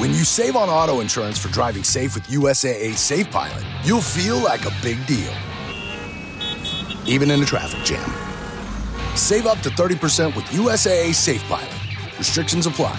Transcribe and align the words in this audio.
When 0.00 0.14
you 0.14 0.24
save 0.24 0.56
on 0.56 0.70
auto 0.70 1.00
insurance 1.00 1.36
for 1.36 1.48
driving 1.48 1.84
safe 1.84 2.14
with 2.14 2.24
USAA 2.28 2.94
Safe 2.94 3.30
Pilot, 3.30 3.62
you'll 3.84 4.00
feel 4.00 4.38
like 4.38 4.64
a 4.64 4.72
big 4.80 4.96
deal, 5.06 5.30
even 7.04 7.30
in 7.30 7.42
a 7.42 7.44
traffic 7.44 7.84
jam. 7.84 8.10
Save 9.14 9.44
up 9.44 9.58
to 9.58 9.68
30% 9.68 10.34
with 10.34 10.46
USAA 10.46 11.12
Safe 11.12 11.42
Pilot. 11.42 11.68
Restrictions 12.18 12.64
apply. 12.64 12.98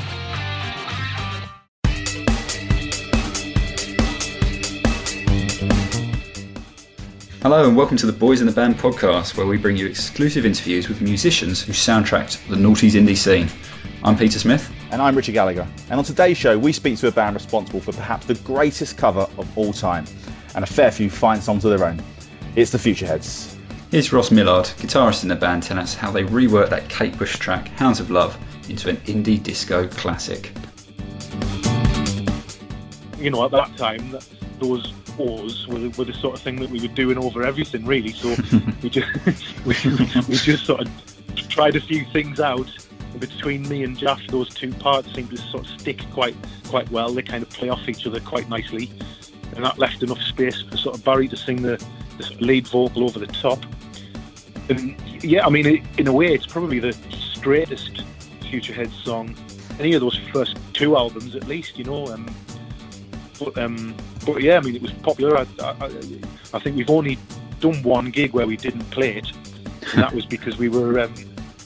Hello 7.42 7.68
and 7.68 7.76
welcome 7.76 7.98
to 7.98 8.06
the 8.06 8.16
Boys 8.16 8.42
in 8.42 8.46
the 8.46 8.54
Band 8.54 8.76
podcast, 8.76 9.36
where 9.36 9.48
we 9.48 9.58
bring 9.58 9.76
you 9.76 9.88
exclusive 9.88 10.46
interviews 10.46 10.88
with 10.88 11.02
musicians 11.02 11.64
who 11.64 11.74
soundtracked 11.74 12.48
the 12.48 12.56
noughties 12.56 12.92
indie 12.92 13.18
scene. 13.18 13.50
I'm 14.04 14.16
Peter 14.16 14.38
Smith. 14.38 14.72
And 14.92 15.02
I'm 15.02 15.16
Richard 15.16 15.32
Gallagher. 15.32 15.66
And 15.90 16.00
on 16.00 16.04
today's 16.04 16.38
show, 16.38 16.60
we 16.60 16.74
speak 16.74 17.00
to 17.00 17.08
a 17.08 17.12
band 17.12 17.36
responsible 17.36 17.80
for 17.80 17.94
perhaps 17.94 18.26
the 18.26 18.34
greatest 18.36 18.98
cover 18.98 19.22
of 19.38 19.58
all 19.58 19.72
time, 19.72 20.06
and 20.54 20.66
a 20.66 20.68
fair 20.68 20.92
few 20.92 21.10
fine 21.10 21.42
songs 21.42 21.64
of 21.64 21.78
their 21.78 21.88
own. 21.88 22.04
It's 22.58 22.72
the 22.72 22.78
Futureheads. 22.78 23.58
Here's 23.90 24.12
Ross 24.12 24.32
Millard, 24.32 24.66
guitarist 24.66 25.24
in 25.24 25.30
the 25.30 25.36
band, 25.38 25.64
telling 25.64 25.82
us 25.82 25.96
how 25.96 26.12
they 26.12 26.24
reworked 26.24 26.72
that 26.72 26.90
Kate 26.90 27.18
Bush 27.18 27.38
track, 27.38 27.70
Hounds 27.70 28.02
of 28.02 28.12
Love, 28.12 28.38
into 28.68 28.90
an 28.90 28.98
indie 28.98 29.42
disco 29.42 29.88
classic. 29.88 30.52
You 33.18 33.30
know, 33.30 33.46
at 33.46 33.52
that 33.52 33.78
time, 33.78 34.18
those 34.60 34.94
O's 35.18 35.68
were 35.70 35.80
the, 35.80 35.90
were 35.98 36.06
the 36.06 36.14
sort 36.14 36.36
of 36.36 36.42
thing 36.42 36.58
that 36.58 36.70
we 36.70 36.82
were 36.82 36.94
doing 36.94 37.18
over 37.18 37.44
everything, 37.44 37.86
really. 37.86 38.12
So 38.12 38.36
we 38.84 38.90
just 38.90 39.08
we, 39.66 39.76
we 40.28 40.36
just 40.36 40.66
sort 40.66 40.82
of 40.82 41.48
tried 41.48 41.78
a 41.78 41.82
few 41.82 42.04
things 42.12 42.42
out. 42.42 42.70
Between 43.20 43.68
me 43.68 43.84
and 43.84 43.98
Jaff, 43.98 44.22
those 44.28 44.50
two 44.50 44.74
parts 44.74 45.14
seem 45.14 45.28
to 45.28 45.38
sort 45.38 45.66
of 45.66 45.80
stick 45.80 46.04
quite 46.12 46.36
quite 46.68 46.90
well. 46.92 47.12
They 47.14 47.22
kind 47.22 47.44
of 47.44 47.50
play 47.50 47.70
off 47.70 47.88
each 47.88 48.08
other 48.08 48.20
quite 48.20 48.50
nicely, 48.50 48.90
and 49.56 49.66
that 49.66 49.78
left 49.78 50.02
enough 50.02 50.22
space 50.22 50.62
for 50.62 50.78
sort 50.78 50.98
of 50.98 51.04
Barry 51.04 51.28
to 51.28 51.38
sing 51.38 51.62
the, 51.62 51.84
the 52.18 52.36
lead 52.40 52.68
vocal 52.68 53.04
over 53.04 53.20
the 53.20 53.28
top. 53.28 53.60
And 54.70 54.96
yeah, 55.24 55.46
I 55.46 55.50
mean, 55.50 55.86
in 55.98 56.08
a 56.08 56.14
way, 56.14 56.34
it's 56.34 56.48
probably 56.48 56.80
the 56.80 56.94
straightest 57.10 58.04
Futurehead 58.42 58.92
song. 59.04 59.36
Any 59.80 59.94
of 59.94 60.02
those 60.02 60.18
first 60.32 60.58
two 60.74 60.96
albums, 60.96 61.36
at 61.36 61.48
least, 61.48 61.78
you 61.78 61.84
know. 61.84 62.08
Um, 62.08 62.34
but 63.40 63.58
um, 63.58 63.96
but 64.26 64.42
yeah, 64.42 64.58
I 64.58 64.62
mean, 64.62 64.76
it 64.76 64.82
was 64.82 64.92
popular. 64.92 65.38
I, 65.38 65.46
I, 65.60 66.02
I, 66.54 66.60
think 66.60 66.76
we've 66.78 66.90
only 66.90 67.18
done 67.60 67.82
one 67.84 68.12
gig 68.12 68.34
where 68.34 68.46
we 68.46 68.58
didn't 68.58 68.90
play 68.92 69.18
it, 69.18 69.28
and 69.94 70.04
that 70.04 70.14
was 70.14 70.26
because 70.26 70.58
we 70.58 70.70
were 70.70 71.00
um, 71.00 71.14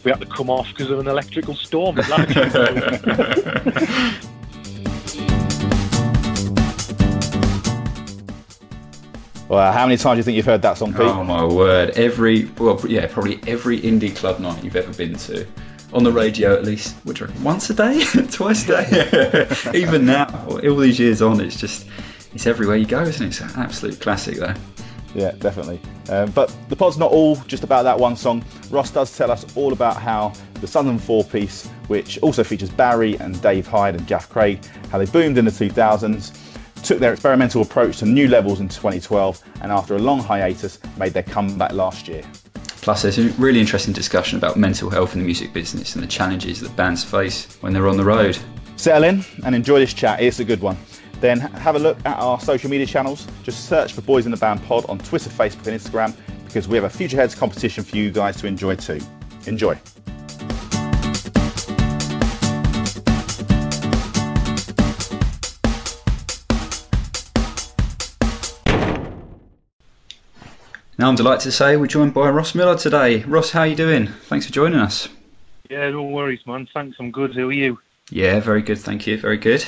we 0.06 0.12
had 0.12 0.22
to 0.22 0.28
come 0.28 0.50
off 0.50 0.70
because 0.70 0.90
of 0.92 1.00
an 1.00 1.08
electrical 1.08 1.56
storm 1.56 2.00
at 2.00 2.08
Well, 9.48 9.72
how 9.72 9.86
many 9.86 9.98
times 9.98 10.16
do 10.16 10.18
you 10.18 10.24
think 10.24 10.38
you've 10.38 10.46
heard 10.46 10.64
that 10.64 10.78
song, 10.78 10.92
Pete? 10.92 11.02
Oh 11.02 11.24
my 11.24 11.46
word! 11.46 11.92
Every 11.92 12.46
well, 12.58 12.82
yeah, 12.88 13.06
probably 13.06 13.40
every 13.46 13.80
indie 13.80 14.16
club 14.16 14.40
night 14.40 14.64
you've 14.64 14.76
ever 14.76 14.92
been 14.94 15.14
to, 15.16 15.46
on 15.94 16.04
the 16.04 16.12
radio 16.12 16.54
at 16.54 16.66
least. 16.66 16.96
Which 17.06 17.22
once 17.42 17.70
a 17.70 17.76
day, 17.76 18.04
twice 18.32 18.68
a 18.68 18.84
day. 18.84 19.48
Even 19.80 20.06
now, 20.06 20.26
all 20.48 20.78
these 20.78 21.00
years 21.00 21.22
on, 21.22 21.42
it's 21.42 21.60
just 21.60 21.86
it's 22.34 22.48
everywhere 22.48 22.76
you 22.76 22.88
go, 22.88 23.04
isn't 23.04 23.24
it? 23.24 23.30
It's 23.30 23.42
an 23.42 23.52
absolute 23.56 24.02
classic, 24.02 24.38
though. 24.38 24.56
Yeah, 25.16 25.32
definitely. 25.32 25.80
Um, 26.10 26.30
but 26.32 26.54
the 26.68 26.76
pod's 26.76 26.98
not 26.98 27.10
all 27.10 27.38
just 27.48 27.64
about 27.64 27.84
that 27.84 27.98
one 27.98 28.18
song. 28.18 28.44
Ross 28.70 28.92
does 28.92 29.16
tell 29.18 29.32
us 29.32 29.46
all 29.56 29.72
about 29.72 29.96
how 29.96 30.34
the 30.60 30.68
Sunderland 30.68 31.02
four 31.02 31.24
piece, 31.24 31.66
which 31.88 32.20
also 32.20 32.44
features 32.44 32.70
Barry 32.70 33.18
and 33.20 33.42
Dave 33.42 33.66
Hyde 33.66 33.96
and 33.96 34.06
Jeff 34.06 34.30
Craig, 34.30 34.64
how 34.92 34.98
they 34.98 35.06
boomed 35.06 35.38
in 35.38 35.46
the 35.46 35.52
2000s, 35.52 36.38
took 36.84 37.00
their 37.00 37.14
experimental 37.14 37.62
approach 37.62 38.00
to 38.00 38.06
new 38.06 38.28
levels 38.28 38.60
in 38.60 38.68
2012, 38.68 39.42
and 39.62 39.72
after 39.72 39.96
a 39.96 40.00
long 40.00 40.20
hiatus, 40.20 40.80
made 40.98 41.14
their 41.14 41.24
comeback 41.24 41.72
last 41.72 42.10
year. 42.10 42.24
Plus, 42.82 43.02
there's 43.02 43.18
a 43.18 43.30
really 43.40 43.62
interesting 43.62 43.94
discussion 43.94 44.38
about 44.38 44.58
mental 44.58 44.90
health 44.90 45.14
in 45.14 45.20
the 45.20 45.26
music 45.26 45.54
business 45.54 45.96
and 45.96 46.04
the 46.04 46.08
challenges 46.08 46.60
that 46.60 46.76
bands 46.76 47.04
face 47.04 47.58
when 47.62 47.74
they're 47.74 47.88
on 47.88 47.98
the 47.98 48.04
road. 48.04 48.38
Settle 48.76 49.06
in 49.06 49.26
and 49.46 49.56
enjoy 49.56 49.80
this 49.80 49.94
chat. 49.94 50.22
It's 50.22 50.40
a 50.40 50.46
good 50.46 50.60
one 50.60 50.78
then 51.26 51.40
have 51.40 51.76
a 51.76 51.80
look 51.80 51.98
at 52.06 52.18
our 52.20 52.40
social 52.40 52.70
media 52.70 52.86
channels. 52.86 53.28
Just 53.42 53.66
search 53.66 53.94
for 53.94 54.02
Boys 54.02 54.26
in 54.26 54.32
the 54.32 54.38
Band 54.38 54.64
Pod 54.64 54.86
on 54.88 55.00
Twitter, 55.00 55.30
Facebook, 55.30 55.66
and 55.68 55.80
Instagram 55.80 56.16
because 56.46 56.68
we 56.68 56.78
have 56.78 56.84
a 56.84 56.90
Futureheads 56.90 57.36
competition 57.36 57.84
for 57.84 57.98
you 57.98 58.12
guys 58.12 58.38
to 58.38 58.48
enjoy 58.48 58.76
too. 58.76 59.00
Enjoy. 59.48 59.76
Now 70.98 71.10
I'm 71.10 71.16
delighted 71.16 71.42
to 71.42 71.52
say 71.52 71.76
we're 71.76 71.88
joined 71.88 72.14
by 72.14 72.30
Ross 72.30 72.56
Millard 72.56 72.78
today. 72.78 73.24
Ross, 73.24 73.50
how 73.50 73.62
are 73.62 73.68
you 73.68 73.76
doing? 73.76 74.08
Thanks 74.08 74.46
for 74.46 74.54
joining 74.54 74.80
us. 74.80 75.10
Yeah, 75.70 75.90
no 75.90 76.04
worries, 76.04 76.40
man. 76.46 76.70
Thanks, 76.74 76.98
I'm 77.00 77.12
good. 77.12 77.36
How 77.36 77.48
are 77.48 77.52
you? 77.52 77.80
Yeah, 78.12 78.40
very 78.40 78.62
good, 78.62 78.78
thank 78.78 79.08
you. 79.08 79.18
Very 79.18 79.38
good. 79.38 79.66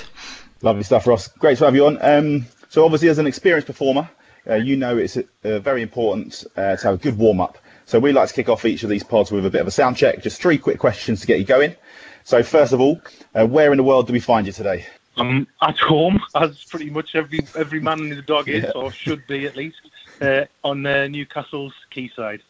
Lovely 0.62 0.84
stuff, 0.84 1.06
Ross. 1.06 1.28
Great 1.28 1.58
to 1.60 1.66
have 1.66 1.76
you 1.76 1.86
on. 1.86 1.98
Um, 2.02 2.46
so, 2.70 2.84
obviously, 2.84 3.10
as 3.10 3.20
an 3.20 3.28
experienced 3.28 3.68
performer, 3.68 4.10
uh, 4.50 4.56
you 4.56 4.76
know 4.76 4.98
it's 4.98 5.18
uh, 5.18 5.60
very 5.60 5.82
important 5.82 6.44
uh, 6.56 6.76
to 6.76 6.84
have 6.84 6.96
a 6.96 6.98
good 6.98 7.18
warm 7.18 7.40
up. 7.40 7.58
So, 7.86 8.00
we 8.00 8.12
like 8.12 8.30
to 8.30 8.34
kick 8.34 8.50
off 8.50 8.66
each 8.66 8.84
of 8.84 8.90
these 8.90 9.04
pods 9.04 9.32
with 9.32 9.46
a 9.46 9.50
bit 9.50 9.62
of 9.62 9.68
a 9.68 9.72
sound 9.72 9.98
check. 9.98 10.22
Just 10.22 10.42
three 10.42 10.58
quick 10.58 10.80
questions 10.80 11.22
to 11.22 11.28
get 11.28 11.40
you 11.40 11.46
going. 11.46 11.76
So, 12.24 12.44
first 12.44 12.74
of 12.74 12.82
all, 12.82 13.02
uh, 13.36 13.46
where 13.46 13.72
in 13.72 13.78
the 13.78 13.84
world 13.84 14.08
do 14.08 14.14
we 14.14 14.20
find 14.20 14.48
you 14.48 14.54
today? 14.54 14.86
I'm 15.16 15.48
at 15.62 15.78
home, 15.80 16.22
as 16.36 16.64
pretty 16.66 16.90
much 16.90 17.16
every 17.16 17.40
every 17.56 17.80
man 17.80 18.00
and 18.00 18.12
the 18.12 18.22
dog 18.22 18.50
is, 18.50 18.64
yeah. 18.64 18.72
or 18.72 18.92
should 18.92 19.26
be 19.28 19.46
at 19.46 19.56
least, 19.56 19.82
uh, 20.22 20.46
on 20.64 20.86
uh, 20.86 21.08
Newcastle's 21.08 21.74
quayside. 21.92 22.42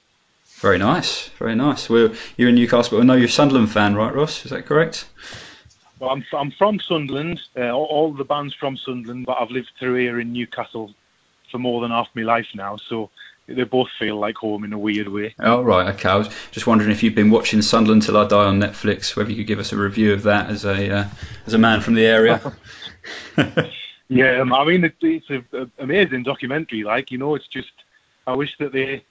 Very 0.60 0.78
nice, 0.80 1.28
very 1.38 1.56
nice. 1.56 1.90
Well, 1.90 2.14
you're 2.36 2.50
in 2.50 2.56
Newcastle, 2.56 2.98
but 2.98 3.04
I 3.04 3.06
know 3.06 3.14
you're 3.14 3.28
a 3.28 3.30
Sunderland 3.30 3.72
fan, 3.72 3.96
right, 3.96 4.14
Ross? 4.14 4.44
Is 4.44 4.52
that 4.52 4.66
correct? 4.66 5.06
Well, 6.00 6.12
I'm, 6.12 6.24
I'm 6.34 6.52
from 6.52 6.80
Sunderland. 6.80 7.42
Uh, 7.56 7.72
all, 7.72 7.86
all, 7.86 8.14
the 8.14 8.24
band's 8.24 8.54
from 8.54 8.78
Sunderland, 8.78 9.26
but 9.26 9.38
I've 9.40 9.52
lived 9.52 9.72
through 9.80 9.96
here 9.96 10.20
in 10.20 10.32
Newcastle 10.32 10.94
for 11.52 11.58
more 11.58 11.82
than 11.82 11.92
half 11.92 12.10
my 12.14 12.24
life 12.24 12.48
now. 12.54 12.78
So 12.78 13.10
they 13.48 13.64
both 13.64 13.90
feel 13.98 14.18
like 14.18 14.36
home 14.36 14.64
in 14.64 14.74
a 14.74 14.78
weird 14.78 15.08
way. 15.08 15.34
Oh, 15.40 15.62
right. 15.62 15.94
Okay. 15.96 16.10
I 16.10 16.16
was 16.16 16.30
just 16.52 16.68
wondering 16.68 16.92
if 16.92 17.02
you've 17.02 17.16
been 17.16 17.32
watching 17.32 17.62
Sunderland 17.62 18.04
Till 18.04 18.18
I 18.18 18.28
Die 18.28 18.36
on 18.36 18.60
Netflix, 18.60 19.16
whether 19.16 19.30
you 19.30 19.38
could 19.38 19.48
give 19.48 19.60
us 19.60 19.72
a 19.72 19.78
review 19.78 20.14
of 20.14 20.24
that 20.24 20.50
as 20.50 20.66
a 20.66 21.00
uh, 21.00 21.06
as 21.46 21.54
a 21.54 21.58
man 21.58 21.82
from 21.82 21.94
the 21.94 22.06
area. 22.06 22.42
yeah, 24.10 24.42
um, 24.42 24.54
I 24.54 24.66
mean, 24.66 24.84
it, 24.84 24.96
it's 25.02 25.30
an 25.30 25.72
amazing 25.80 26.24
documentary. 26.24 26.84
Like, 26.84 27.12
you 27.12 27.18
know, 27.18 27.36
it's 27.36 27.48
just, 27.48 27.72
I 28.26 28.34
wish 28.34 28.58
that 28.60 28.72
they, 28.72 29.04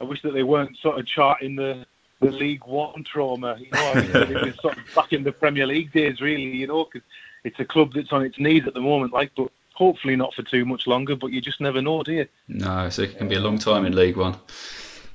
I 0.00 0.04
wish 0.04 0.22
that 0.22 0.32
they 0.32 0.42
weren't 0.42 0.76
sort 0.78 0.98
of 0.98 1.06
charting 1.06 1.56
the 1.56 1.84
the 2.20 2.30
League 2.30 2.64
One 2.66 3.04
trauma. 3.04 3.56
You 3.58 3.70
know, 3.72 3.92
I 3.92 3.94
mean, 3.94 4.36
it 4.36 4.44
was 4.44 4.60
sort 4.60 4.78
of 4.78 4.94
back 4.94 5.12
in 5.12 5.24
the 5.24 5.32
Premier 5.32 5.66
League 5.66 5.92
days, 5.92 6.20
really. 6.20 6.42
You 6.42 6.66
know, 6.66 6.84
because 6.84 7.06
it's 7.44 7.58
a 7.58 7.64
club 7.64 7.92
that's 7.94 8.12
on 8.12 8.22
its 8.22 8.38
knees 8.38 8.66
at 8.66 8.74
the 8.74 8.80
moment. 8.80 9.12
Like, 9.12 9.32
but 9.36 9.50
hopefully 9.74 10.16
not 10.16 10.34
for 10.34 10.42
too 10.42 10.64
much 10.64 10.86
longer. 10.86 11.16
But 11.16 11.32
you 11.32 11.40
just 11.40 11.60
never 11.60 11.82
know, 11.82 12.02
do 12.02 12.12
you? 12.12 12.28
No, 12.48 12.88
so 12.88 13.02
it 13.02 13.16
can 13.16 13.28
be 13.28 13.36
a 13.36 13.40
long 13.40 13.58
time 13.58 13.84
in 13.84 13.94
League 13.94 14.16
One. 14.16 14.36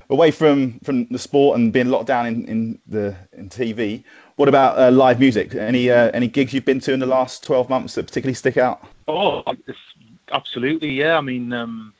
Away 0.09 0.29
from, 0.29 0.79
from 0.83 1.07
the 1.07 1.17
sport 1.17 1.57
and 1.57 1.73
being 1.73 1.89
locked 1.89 2.05
down 2.05 2.27
in, 2.27 2.45
in 2.45 2.79
the 2.85 3.15
in 3.33 3.49
TV, 3.49 4.03
what 4.35 4.47
about 4.47 4.77
uh, 4.77 4.91
live 4.91 5.19
music? 5.19 5.55
Any 5.55 5.89
uh, 5.89 6.11
any 6.13 6.27
gigs 6.27 6.53
you've 6.53 6.65
been 6.65 6.79
to 6.81 6.93
in 6.93 6.99
the 6.99 7.05
last 7.05 7.43
twelve 7.43 7.69
months 7.69 7.95
that 7.95 8.07
particularly 8.07 8.35
stick 8.35 8.57
out? 8.57 8.85
Oh, 9.07 9.43
absolutely, 10.31 10.89
yeah. 10.89 11.17
I 11.17 11.21
mean, 11.21 11.53
um, 11.53 11.93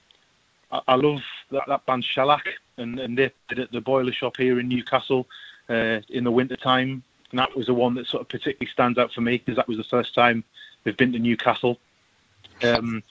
I, 0.72 0.82
I, 0.90 0.96
love 0.96 1.22
that, 1.52 1.64
that 1.68 1.86
band 1.86 2.04
Shellac 2.04 2.46
and, 2.78 3.00
and 3.00 3.18
they 3.18 3.32
did 3.50 3.60
at 3.60 3.72
the 3.72 3.82
boiler 3.82 4.12
shop 4.12 4.38
here 4.38 4.60
in 4.60 4.68
Newcastle 4.68 5.28
uh, 5.70 6.00
in 6.10 6.24
the 6.24 6.32
winter 6.32 6.56
time. 6.56 7.04
And 7.32 7.40
that 7.40 7.56
was 7.56 7.68
the 7.68 7.74
one 7.74 7.96
that 7.96 8.08
sort 8.08 8.22
of 8.22 8.30
particularly 8.30 8.72
stands 8.72 8.98
out 8.98 9.12
for 9.12 9.22
me 9.22 9.38
because 9.38 9.56
that 9.56 9.68
was 9.68 9.78
the 9.78 9.84
first 9.84 10.14
time 10.14 10.44
they've 10.84 10.96
been 10.96 11.14
to 11.14 11.20
Newcastle. 11.20 11.78
Um, 12.64 13.04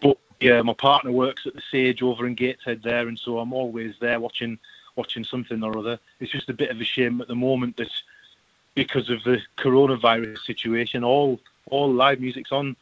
but 0.00 0.18
yeah, 0.40 0.62
my 0.62 0.74
partner 0.74 1.10
works 1.10 1.46
at 1.46 1.54
the 1.54 1.62
Sage 1.70 2.02
over 2.02 2.26
in 2.26 2.34
Gateshead 2.34 2.82
there, 2.82 3.08
and 3.08 3.18
so 3.18 3.38
I'm 3.38 3.52
always 3.52 3.94
there 4.00 4.20
watching 4.20 4.58
watching 4.94 5.24
something 5.24 5.62
or 5.62 5.76
other. 5.76 5.98
It's 6.20 6.32
just 6.32 6.48
a 6.48 6.54
bit 6.54 6.70
of 6.70 6.80
a 6.80 6.84
shame 6.84 7.20
at 7.20 7.28
the 7.28 7.34
moment 7.34 7.76
that 7.76 7.90
because 8.74 9.10
of 9.10 9.24
the 9.24 9.40
coronavirus 9.58 10.38
situation, 10.40 11.02
all 11.02 11.40
all 11.70 11.92
live 11.92 12.20
music's 12.20 12.52
on 12.52 12.76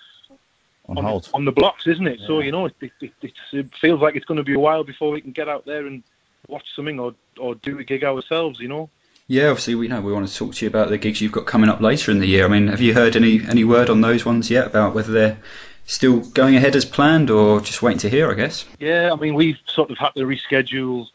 on, 0.89 0.99
on, 0.99 1.23
on 1.33 1.45
the 1.45 1.53
blocks, 1.53 1.87
isn't 1.87 2.07
it? 2.07 2.21
Yeah. 2.21 2.27
So 2.27 2.41
you 2.41 2.53
know, 2.53 2.67
it, 2.67 2.75
it, 2.81 3.13
it, 3.53 3.75
feels 3.81 4.01
like 4.01 4.17
it's 4.17 4.27
going 4.27 4.37
to 4.37 4.45
be 4.45 4.55
a 4.55 4.59
while 4.59 4.85
before 4.85 5.11
we 5.11 5.21
can 5.21 5.33
get 5.33 5.49
out 5.49 5.65
there 5.65 5.87
and 5.87 6.03
watch 6.49 6.67
something 6.75 7.01
or 7.01 7.15
or 7.39 7.55
do 7.57 7.79
a 7.79 7.85
gig 7.85 8.05
ourselves, 8.05 8.61
you 8.61 8.69
know. 8.69 8.91
Yeah, 9.27 9.49
obviously 9.49 9.75
we 9.75 9.89
know 9.89 10.01
we 10.01 10.13
want 10.13 10.29
to 10.29 10.35
talk 10.35 10.55
to 10.55 10.65
you 10.65 10.69
about 10.69 10.91
the 10.91 10.99
gigs 10.99 11.21
you've 11.21 11.33
got 11.33 11.47
coming 11.47 11.71
up 11.71 11.81
later 11.81 12.11
in 12.11 12.19
the 12.19 12.27
year. 12.27 12.45
I 12.45 12.49
mean, 12.49 12.69
have 12.69 12.81
you 12.81 12.95
heard 12.95 13.17
any 13.17 13.45
any 13.47 13.65
word 13.65 13.91
on 13.91 14.01
those 14.01 14.25
ones 14.25 14.51
yet 14.51 14.67
about 14.67 14.95
whether 14.95 15.13
they're 15.13 15.39
still 15.87 16.21
going 16.21 16.57
ahead 16.57 16.77
as 16.77 16.85
planned 16.85 17.31
or 17.31 17.61
just 17.61 17.83
waiting 17.83 17.99
to 18.01 18.11
hear? 18.11 18.31
I 18.31 18.35
guess. 18.35 18.67
Yeah, 18.79 19.13
I 19.13 19.17
mean 19.17 19.35
we've 19.35 19.59
sort 19.67 19.91
of 19.91 19.99
had 19.99 20.11
to 20.11 20.25
reschedule 20.25 21.09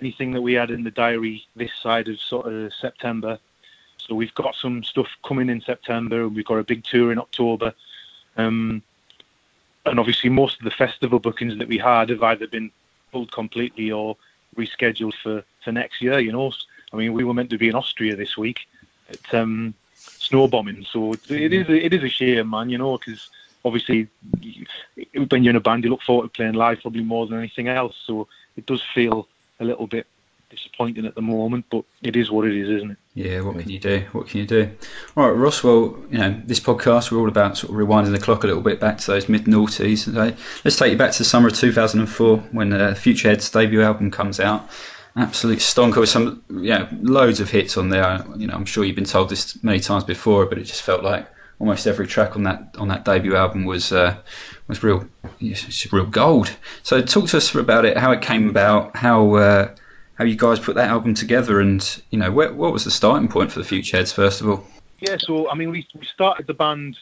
anything 0.00 0.32
that 0.32 0.42
we 0.42 0.54
had 0.54 0.70
in 0.70 0.84
the 0.84 0.90
diary 0.90 1.44
this 1.56 1.72
side 1.82 2.08
of 2.08 2.18
sort 2.18 2.46
of 2.46 2.72
September. 2.72 3.38
So 3.98 4.14
we've 4.14 4.34
got 4.34 4.54
some 4.54 4.82
stuff 4.84 5.08
coming 5.22 5.50
in 5.50 5.60
September, 5.60 6.22
and 6.22 6.34
we've 6.34 6.46
got 6.46 6.54
a 6.54 6.64
big 6.64 6.84
tour 6.84 7.12
in 7.12 7.18
October. 7.18 7.74
Um, 8.36 8.82
and 9.84 9.98
obviously, 9.98 10.30
most 10.30 10.58
of 10.58 10.64
the 10.64 10.70
festival 10.70 11.18
bookings 11.18 11.58
that 11.58 11.68
we 11.68 11.78
had 11.78 12.08
have 12.08 12.22
either 12.22 12.46
been 12.46 12.70
pulled 13.12 13.32
completely 13.32 13.90
or 13.90 14.16
rescheduled 14.56 15.14
for, 15.22 15.44
for 15.62 15.72
next 15.72 16.00
year. 16.02 16.18
You 16.18 16.32
know, 16.32 16.52
I 16.92 16.96
mean, 16.96 17.12
we 17.12 17.24
were 17.24 17.34
meant 17.34 17.50
to 17.50 17.58
be 17.58 17.68
in 17.68 17.74
Austria 17.74 18.16
this 18.16 18.36
week 18.36 18.66
at 19.10 19.34
um, 19.34 19.74
Snowbombing, 19.96 20.86
so 20.86 21.12
it 21.12 21.52
is 21.52 21.66
it 21.68 21.92
is 21.92 22.02
a 22.02 22.08
shame, 22.08 22.50
man. 22.50 22.70
You 22.70 22.78
know, 22.78 22.98
because 22.98 23.30
obviously 23.64 24.08
when 25.14 25.44
you're 25.44 25.50
in 25.50 25.56
a 25.56 25.60
band, 25.60 25.84
you 25.84 25.90
look 25.90 26.02
forward 26.02 26.24
to 26.24 26.28
playing 26.30 26.54
live 26.54 26.80
probably 26.80 27.02
more 27.02 27.26
than 27.26 27.38
anything 27.38 27.68
else. 27.68 27.96
So 28.04 28.28
it 28.56 28.66
does 28.66 28.82
feel 28.94 29.28
a 29.60 29.64
little 29.64 29.86
bit 29.86 30.06
disappointing 30.50 31.06
at 31.06 31.14
the 31.14 31.22
moment, 31.22 31.66
but 31.70 31.84
it 32.02 32.16
is 32.16 32.30
what 32.30 32.46
it 32.46 32.56
is, 32.56 32.68
isn't 32.68 32.92
it? 32.92 32.98
Yeah, 33.18 33.40
what 33.40 33.58
can 33.58 33.68
you 33.68 33.80
do? 33.80 34.04
What 34.12 34.28
can 34.28 34.38
you 34.38 34.46
do? 34.46 34.70
All 35.16 35.28
right, 35.28 35.36
Ross. 35.36 35.64
Well, 35.64 35.98
you 36.08 36.18
know, 36.18 36.40
this 36.46 36.60
podcast 36.60 37.10
we're 37.10 37.18
all 37.18 37.26
about 37.26 37.58
sort 37.58 37.72
of 37.72 37.76
rewinding 37.76 38.12
the 38.12 38.20
clock 38.20 38.44
a 38.44 38.46
little 38.46 38.62
bit 38.62 38.78
back 38.78 38.98
to 38.98 39.06
those 39.08 39.28
mid 39.28 39.46
noughties. 39.46 40.06
Let's 40.64 40.76
take 40.76 40.92
you 40.92 40.96
back 40.96 41.10
to 41.10 41.18
the 41.18 41.24
summer 41.24 41.48
of 41.48 41.54
2004 41.54 42.36
when 42.52 42.72
uh, 42.72 42.94
Futurehead's 42.96 43.50
debut 43.50 43.82
album 43.82 44.12
comes 44.12 44.38
out. 44.38 44.70
Absolute 45.16 45.58
stonker 45.58 45.96
with 45.96 46.10
some, 46.10 46.44
yeah, 46.48 46.88
loads 47.02 47.40
of 47.40 47.50
hits 47.50 47.76
on 47.76 47.88
there. 47.88 48.24
You 48.36 48.46
know, 48.46 48.54
I'm 48.54 48.64
sure 48.64 48.84
you've 48.84 48.94
been 48.94 49.04
told 49.04 49.30
this 49.30 49.60
many 49.64 49.80
times 49.80 50.04
before, 50.04 50.46
but 50.46 50.56
it 50.58 50.64
just 50.64 50.82
felt 50.82 51.02
like 51.02 51.26
almost 51.58 51.88
every 51.88 52.06
track 52.06 52.36
on 52.36 52.44
that 52.44 52.76
on 52.78 52.86
that 52.86 53.04
debut 53.04 53.34
album 53.34 53.64
was 53.64 53.90
uh, 53.90 54.16
was 54.68 54.84
real, 54.84 55.04
real 55.90 56.06
gold. 56.06 56.56
So 56.84 57.02
talk 57.02 57.26
to 57.30 57.38
us 57.38 57.52
about 57.52 57.84
it, 57.84 57.96
how 57.96 58.12
it 58.12 58.22
came 58.22 58.48
about, 58.48 58.96
how 58.96 59.34
uh, 59.34 59.74
how 60.18 60.24
you 60.24 60.34
guys 60.34 60.58
put 60.58 60.74
that 60.74 60.88
album 60.88 61.14
together, 61.14 61.60
and 61.60 62.02
you 62.10 62.18
know, 62.18 62.30
where, 62.32 62.52
what 62.52 62.72
was 62.72 62.84
the 62.84 62.90
starting 62.90 63.28
point 63.28 63.52
for 63.52 63.60
the 63.60 63.64
Futureheads 63.64 64.12
first 64.12 64.40
of 64.40 64.48
all? 64.48 64.64
Yeah, 64.98 65.16
so 65.16 65.48
I 65.48 65.54
mean, 65.54 65.70
we, 65.70 65.86
we 65.96 66.04
started 66.04 66.48
the 66.48 66.54
band 66.54 66.98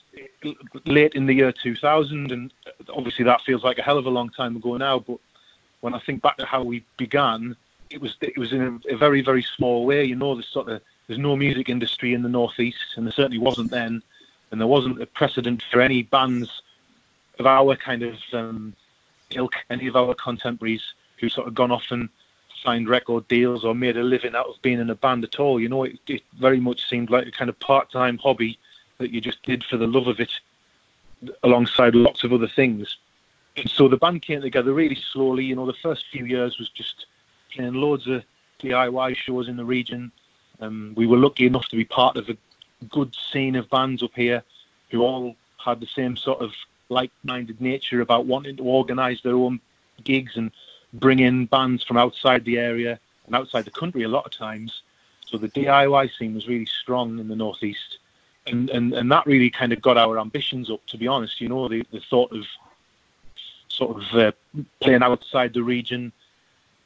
late 0.84 1.14
in 1.14 1.24
the 1.24 1.32
year 1.32 1.50
2000, 1.50 2.30
and 2.30 2.52
obviously 2.94 3.24
that 3.24 3.40
feels 3.40 3.64
like 3.64 3.78
a 3.78 3.82
hell 3.82 3.96
of 3.96 4.04
a 4.04 4.10
long 4.10 4.28
time 4.28 4.54
ago 4.54 4.76
now. 4.76 4.98
But 4.98 5.18
when 5.80 5.94
I 5.94 5.98
think 5.98 6.20
back 6.20 6.36
to 6.36 6.44
how 6.44 6.62
we 6.62 6.84
began, 6.98 7.56
it 7.88 8.02
was 8.02 8.16
it 8.20 8.36
was 8.36 8.52
in 8.52 8.82
a, 8.88 8.94
a 8.94 8.96
very 8.98 9.22
very 9.22 9.42
small 9.42 9.86
way. 9.86 10.04
You 10.04 10.16
know, 10.16 10.34
there's 10.34 10.48
sort 10.48 10.68
of 10.68 10.82
there's 11.06 11.18
no 11.18 11.36
music 11.36 11.70
industry 11.70 12.12
in 12.12 12.22
the 12.22 12.28
northeast, 12.28 12.96
and 12.96 13.06
there 13.06 13.12
certainly 13.12 13.38
wasn't 13.38 13.70
then, 13.70 14.02
and 14.50 14.60
there 14.60 14.68
wasn't 14.68 15.00
a 15.00 15.06
precedent 15.06 15.62
for 15.70 15.80
any 15.80 16.02
bands 16.02 16.62
of 17.38 17.46
our 17.46 17.76
kind 17.76 18.02
of 18.02 18.16
um, 18.34 18.74
ilk, 19.30 19.54
any 19.70 19.86
of 19.86 19.96
our 19.96 20.14
contemporaries 20.14 20.92
who 21.18 21.30
sort 21.30 21.48
of 21.48 21.54
gone 21.54 21.70
off 21.70 21.90
and 21.90 22.10
signed 22.66 22.88
record 22.88 23.26
deals 23.28 23.64
or 23.64 23.74
made 23.74 23.96
a 23.96 24.02
living 24.02 24.34
out 24.34 24.46
of 24.46 24.60
being 24.60 24.80
in 24.80 24.90
a 24.90 24.94
band 24.94 25.22
at 25.22 25.38
all. 25.38 25.60
You 25.60 25.68
know, 25.68 25.84
it, 25.84 25.98
it 26.08 26.22
very 26.38 26.58
much 26.58 26.88
seemed 26.88 27.10
like 27.10 27.26
a 27.26 27.30
kind 27.30 27.48
of 27.48 27.58
part-time 27.60 28.18
hobby 28.18 28.58
that 28.98 29.12
you 29.12 29.20
just 29.20 29.40
did 29.44 29.62
for 29.62 29.76
the 29.76 29.86
love 29.86 30.08
of 30.08 30.18
it, 30.18 30.32
alongside 31.44 31.94
lots 31.94 32.24
of 32.24 32.32
other 32.32 32.48
things. 32.48 32.96
And 33.56 33.70
so 33.70 33.88
the 33.88 33.96
band 33.96 34.22
came 34.22 34.40
together 34.40 34.72
really 34.72 34.98
slowly. 35.12 35.44
You 35.44 35.54
know, 35.54 35.66
the 35.66 35.74
first 35.74 36.06
few 36.10 36.24
years 36.24 36.58
was 36.58 36.68
just 36.70 37.06
playing 37.52 37.74
loads 37.74 38.08
of 38.08 38.24
DIY 38.60 39.16
shows 39.16 39.48
in 39.48 39.56
the 39.56 39.64
region. 39.64 40.10
Um, 40.60 40.92
we 40.96 41.06
were 41.06 41.18
lucky 41.18 41.46
enough 41.46 41.68
to 41.68 41.76
be 41.76 41.84
part 41.84 42.16
of 42.16 42.28
a 42.28 42.36
good 42.90 43.14
scene 43.14 43.54
of 43.54 43.70
bands 43.70 44.02
up 44.02 44.14
here 44.14 44.42
who 44.90 45.02
all 45.02 45.36
had 45.64 45.80
the 45.80 45.86
same 45.86 46.16
sort 46.16 46.40
of 46.40 46.52
like-minded 46.88 47.60
nature 47.60 48.00
about 48.00 48.26
wanting 48.26 48.56
to 48.56 48.64
organise 48.64 49.22
their 49.22 49.36
own 49.36 49.60
gigs 50.04 50.36
and 50.36 50.50
bring 50.92 51.18
in 51.18 51.46
bands 51.46 51.82
from 51.84 51.96
outside 51.96 52.44
the 52.44 52.58
area 52.58 52.98
and 53.26 53.34
outside 53.34 53.64
the 53.64 53.70
country 53.70 54.02
a 54.02 54.08
lot 54.08 54.26
of 54.26 54.32
times. 54.32 54.82
So 55.26 55.38
the 55.38 55.48
DIY 55.48 56.10
scene 56.16 56.34
was 56.34 56.46
really 56.46 56.66
strong 56.66 57.18
in 57.18 57.28
the 57.28 57.36
northeast, 57.36 57.98
and 58.46 58.70
and, 58.70 58.92
and 58.92 59.10
that 59.10 59.26
really 59.26 59.50
kind 59.50 59.72
of 59.72 59.82
got 59.82 59.98
our 59.98 60.18
ambitions 60.18 60.70
up. 60.70 60.84
To 60.86 60.98
be 60.98 61.08
honest, 61.08 61.40
you 61.40 61.48
know, 61.48 61.68
the, 61.68 61.84
the 61.90 62.00
thought 62.00 62.32
of 62.32 62.44
sort 63.68 64.00
of 64.00 64.18
uh, 64.18 64.32
playing 64.80 65.02
outside 65.02 65.52
the 65.52 65.62
region. 65.62 66.12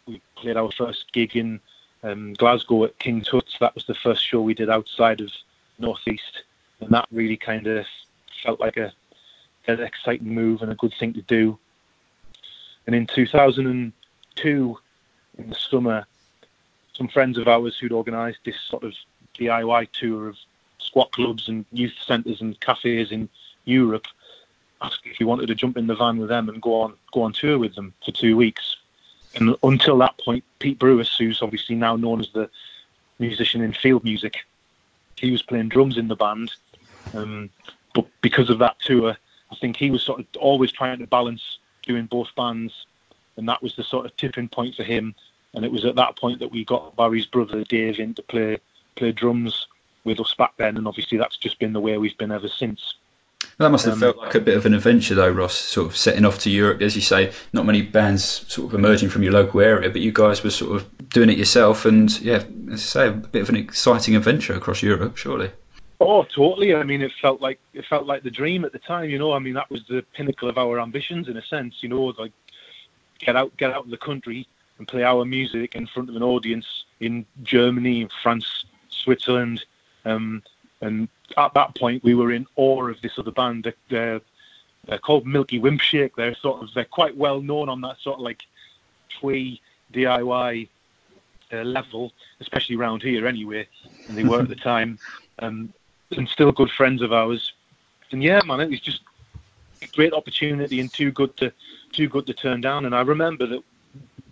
We 0.07 0.23
played 0.37 0.57
our 0.57 0.73
first 0.73 1.13
gig 1.13 1.37
in 1.37 1.61
um, 2.03 2.33
Glasgow 2.35 2.85
at 2.85 2.99
King 2.99 3.21
Tut's. 3.21 3.57
That 3.61 3.75
was 3.75 3.85
the 3.85 3.95
first 3.95 4.25
show 4.25 4.41
we 4.41 4.55
did 4.55 4.71
outside 4.71 5.21
of 5.21 5.31
northeast, 5.79 6.45
and 6.81 6.91
that 6.91 7.07
really 7.13 7.37
kind 7.37 7.67
of 7.67 7.87
felt 8.43 8.59
like 8.59 8.79
a 8.79 8.93
an 9.67 9.81
exciting 9.81 10.35
move 10.35 10.63
and 10.63 10.73
a 10.73 10.77
good 10.77 10.95
thing 10.99 11.13
to 11.13 11.23
do. 11.23 11.59
And 12.87 12.95
in 12.95 13.07
2002, 13.07 14.79
in 15.39 15.49
the 15.49 15.55
summer, 15.55 16.07
some 16.93 17.09
friends 17.09 17.39
of 17.39 17.49
ours 17.49 17.79
who'd 17.79 17.93
organised 17.93 18.41
this 18.45 18.61
sort 18.61 18.85
of 18.85 18.95
DIY 19.39 19.89
tour 19.93 20.29
of 20.29 20.37
squat 20.79 21.13
clubs 21.13 21.49
and 21.49 21.65
youth 21.73 21.95
centres 22.05 22.41
and 22.41 22.59
cafes 22.61 23.13
in 23.13 23.29
Europe 23.65 24.07
asked 24.83 25.03
if 25.05 25.19
we 25.19 25.27
wanted 25.27 25.47
to 25.47 25.55
jump 25.55 25.77
in 25.77 25.87
the 25.87 25.95
van 25.95 26.17
with 26.17 26.29
them 26.29 26.49
and 26.49 26.63
go 26.63 26.81
on 26.81 26.95
go 27.13 27.23
on 27.23 27.33
tour 27.33 27.59
with 27.59 27.75
them 27.75 27.93
for 28.05 28.13
two 28.13 28.37
weeks. 28.37 28.77
And 29.37 29.55
until 29.63 29.97
that 29.99 30.19
point, 30.19 30.43
Pete 30.59 30.79
Brewis, 30.79 31.17
who's 31.17 31.43
obviously 31.43 31.77
now 31.77 31.97
known 31.97 32.21
as 32.21 32.31
the 32.31 32.51
musician 33.19 33.63
in 33.63 33.73
field 33.73 34.03
music, 34.03 34.39
he 35.17 35.31
was 35.31 35.43
playing 35.43 35.69
drums 35.69 35.97
in 35.97 36.09
the 36.09 36.17
band. 36.17 36.53
Um, 37.15 37.51
but 37.95 38.07
because 38.23 38.51
of 38.51 38.59
that 38.59 38.79
tour, 38.81 39.17
I 39.53 39.55
think 39.57 39.77
he 39.77 39.91
was 39.91 40.03
sort 40.03 40.21
of 40.21 40.27
always 40.39 40.73
trying 40.73 40.99
to 40.99 41.07
balance 41.07 41.59
doing 41.83 42.07
both 42.07 42.29
bands, 42.37 42.87
and 43.37 43.49
that 43.49 43.63
was 43.63 43.77
the 43.77 43.85
sort 43.85 44.07
of 44.07 44.17
tipping 44.17 44.49
point 44.49 44.75
for 44.75 44.85
him. 44.85 45.15
And 45.55 45.65
it 45.65 45.73
was 45.73 45.85
at 45.85 45.97
that 45.97 46.17
point 46.17 46.39
that 46.41 46.53
we 46.53 46.65
got 46.65 46.97
Barry's 46.97 47.27
brother 47.27 47.65
Dave 47.65 47.99
in 47.99 48.15
to 48.15 48.23
play 48.23 48.59
play 48.97 49.13
drums 49.13 49.67
with 50.05 50.21
us 50.21 50.35
back 50.35 50.57
then, 50.57 50.77
and 50.77 50.87
obviously 50.87 51.19
that's 51.19 51.37
just 51.37 51.59
been 51.59 51.73
the 51.73 51.81
way 51.81 51.99
we've 51.99 52.19
been 52.19 52.33
ever 52.33 52.49
since. 52.49 52.95
That 53.59 53.71
must 53.71 53.85
have 53.85 53.95
um, 53.95 54.01
felt 54.01 54.17
like 54.19 54.35
a 54.35 54.41
bit 54.41 54.57
of 54.57 54.67
an 54.67 54.75
adventure, 54.75 55.15
though, 55.15 55.31
Ross. 55.31 55.55
Sort 55.55 55.87
of 55.87 55.97
setting 55.97 56.25
off 56.25 56.39
to 56.41 56.51
Europe, 56.51 56.81
as 56.83 56.95
you 56.95 57.03
say. 57.03 57.33
Not 57.53 57.67
many 57.67 57.83
bands 57.83 58.25
sort 58.53 58.69
of 58.69 58.75
emerging 58.75 59.11
from 59.11 59.23
your 59.23 59.33
local 59.33 59.61
area, 59.61 59.91
but 59.91 60.01
you 60.01 60.13
guys 60.13 60.43
were 60.43 60.51
sort 60.51 60.77
of 60.77 61.09
doing 61.11 61.31
it 61.31 61.39
yourself, 61.39 61.85
and 61.85 62.21
yeah, 62.21 62.43
as 62.73 62.73
I 62.73 62.77
say, 62.77 63.09
a 63.09 63.13
bit 63.13 63.43
of 63.43 63.49
an 63.49 63.57
exciting 63.57 64.17
adventure 64.17 64.55
across 64.55 64.83
Europe, 64.83 65.17
surely. 65.17 65.51
Oh, 66.01 66.23
totally. 66.23 66.75
I 66.75 66.83
mean, 66.83 67.03
it 67.03 67.13
felt 67.21 67.43
like 67.43 67.61
it 67.75 67.85
felt 67.85 68.07
like 68.07 68.23
the 68.23 68.31
dream 68.31 68.65
at 68.65 68.73
the 68.73 68.79
time. 68.79 69.11
You 69.11 69.19
know, 69.19 69.33
I 69.33 69.39
mean, 69.39 69.55
that 69.55 69.71
was 69.71 69.87
the 69.87 70.03
pinnacle 70.15 70.49
of 70.49 70.57
our 70.57 70.81
ambitions 70.81 71.29
in 71.29 71.37
a 71.37 71.43
sense. 71.43 71.83
You 71.83 71.91
know, 71.91 72.05
like 72.19 72.33
get 73.19 73.37
out, 73.37 73.55
get 73.59 73.71
out 73.71 73.85
of 73.85 73.91
the 73.91 73.99
country 73.99 74.49
and 74.79 74.89
play 74.89 75.05
our 75.05 75.27
music 75.27 75.77
in 75.77 75.87
front 75.87 76.09
of 76.09 76.17
an 76.17 76.23
audience 76.23 76.85
in 77.01 77.27
Germany, 77.43 78.09
France, 78.23 78.65
Switzerland, 78.89 79.63
um, 80.07 80.43
and 80.81 81.07
at 81.37 81.53
that 81.53 81.75
point 81.77 82.03
we 82.03 82.15
were 82.15 82.33
in 82.33 82.47
awe 82.57 82.89
of 82.89 83.01
this 83.03 83.19
other 83.19 83.31
band. 83.31 83.71
They're, 83.91 84.23
they're 84.87 84.99
called 84.99 85.27
Milky 85.27 85.61
Wimpshake. 85.61 86.13
They're 86.17 86.35
sort 86.35 86.63
of 86.63 86.73
they're 86.73 86.87
quite 86.87 87.15
well 87.15 87.43
known 87.43 87.69
on 87.69 87.83
that 87.83 87.99
sort 88.01 88.17
of 88.17 88.23
like 88.23 88.43
twee 89.11 89.61
DIY 89.93 90.67
uh, 91.53 91.57
level, 91.57 92.13
especially 92.41 92.77
around 92.77 93.03
here 93.03 93.27
anyway. 93.27 93.69
And 94.09 94.17
they 94.17 94.25
were 94.25 94.41
at 94.41 94.49
the 94.49 94.55
time. 94.73 94.99
Um, 95.41 95.75
and 96.17 96.29
still 96.29 96.53
good 96.53 96.71
friends 96.71 97.03
of 97.03 97.13
ours. 97.13 97.53
And 98.13 98.23
yeah, 98.23 98.41
man, 98.45 98.61
it 98.61 98.71
was 98.71 98.81
just 98.81 99.03
a 99.83 99.87
great 99.89 100.13
opportunity 100.13 100.81
and 100.81 100.93
too 100.93 101.13
good 101.13 101.37
to 101.39 101.53
too 101.93 102.09
good 102.09 102.27
to 102.27 102.35
turn 102.35 102.61
down. 102.61 102.87
And 102.87 102.95
I 102.95 103.01
remember 103.01 103.47
that 103.47 103.63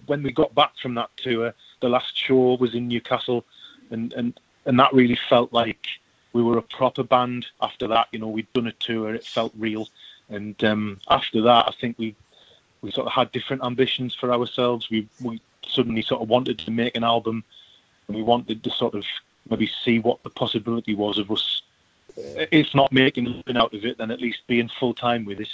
when 0.07 0.23
we 0.23 0.33
got 0.33 0.55
back 0.55 0.73
from 0.81 0.95
that 0.95 1.11
tour, 1.17 1.55
the 1.81 1.89
last 1.89 2.17
show 2.17 2.57
was 2.57 2.75
in 2.75 2.89
Newcastle, 2.89 3.45
and 3.91 4.13
and 4.15 4.39
and 4.67 4.79
that 4.79 4.93
really 4.93 5.19
felt 5.29 5.53
like 5.53 5.87
we 6.33 6.43
were 6.43 6.59
a 6.59 6.63
proper 6.63 7.03
band. 7.03 7.47
After 7.63 7.87
that, 7.89 8.09
you 8.13 8.19
know, 8.19 8.29
we'd 8.29 8.53
done 8.53 8.67
a 8.67 8.73
tour, 8.73 9.15
it 9.15 9.25
felt 9.25 9.53
real. 9.57 9.89
And 10.29 10.63
um, 10.65 11.01
after 11.09 11.41
that, 11.43 11.69
I 11.69 11.73
think 11.81 11.99
we 11.99 12.15
we 12.83 12.91
sort 12.91 13.07
of 13.07 13.13
had 13.13 13.33
different 13.33 13.65
ambitions 13.65 14.15
for 14.15 14.33
ourselves. 14.33 14.91
We 14.91 15.09
we 15.23 15.41
suddenly 15.67 16.03
sort 16.03 16.23
of 16.23 16.29
wanted 16.29 16.59
to 16.61 16.71
make 16.71 16.97
an 16.97 17.05
album, 17.05 17.45
and 18.07 18.17
we 18.17 18.23
wanted 18.23 18.65
to 18.65 18.71
sort 18.71 18.95
of 18.95 19.05
maybe 19.49 19.71
see 19.85 19.99
what 19.99 20.23
the 20.23 20.31
possibility 20.31 20.95
was 20.95 21.19
of 21.19 21.31
us 21.31 21.63
if 22.53 22.75
not 22.75 22.93
making 22.93 23.27
a 23.27 23.31
living 23.31 23.57
out 23.57 23.75
of 23.75 23.85
it, 23.85 23.99
then 23.99 24.11
at 24.11 24.21
least 24.21 24.41
being 24.47 24.71
full 24.79 24.95
time 24.95 25.25
with 25.25 25.41
it. 25.41 25.49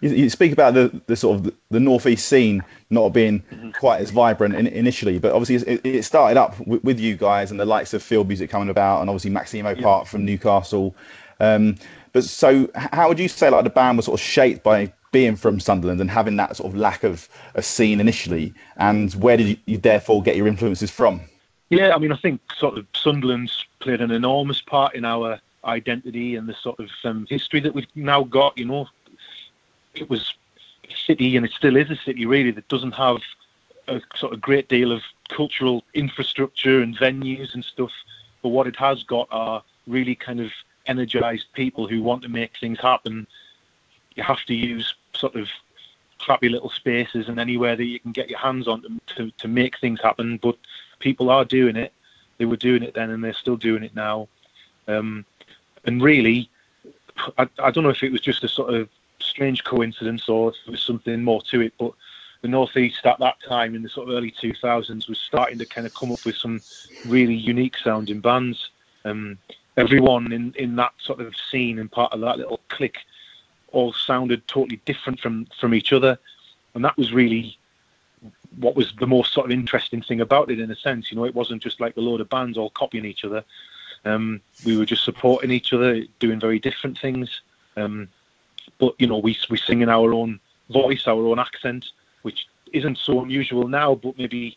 You, 0.00 0.10
you, 0.10 0.30
speak 0.30 0.52
about 0.52 0.74
the, 0.74 1.00
the 1.06 1.16
sort 1.16 1.36
of 1.36 1.44
the, 1.44 1.54
the 1.70 1.80
northeast 1.80 2.28
scene 2.28 2.62
not 2.90 3.10
being 3.10 3.40
mm-hmm. 3.40 3.70
quite 3.70 4.00
as 4.00 4.10
vibrant 4.10 4.54
in, 4.54 4.66
initially, 4.66 5.18
but 5.18 5.32
obviously 5.32 5.72
it, 5.72 5.80
it 5.84 6.02
started 6.02 6.38
up 6.38 6.58
with, 6.66 6.82
with, 6.84 7.00
you 7.00 7.16
guys 7.16 7.50
and 7.50 7.60
the 7.60 7.64
likes 7.64 7.94
of 7.94 8.02
field 8.02 8.28
music 8.28 8.50
coming 8.50 8.68
about, 8.68 9.00
and 9.00 9.08
obviously 9.08 9.30
Maximo 9.30 9.70
yeah. 9.70 9.82
Park 9.82 10.06
from 10.06 10.24
Newcastle. 10.24 10.94
Um, 11.40 11.76
but 12.12 12.24
so, 12.24 12.68
how 12.74 13.08
would 13.08 13.18
you 13.18 13.28
say 13.28 13.50
like 13.50 13.64
the 13.64 13.70
band 13.70 13.96
was 13.96 14.06
sort 14.06 14.20
of 14.20 14.24
shaped 14.24 14.62
by 14.62 14.92
being 15.12 15.36
from 15.36 15.60
Sunderland 15.60 16.00
and 16.00 16.10
having 16.10 16.36
that 16.36 16.56
sort 16.56 16.72
of 16.72 16.78
lack 16.78 17.04
of 17.04 17.28
a 17.54 17.62
scene 17.62 18.00
initially, 18.00 18.52
and 18.76 19.14
where 19.14 19.36
did 19.36 19.46
you, 19.46 19.56
you 19.66 19.78
therefore 19.78 20.22
get 20.22 20.36
your 20.36 20.46
influences 20.46 20.90
from? 20.90 21.20
Yeah, 21.70 21.94
I 21.94 21.98
mean, 21.98 22.12
I 22.12 22.16
think 22.16 22.40
sort 22.56 22.78
of 22.78 22.86
Sunderland's 22.94 23.64
played 23.80 24.00
an 24.00 24.10
enormous 24.10 24.60
part 24.60 24.94
in 24.94 25.04
our 25.04 25.40
identity 25.64 26.36
and 26.36 26.48
the 26.48 26.54
sort 26.54 26.78
of 26.80 26.90
um, 27.04 27.26
history 27.28 27.60
that 27.60 27.74
we've 27.74 27.86
now 27.94 28.24
got. 28.24 28.56
You 28.58 28.66
know, 28.66 28.88
it 29.94 30.08
was 30.08 30.34
a 30.88 30.94
city, 31.06 31.36
and 31.36 31.44
it 31.46 31.52
still 31.52 31.76
is 31.76 31.90
a 31.90 31.96
city, 31.96 32.26
really, 32.26 32.50
that 32.52 32.68
doesn't 32.68 32.92
have 32.92 33.18
a 33.88 34.00
sort 34.16 34.32
of 34.32 34.40
great 34.40 34.68
deal 34.68 34.92
of 34.92 35.02
cultural 35.28 35.84
infrastructure 35.94 36.80
and 36.80 36.96
venues 36.96 37.54
and 37.54 37.64
stuff. 37.64 37.92
But 38.42 38.50
what 38.50 38.66
it 38.66 38.76
has 38.76 39.02
got 39.02 39.28
are 39.30 39.62
really 39.86 40.14
kind 40.14 40.40
of 40.40 40.50
energized 40.86 41.46
people 41.54 41.86
who 41.86 42.02
want 42.02 42.22
to 42.22 42.28
make 42.28 42.52
things 42.58 42.78
happen. 42.80 43.26
You 44.14 44.22
have 44.22 44.44
to 44.46 44.54
use 44.54 44.94
sort 45.14 45.34
of 45.34 45.48
crappy 46.18 46.48
little 46.48 46.70
spaces 46.70 47.28
and 47.28 47.38
anywhere 47.38 47.76
that 47.76 47.84
you 47.84 48.00
can 48.00 48.12
get 48.12 48.30
your 48.30 48.38
hands 48.38 48.68
on 48.68 48.82
them 48.82 49.00
to, 49.16 49.30
to 49.32 49.48
make 49.48 49.78
things 49.78 50.00
happen. 50.00 50.38
But 50.42 50.56
people 50.98 51.30
are 51.30 51.44
doing 51.44 51.76
it. 51.76 51.92
They 52.38 52.44
were 52.44 52.56
doing 52.56 52.82
it 52.82 52.94
then 52.94 53.10
and 53.10 53.22
they're 53.22 53.34
still 53.34 53.56
doing 53.56 53.82
it 53.82 53.94
now. 53.94 54.28
Um, 54.88 55.24
and 55.84 56.02
really, 56.02 56.50
I, 57.38 57.48
I 57.58 57.70
don't 57.70 57.84
know 57.84 57.90
if 57.90 58.02
it 58.02 58.12
was 58.12 58.20
just 58.20 58.44
a 58.44 58.48
sort 58.48 58.74
of 58.74 58.88
strange 59.20 59.64
coincidence 59.64 60.28
or 60.28 60.50
if 60.50 60.56
there 60.64 60.72
was 60.72 60.82
something 60.82 61.22
more 61.22 61.42
to 61.42 61.60
it, 61.60 61.72
but 61.78 61.92
the 62.42 62.48
Northeast 62.48 63.06
at 63.06 63.18
that 63.20 63.36
time 63.46 63.74
in 63.74 63.82
the 63.82 63.88
sort 63.88 64.08
of 64.08 64.14
early 64.14 64.30
2000s 64.30 65.08
was 65.08 65.18
starting 65.18 65.58
to 65.58 65.66
kind 65.66 65.86
of 65.86 65.94
come 65.94 66.12
up 66.12 66.24
with 66.26 66.36
some 66.36 66.60
really 67.06 67.34
unique 67.34 67.76
sounding 67.78 68.20
bands. 68.20 68.70
Um, 69.04 69.38
everyone 69.76 70.32
in, 70.32 70.52
in 70.56 70.76
that 70.76 70.92
sort 70.98 71.20
of 71.20 71.34
scene 71.50 71.78
and 71.78 71.90
part 71.90 72.12
of 72.12 72.20
that 72.20 72.38
little 72.38 72.60
clique 72.68 72.98
all 73.72 73.92
sounded 73.92 74.46
totally 74.46 74.80
different 74.84 75.20
from, 75.20 75.46
from 75.58 75.74
each 75.74 75.92
other. 75.92 76.18
And 76.74 76.84
that 76.84 76.96
was 76.96 77.12
really 77.12 77.58
what 78.58 78.76
was 78.76 78.92
the 79.00 79.06
most 79.06 79.32
sort 79.32 79.46
of 79.46 79.50
interesting 79.50 80.00
thing 80.02 80.20
about 80.20 80.50
it 80.50 80.60
in 80.60 80.70
a 80.70 80.76
sense. 80.76 81.10
You 81.10 81.16
know, 81.16 81.24
it 81.24 81.34
wasn't 81.34 81.62
just 81.62 81.80
like 81.80 81.96
a 81.96 82.00
load 82.00 82.20
of 82.20 82.28
bands 82.28 82.56
all 82.56 82.70
copying 82.70 83.04
each 83.04 83.24
other. 83.24 83.44
Um, 84.04 84.40
we 84.64 84.76
were 84.76 84.84
just 84.84 85.04
supporting 85.04 85.50
each 85.50 85.72
other, 85.72 86.02
doing 86.18 86.40
very 86.40 86.58
different 86.58 86.98
things. 86.98 87.40
Um, 87.76 88.08
but 88.78 88.94
you 88.98 89.06
know, 89.06 89.18
we 89.18 89.36
we 89.50 89.56
sing 89.56 89.82
in 89.82 89.88
our 89.88 90.12
own 90.12 90.40
voice, 90.70 91.06
our 91.06 91.26
own 91.26 91.38
accent, 91.38 91.86
which 92.22 92.46
isn't 92.72 92.98
so 92.98 93.22
unusual 93.22 93.68
now. 93.68 93.94
But 93.94 94.18
maybe 94.18 94.56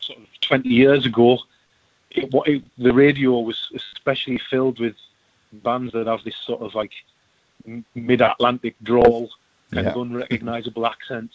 sort 0.00 0.18
of 0.18 0.26
20 0.40 0.68
years 0.68 1.06
ago, 1.06 1.38
it, 2.10 2.28
it, 2.46 2.64
the 2.78 2.92
radio 2.92 3.38
was 3.40 3.70
especially 3.74 4.40
filled 4.50 4.80
with 4.80 4.96
bands 5.52 5.92
that 5.92 6.06
have 6.06 6.24
this 6.24 6.36
sort 6.36 6.62
of 6.62 6.74
like 6.74 6.92
mid-Atlantic 7.94 8.76
drawl, 8.82 9.30
kind 9.72 9.86
yeah. 9.86 9.92
of 9.92 10.00
unrecognizable 10.00 10.86
accents, 10.94 11.34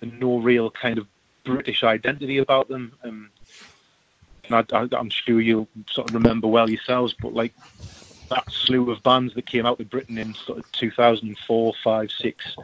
and 0.00 0.18
no 0.18 0.38
real 0.38 0.70
kind 0.70 0.98
of 0.98 1.06
British 1.44 1.82
identity 1.84 2.38
about 2.38 2.68
them. 2.68 2.92
Um, 3.04 3.30
and 4.48 4.72
I, 4.72 4.98
am 4.98 5.10
sure 5.10 5.40
you'll 5.40 5.68
sort 5.90 6.08
of 6.08 6.14
remember 6.14 6.46
well 6.48 6.68
yourselves, 6.68 7.14
but 7.20 7.34
like 7.34 7.52
that 8.30 8.50
slew 8.50 8.90
of 8.90 9.02
bands 9.02 9.34
that 9.34 9.46
came 9.46 9.66
out 9.66 9.80
of 9.80 9.90
Britain 9.90 10.18
in 10.18 10.34
sort 10.34 10.58
of 10.58 10.72
2004, 10.72 11.74
5, 11.82 12.10
6, 12.10 12.56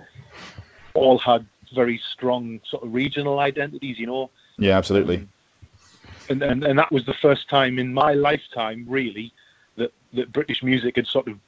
all 0.94 1.18
had 1.18 1.46
very 1.74 1.98
strong 1.98 2.60
sort 2.66 2.82
of 2.82 2.92
regional 2.92 3.38
identities, 3.38 3.98
you 3.98 4.06
know. 4.06 4.30
Yeah, 4.58 4.76
absolutely. 4.76 5.18
Um, 5.18 5.28
and, 6.28 6.42
and 6.42 6.64
and 6.64 6.78
that 6.78 6.92
was 6.92 7.04
the 7.06 7.14
first 7.14 7.48
time 7.48 7.78
in 7.78 7.92
my 7.92 8.14
lifetime, 8.14 8.86
really, 8.88 9.32
that 9.76 9.92
that 10.14 10.32
British 10.32 10.62
music 10.62 10.96
had 10.96 11.06
sort 11.06 11.28
of 11.28 11.38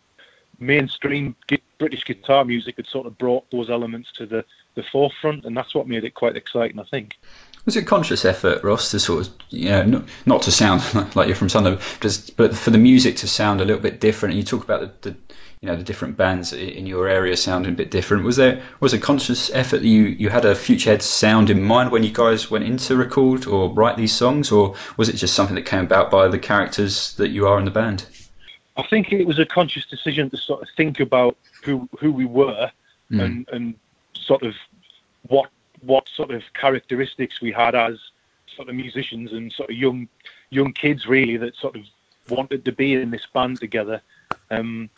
mainstream 0.59 1.35
British 1.79 2.05
guitar 2.05 2.45
music 2.45 2.77
had 2.77 2.87
sort 2.87 3.07
of 3.07 3.17
brought 3.19 3.49
those 3.51 3.71
elements 3.71 4.13
to 4.13 4.27
the 4.27 4.45
the 4.75 4.83
forefront, 4.83 5.45
and 5.45 5.57
that's 5.57 5.75
what 5.75 5.87
made 5.87 6.05
it 6.05 6.15
quite 6.15 6.37
exciting, 6.37 6.81
I 6.81 6.85
think. 6.85 7.19
Was 7.65 7.77
it 7.77 7.85
a 7.85 7.87
conscious 7.87 8.25
effort, 8.25 8.65
Ross, 8.65 8.91
to 8.91 8.99
sort 8.99 9.27
of, 9.27 9.33
you 9.51 9.69
know, 9.69 9.85
not, 9.85 10.05
not 10.27 10.43
to 10.43 10.51
sound 10.51 10.83
like 11.15 11.29
you're 11.29 11.37
from 11.37 11.49
Sunderland, 11.49 11.83
just 12.01 12.37
but 12.37 12.57
for 12.57 12.71
the 12.71 12.79
music 12.79 13.17
to 13.19 13.29
sound 13.29 13.61
a 13.61 13.65
little 13.65 13.83
bit 13.83 14.01
different? 14.01 14.35
And 14.35 14.41
You 14.41 14.45
talk 14.45 14.65
about 14.65 15.03
the, 15.03 15.11
the 15.11 15.17
you 15.63 15.69
know 15.69 15.77
the 15.77 15.85
different 15.85 16.17
bands 16.17 16.53
in 16.53 16.87
your 16.87 17.07
area 17.07 17.37
sounding 17.37 17.73
a 17.73 17.77
bit 17.77 17.93
different. 17.93 18.25
Was 18.25 18.35
there 18.35 18.61
was 18.81 18.93
a 18.93 18.99
conscious 18.99 19.49
effort 19.55 19.79
that 19.79 19.87
you 19.87 20.03
you 20.03 20.29
had 20.29 20.45
a 20.45 20.57
Futurehead 20.57 21.03
sound 21.03 21.51
in 21.51 21.63
mind 21.63 21.93
when 21.93 22.03
you 22.03 22.11
guys 22.11 22.51
went 22.51 22.65
in 22.65 22.79
to 22.79 22.97
record 22.97 23.47
or 23.47 23.73
write 23.73 23.97
these 23.97 24.13
songs, 24.13 24.51
or 24.51 24.75
was 24.97 25.09
it 25.09 25.15
just 25.15 25.35
something 25.35 25.55
that 25.55 25.65
came 25.65 25.85
about 25.85 26.11
by 26.11 26.27
the 26.27 26.39
characters 26.39 27.15
that 27.15 27.29
you 27.29 27.47
are 27.47 27.61
in 27.61 27.65
the 27.65 27.71
band? 27.71 28.05
I 28.77 28.83
think 28.89 29.13
it 29.13 29.25
was 29.25 29.39
a 29.39 29.47
conscious 29.47 29.87
decision 29.87 30.31
to 30.31 30.37
sort 30.37 30.63
of 30.63 30.69
think 30.77 30.99
about 30.99 31.37
who 31.63 31.89
who 32.01 32.11
we 32.11 32.25
were 32.25 32.69
mm. 33.13 33.23
and 33.23 33.49
and 33.53 33.75
sort 34.15 34.43
of 34.43 34.55
what 35.29 35.49
what 35.83 36.09
sort 36.09 36.31
of 36.31 36.43
characteristics 36.55 37.41
we 37.41 37.53
had 37.53 37.75
as 37.75 37.99
sort 38.57 38.69
of 38.69 38.75
musicians 38.75 39.33
and 39.33 39.53
sort 39.53 39.71
of 39.71 39.77
young 39.77 40.09
young 40.51 40.73
kids 40.73 41.07
really 41.07 41.37
that 41.37 41.57
sort 41.57 41.77
of 41.77 41.83
wanted 42.29 42.65
to 42.65 42.73
be 42.73 42.95
in 42.95 43.11
this 43.11 43.27
band 43.27 43.59
together. 43.59 44.01
Um, 44.51 44.91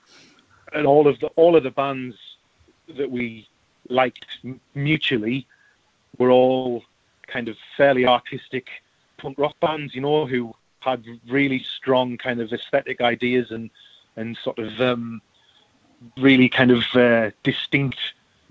and 0.72 0.86
all 0.86 1.06
of 1.06 1.20
the 1.20 1.28
all 1.28 1.56
of 1.56 1.62
the 1.62 1.70
bands 1.70 2.16
that 2.96 3.10
we 3.10 3.48
liked 3.88 4.26
mutually 4.74 5.46
were 6.18 6.30
all 6.30 6.84
kind 7.26 7.48
of 7.48 7.56
fairly 7.76 8.06
artistic 8.06 8.68
punk 9.16 9.38
rock 9.38 9.58
bands, 9.60 9.94
you 9.94 10.00
know, 10.00 10.26
who 10.26 10.54
had 10.80 11.04
really 11.28 11.60
strong 11.60 12.18
kind 12.18 12.40
of 12.40 12.52
aesthetic 12.52 13.00
ideas 13.00 13.50
and 13.50 13.70
and 14.16 14.36
sort 14.36 14.58
of 14.58 14.80
um, 14.80 15.20
really 16.18 16.48
kind 16.48 16.70
of 16.70 16.84
uh, 16.94 17.30
distinct 17.42 17.98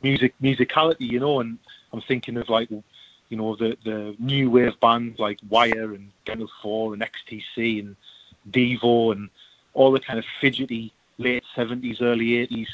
music 0.02 0.34
musicality, 0.42 1.10
you 1.12 1.20
know. 1.20 1.40
And 1.40 1.58
I'm 1.94 2.02
thinking 2.02 2.38
of 2.38 2.50
like, 2.50 2.70
you 2.72 3.38
know, 3.38 3.56
the 3.56 3.78
the 3.86 4.16
new 4.20 4.50
wave 4.50 4.80
bands 4.80 5.20
like 5.20 5.40
Wire 5.48 5.94
and 5.94 6.12
Gang 6.26 6.42
of 6.42 6.50
Four 6.62 6.94
and 6.94 7.02
XTC 7.04 7.80
and 7.80 7.96
Devo 8.50 9.12
and 9.14 9.30
all 9.74 9.92
the 9.92 10.00
kind 10.00 10.20
of 10.20 10.26
fidgety 10.42 10.92
late 11.18 11.44
70s, 11.56 12.02
early 12.02 12.46
80s 12.48 12.68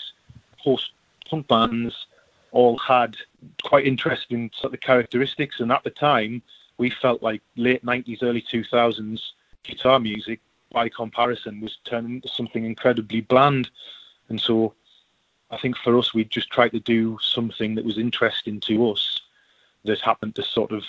post 0.64 0.92
punk 1.30 1.48
bands 1.48 2.08
all 2.52 2.78
had 2.78 3.16
quite 3.64 3.86
interesting 3.86 4.50
sort 4.56 4.74
of 4.74 4.80
characteristics. 4.80 5.60
And 5.60 5.72
at 5.72 5.84
the 5.84 5.92
time, 5.92 6.42
we 6.78 6.90
felt 6.90 7.22
like 7.22 7.42
late 7.56 7.86
90s, 7.86 8.24
early 8.24 8.42
2000s 8.42 9.22
guitar 9.64 10.00
music, 10.00 10.40
by 10.72 10.90
comparison, 10.90 11.62
was 11.62 11.78
turning 11.84 12.16
into 12.16 12.28
something 12.28 12.66
incredibly 12.66 13.22
bland. 13.22 13.70
And 14.30 14.40
so 14.40 14.74
I 15.52 15.58
think 15.58 15.78
for 15.78 15.98
us, 15.98 16.14
we 16.14 16.26
just 16.26 16.52
tried 16.52 16.70
to 16.70 16.80
do 16.80 17.18
something 17.22 17.76
that 17.76 17.86
was 17.86 17.98
interesting 17.98 18.60
to 18.62 18.92
us 18.92 19.20
that 19.86 20.00
happened 20.02 20.36
to 20.36 20.44
sort 20.44 20.72
of 20.72 20.84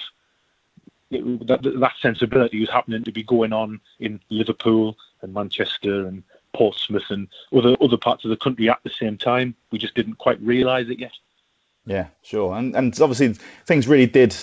it, 1.11 1.47
that, 1.47 1.63
that 1.63 1.93
sensibility 2.01 2.61
was 2.61 2.71
happening 2.71 3.05
to 3.05 3.13
be 3.13 3.23
going 3.23 3.53
on 3.53 3.81
in 3.99 4.21
Liverpool 4.29 4.97
and 5.23 5.35
Manchester 5.35 6.07
and 6.07 6.23
Portsmouth 6.53 7.11
and 7.11 7.29
other 7.55 7.77
other 7.81 7.97
parts 7.97 8.25
of 8.25 8.31
the 8.31 8.37
country 8.37 8.69
at 8.69 8.81
the 8.83 8.91
same 8.91 9.17
time. 9.17 9.55
We 9.71 9.79
just 9.79 9.95
didn't 9.95 10.19
quite 10.19 10.41
realise 10.41 10.89
it 10.89 10.99
yet. 10.99 11.13
Yeah, 11.87 12.09
sure, 12.23 12.55
and 12.57 12.77
and 12.77 12.99
obviously 13.01 13.35
things 13.67 13.89
really 13.89 14.07
did 14.07 14.37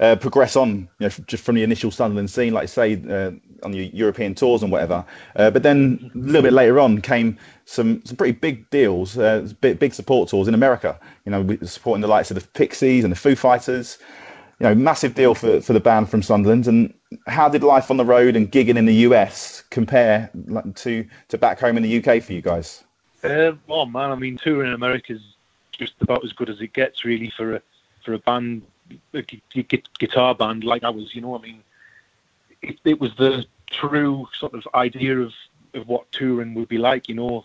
uh, 0.00 0.16
progress 0.16 0.56
on, 0.56 0.88
you 0.98 1.06
know, 1.06 1.08
just 1.26 1.44
from 1.44 1.54
the 1.54 1.62
initial 1.62 1.90
Sunderland 1.90 2.30
scene, 2.30 2.52
like 2.52 2.68
say 2.68 2.94
uh, 3.08 3.30
on 3.64 3.72
the 3.72 3.90
European 3.94 4.34
tours 4.34 4.62
and 4.62 4.72
whatever. 4.72 5.04
Uh, 5.36 5.50
but 5.50 5.62
then 5.62 6.10
a 6.14 6.18
little 6.18 6.42
bit 6.42 6.52
later 6.52 6.80
on 6.80 7.00
came 7.00 7.38
some 7.64 8.04
some 8.04 8.16
pretty 8.16 8.32
big 8.32 8.68
deals, 8.70 9.16
uh, 9.18 9.48
big, 9.60 9.78
big 9.78 9.94
support 9.94 10.28
tours 10.28 10.48
in 10.48 10.54
America. 10.54 10.98
You 11.24 11.32
know, 11.32 11.56
supporting 11.62 12.02
the 12.02 12.08
likes 12.08 12.30
of 12.30 12.40
the 12.40 12.46
Pixies 12.48 13.04
and 13.04 13.12
the 13.12 13.16
Foo 13.16 13.36
Fighters. 13.36 13.98
You 14.60 14.68
know, 14.68 14.74
massive 14.74 15.14
deal 15.14 15.34
for 15.34 15.60
for 15.60 15.72
the 15.72 15.80
band 15.80 16.08
from 16.08 16.22
Sunderland. 16.22 16.66
And 16.66 16.92
how 17.26 17.48
did 17.48 17.62
life 17.62 17.90
on 17.90 17.96
the 17.96 18.04
road 18.04 18.36
and 18.36 18.50
gigging 18.50 18.76
in 18.76 18.86
the 18.86 18.94
US 19.08 19.62
compare 19.70 20.30
to 20.76 21.06
to 21.28 21.38
back 21.38 21.60
home 21.60 21.76
in 21.76 21.82
the 21.82 21.98
UK 21.98 22.22
for 22.22 22.32
you 22.32 22.42
guys? 22.42 22.84
Uh, 23.22 23.52
oh 23.68 23.86
man, 23.86 24.10
I 24.10 24.16
mean, 24.16 24.36
touring 24.36 24.68
in 24.68 24.74
America 24.74 25.14
is 25.14 25.22
just 25.72 25.94
about 26.00 26.24
as 26.24 26.32
good 26.32 26.50
as 26.50 26.60
it 26.60 26.72
gets, 26.72 27.04
really, 27.04 27.32
for 27.36 27.56
a 27.56 27.62
for 28.04 28.12
a 28.12 28.18
band 28.18 28.62
a 29.14 29.22
guitar 29.98 30.34
band 30.34 30.64
like 30.64 30.84
I 30.84 30.90
was, 30.90 31.14
you 31.14 31.20
know, 31.20 31.36
I 31.36 31.40
mean, 31.40 31.62
it, 32.62 32.78
it, 32.84 33.00
was 33.00 33.14
the 33.16 33.46
true 33.70 34.26
sort 34.38 34.54
of 34.54 34.66
idea 34.74 35.18
of, 35.18 35.32
of 35.74 35.88
what 35.88 36.10
touring 36.12 36.54
would 36.54 36.68
be 36.68 36.78
like, 36.78 37.08
you 37.08 37.14
know, 37.14 37.44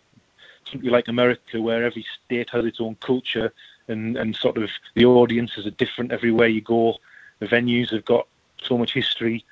something 0.70 0.90
like 0.90 1.08
America 1.08 1.62
where 1.62 1.84
every 1.84 2.06
state 2.26 2.50
has 2.52 2.66
its 2.66 2.80
own 2.80 2.96
culture 2.96 3.52
and, 3.88 4.18
and 4.18 4.36
sort 4.36 4.58
of 4.58 4.70
the 4.96 5.06
audiences 5.06 5.66
are 5.66 5.72
different 5.72 6.12
everywhere 6.12 6.48
you 6.48 6.62
go. 6.62 6.96
The 7.40 7.48
venues 7.48 7.92
have 7.92 8.06
got 8.06 8.28
so 8.62 8.78
much 8.78 8.94
history. 8.94 9.46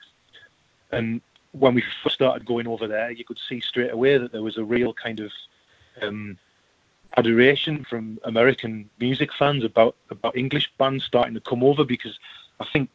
And 0.91 1.21
when 1.51 1.73
we 1.73 1.83
first 2.03 2.15
started 2.15 2.45
going 2.45 2.67
over 2.67 2.87
there, 2.87 3.11
you 3.11 3.25
could 3.25 3.39
see 3.49 3.59
straight 3.59 3.91
away 3.91 4.17
that 4.17 4.31
there 4.31 4.43
was 4.43 4.57
a 4.57 4.63
real 4.63 4.93
kind 4.93 5.19
of 5.19 5.31
um, 6.01 6.37
adoration 7.15 7.85
from 7.85 8.19
American 8.23 8.89
music 8.99 9.33
fans 9.33 9.63
about 9.63 9.95
about 10.09 10.35
English 10.35 10.71
bands 10.77 11.05
starting 11.05 11.33
to 11.33 11.41
come 11.41 11.63
over 11.63 11.83
because 11.83 12.19
I 12.59 12.65
think 12.71 12.89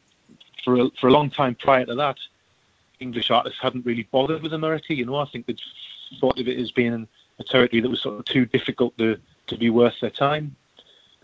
for 0.64 0.80
a, 0.80 0.90
for 1.00 1.08
a 1.08 1.12
long 1.12 1.30
time 1.30 1.54
prior 1.54 1.84
to 1.86 1.94
that, 1.94 2.18
English 3.00 3.30
artists 3.30 3.60
hadn't 3.60 3.86
really 3.86 4.08
bothered 4.10 4.42
with 4.42 4.52
America. 4.52 4.94
You 4.94 5.06
know, 5.06 5.16
I 5.16 5.26
think 5.26 5.46
they 5.46 5.56
thought 6.20 6.38
of 6.38 6.48
it 6.48 6.58
as 6.58 6.70
being 6.70 7.06
a 7.38 7.44
territory 7.44 7.80
that 7.80 7.88
was 7.88 8.02
sort 8.02 8.18
of 8.18 8.24
too 8.24 8.46
difficult 8.46 8.96
to 8.98 9.18
to 9.48 9.56
be 9.56 9.70
worth 9.70 9.98
their 10.00 10.10
time. 10.10 10.54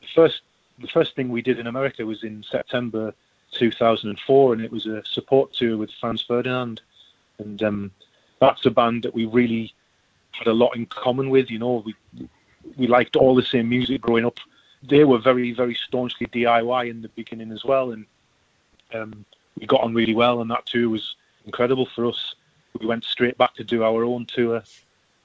The 0.01 0.09
first 0.15 0.43
the 0.79 0.89
first 0.89 1.15
thing 1.15 1.29
we 1.29 1.43
did 1.43 1.59
in 1.59 1.67
America 1.67 2.07
was 2.07 2.23
in 2.23 2.43
September 2.43 3.15
2004, 3.53 4.53
and 4.53 4.63
it 4.63 4.71
was 4.71 4.87
a 4.87 5.05
support 5.05 5.53
tour 5.53 5.77
with 5.77 5.91
Franz 6.01 6.23
Ferdinand, 6.23 6.81
and 7.39 7.63
um, 7.63 7.91
that's 8.41 8.67
a 8.67 8.71
band 8.71 9.03
that 9.03 9.15
we 9.15 9.25
really 9.27 9.75
had 10.33 10.47
a 10.47 10.53
lot 10.53 10.77
in 10.77 10.87
common 10.87 11.31
with. 11.31 11.51
You 11.51 11.59
know, 11.59 11.83
we 11.85 11.95
we 12.77 12.87
liked 12.87 13.17
all 13.17 13.35
the 13.35 13.43
same 13.43 13.69
music 13.69 14.01
growing 14.01 14.25
up. 14.25 14.39
They 14.83 15.05
were 15.05 15.19
very, 15.19 15.53
very 15.53 15.75
staunchly 15.75 16.27
DIY 16.27 16.91
in 16.91 17.03
the 17.03 17.09
beginning 17.09 17.53
as 17.53 17.65
well, 17.65 17.93
and 17.93 18.07
um, 18.95 19.25
we 19.59 19.67
got 19.67 19.81
on 19.81 19.95
really 19.95 20.15
well. 20.15 20.41
And 20.41 20.51
that 20.51 20.67
tour 20.67 20.89
was 20.89 21.17
incredible 21.45 21.87
for 21.87 22.07
us. 22.07 22.35
We 22.79 22.87
went 22.87 23.05
straight 23.05 23.37
back 23.39 23.55
to 23.55 23.65
do 23.65 23.83
our 23.83 24.05
own 24.05 24.27
tour, 24.27 24.63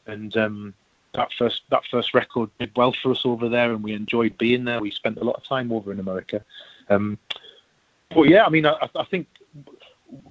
and 0.07 0.35
um, 0.37 0.73
that 1.13 1.31
first 1.37 1.61
that 1.69 1.83
first 1.89 2.13
record 2.13 2.49
did 2.59 2.71
well 2.75 2.93
for 2.93 3.11
us 3.11 3.25
over 3.25 3.47
there, 3.47 3.71
and 3.71 3.83
we 3.83 3.93
enjoyed 3.93 4.37
being 4.37 4.65
there. 4.65 4.81
We 4.81 4.91
spent 4.91 5.17
a 5.19 5.23
lot 5.23 5.35
of 5.35 5.43
time 5.43 5.71
over 5.71 5.91
in 5.91 5.99
America. 5.99 6.43
Um, 6.89 7.17
but 8.13 8.23
yeah, 8.23 8.45
I 8.45 8.49
mean, 8.49 8.65
I, 8.65 8.89
I 8.95 9.03
think 9.05 9.27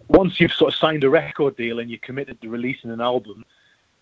once 0.09 0.41
you've 0.41 0.53
sort 0.53 0.73
of 0.73 0.79
signed 0.79 1.05
a 1.05 1.11
record 1.11 1.57
deal 1.57 1.79
and 1.79 1.91
you're 1.91 1.99
committed 2.01 2.41
to 2.41 2.49
releasing 2.49 2.91
an 2.91 3.01
album, 3.01 3.45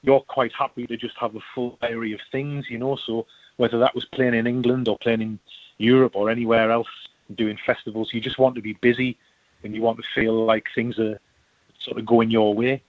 you're 0.02 0.21
quite 0.21 0.52
happy 0.52 0.87
to 0.87 0.97
just 0.97 1.16
have 1.19 1.37
a 1.37 1.40
full 1.54 1.78
array 1.83 2.12
of 2.12 2.21
things, 2.33 2.71
you 2.71 2.78
know. 2.78 2.97
So 2.97 3.26
whether 3.57 3.78
that 3.78 3.95
was 3.95 4.04
playing 4.07 4.35
in 4.35 4.47
England 4.47 4.88
or 4.88 4.99
playing 4.99 5.21
in 5.21 5.38
Europe 5.78 6.16
or 6.16 6.30
anywhere 6.30 6.71
else, 6.71 6.88
doing 7.35 7.59
festivals, 7.64 8.12
you 8.12 8.21
just 8.21 8.38
want 8.38 8.54
to 8.54 8.62
be 8.62 8.73
busy 8.75 9.16
and 9.62 9.75
you 9.75 9.83
want 9.83 9.99
to 9.99 10.04
feel 10.14 10.45
like 10.45 10.66
things 10.75 10.99
are 10.99 11.21
sort 11.78 11.99
of 11.99 12.07
going 12.07 12.30
your 12.30 12.54
way. 12.54 12.83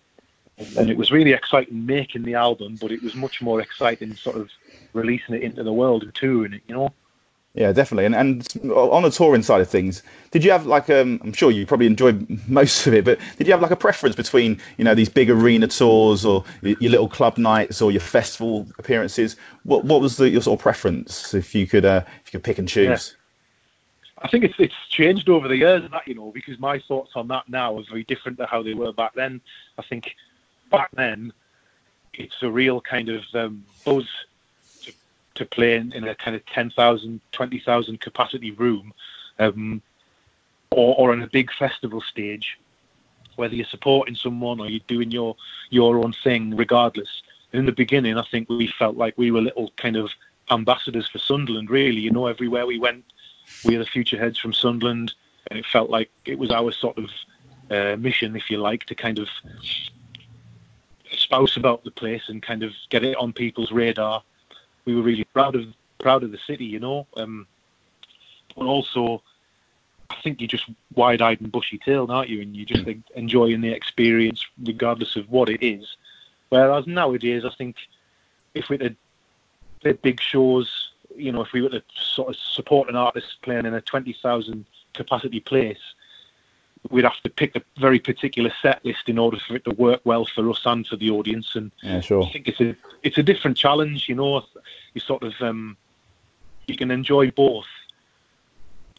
And 0.78 0.90
it 0.90 0.98
was 0.98 1.12
really 1.12 1.34
exciting 1.34 1.86
making 1.86 2.24
the 2.24 2.36
album, 2.36 2.78
but 2.80 2.92
it 2.92 3.02
was 3.02 3.16
much 3.16 3.42
more 3.42 3.62
exciting 3.62 4.16
sort 4.16 4.38
of 4.38 4.50
releasing 4.94 5.36
it 5.36 5.42
into 5.42 5.64
the 5.64 5.74
world 5.74 6.04
and 6.04 6.14
touring 6.14 6.54
it, 6.54 6.62
you 6.68 6.76
know. 6.76 6.94
Yeah, 7.54 7.74
definitely. 7.74 8.06
And 8.06 8.16
and 8.16 8.72
on 8.72 9.04
the 9.04 9.10
touring 9.10 9.44
side 9.44 9.60
of 9.60 9.70
things, 9.70 10.04
did 10.32 10.44
you 10.44 10.52
have 10.52 10.66
like 10.66 10.90
um, 10.90 11.20
I'm 11.22 11.34
sure 11.34 11.52
you 11.52 11.66
probably 11.66 11.88
enjoyed 11.88 12.26
most 12.48 12.88
of 12.88 12.94
it, 12.94 13.04
but 13.04 13.20
did 13.38 13.46
you 13.46 13.52
have 13.52 13.62
like 13.62 13.72
a 13.72 13.76
preference 13.76 14.16
between 14.16 14.60
you 14.78 14.86
know 14.86 14.96
these 14.96 15.10
big 15.10 15.30
arena 15.30 15.68
tours 15.68 16.24
or 16.26 16.46
your 16.62 16.92
little 16.92 17.10
club 17.10 17.38
nights 17.38 17.82
or 17.82 17.92
your 17.92 18.02
festival 18.02 18.68
appearances? 18.80 19.36
What 19.64 19.84
what 19.84 20.00
was 20.00 20.16
the, 20.16 20.30
your 20.30 20.42
sort 20.42 20.60
of 20.60 20.64
preference 20.64 21.34
if 21.34 21.54
you 21.54 21.68
could 21.68 21.84
uh, 21.84 22.04
if 22.24 22.34
you 22.34 22.40
could 22.40 22.44
pick 22.46 22.58
and 22.58 22.70
choose? 22.70 23.16
Yeah. 23.16 23.18
I 24.24 24.28
think 24.30 24.46
it's 24.46 24.56
it's 24.58 24.88
changed 24.88 25.28
over 25.28 25.50
the 25.50 25.58
years, 25.58 25.90
that 25.92 26.08
you 26.08 26.16
know, 26.16 26.32
because 26.32 26.58
my 26.58 26.80
thoughts 26.80 27.12
on 27.16 27.28
that 27.30 27.50
now 27.50 27.78
are 27.78 27.84
very 27.84 28.06
different 28.06 28.38
to 28.38 28.46
how 28.46 28.64
they 28.64 28.74
were 28.74 28.94
back 28.94 29.14
then. 29.14 29.42
I 29.78 29.82
think 29.82 30.16
back 30.70 30.90
then 30.94 31.34
it's 32.14 32.42
a 32.44 32.50
real 32.50 32.80
kind 32.80 33.10
of 33.10 33.24
um, 33.34 33.66
buzz 33.84 34.08
to 35.42 35.46
play 35.48 35.76
in, 35.76 35.92
in 35.94 36.08
a 36.08 36.16
kind 36.16 36.36
of 36.36 36.46
10,000, 36.46 37.20
20,000 37.32 38.00
capacity 38.00 38.52
room 38.52 38.94
um, 39.40 39.82
or, 40.70 40.96
or 40.98 41.12
on 41.12 41.22
a 41.24 41.28
big 41.28 41.52
festival 41.52 42.00
stage, 42.00 42.60
whether 43.38 43.56
you're 43.56 43.66
supporting 43.66 44.16
someone 44.16 44.60
or 44.60 44.70
you're 44.70 44.82
doing 44.88 45.10
your, 45.10 45.36
your 45.72 45.98
own 45.98 46.14
thing, 46.24 46.56
regardless. 46.56 47.24
In 47.54 47.66
the 47.66 47.72
beginning, 47.72 48.18
I 48.18 48.24
think 48.30 48.50
we 48.50 48.68
felt 48.68 48.98
like 48.98 49.18
we 49.18 49.32
were 49.32 49.42
little 49.42 49.72
kind 49.78 49.98
of 49.98 50.12
ambassadors 50.52 51.10
for 51.10 51.18
Sunderland, 51.18 51.70
really. 51.70 52.00
You 52.00 52.12
know, 52.12 52.28
everywhere 52.28 52.68
we 52.68 52.78
went, 52.78 53.04
we 53.66 53.76
were 53.76 53.84
the 53.84 53.90
future 53.90 54.18
heads 54.18 54.38
from 54.38 54.54
Sunderland, 54.54 55.14
and 55.50 55.58
it 55.58 55.66
felt 55.66 55.90
like 55.90 56.12
it 56.26 56.38
was 56.38 56.52
our 56.52 56.72
sort 56.72 56.98
of 57.00 57.10
uh, 57.72 57.98
mission, 57.98 58.36
if 58.36 58.52
you 58.52 58.58
like, 58.58 58.86
to 58.86 58.96
kind 58.96 59.18
of 59.18 59.28
spouse 61.12 61.58
about 61.58 61.84
the 61.84 61.92
place 61.92 62.30
and 62.30 62.44
kind 62.44 62.64
of 62.64 62.72
get 62.90 63.04
it 63.04 63.18
on 63.18 63.34
people's 63.34 63.72
radar 63.72 64.24
we 64.86 64.96
were 64.96 65.02
really 65.02 65.24
proud 65.26 65.56
of 65.56 65.66
proud 66.00 66.24
of 66.24 66.32
the 66.32 66.40
city, 66.40 66.66
you 66.66 66.80
know. 66.80 67.08
Um, 67.16 67.48
but 68.56 68.66
also, 68.66 69.22
I 70.10 70.16
think 70.22 70.42
you're 70.42 70.48
just 70.48 70.70
wide-eyed 70.96 71.42
and 71.42 71.52
bushy-tailed, 71.52 72.12
aren't 72.12 72.30
you? 72.30 72.42
And 72.42 72.56
you're 72.56 72.66
just 72.66 72.86
like, 72.86 73.00
enjoying 73.16 73.62
the 73.62 73.72
experience, 73.72 74.46
regardless 74.64 75.16
of 75.16 75.30
what 75.30 75.50
it 75.50 75.64
is. 75.64 75.96
Whereas 76.50 76.86
nowadays, 76.88 77.46
I 77.46 77.50
think 77.50 77.78
if 78.54 78.68
we 78.70 78.78
had 78.78 78.96
did 79.82 80.02
big 80.02 80.20
shows, 80.20 80.92
you 81.16 81.32
know, 81.32 81.42
if 81.42 81.54
we 81.54 81.62
were 81.62 81.70
to 81.70 81.84
sort 81.94 82.30
of 82.30 82.36
support 82.36 82.90
an 82.90 82.96
artist 82.96 83.38
playing 83.42 83.66
in 83.66 83.74
a 83.74 83.82
twenty 83.82 84.14
thousand 84.14 84.66
capacity 84.94 85.40
place, 85.40 85.80
we'd 86.90 87.04
have 87.04 87.22
to 87.22 87.30
pick 87.30 87.56
a 87.56 87.62
very 87.80 88.00
particular 88.00 88.52
set 88.62 88.84
list 88.84 89.08
in 89.08 89.18
order 89.18 89.38
for 89.38 89.56
it 89.56 89.64
to 89.66 89.72
work 89.72 90.02
well 90.04 90.26
for 90.26 90.50
us 90.50 90.62
and 90.66 90.86
for 90.88 90.96
the 90.96 91.10
audience. 91.12 91.56
And 91.56 91.72
yeah, 91.84 92.02
sure. 92.02 92.24
I 92.24 92.32
think 92.32 92.48
it's 92.48 92.62
a 92.62 92.76
it's 93.04 93.18
a 93.18 93.24
different 93.24 93.58
challenge. 93.58 94.10
You 94.10 94.16
know, 94.16 94.44
you 94.94 95.02
sort 95.02 95.24
of 95.24 95.34
um, 95.42 95.78
you 96.68 96.76
can 96.76 96.92
enjoy 96.92 97.32
both, 97.32 97.68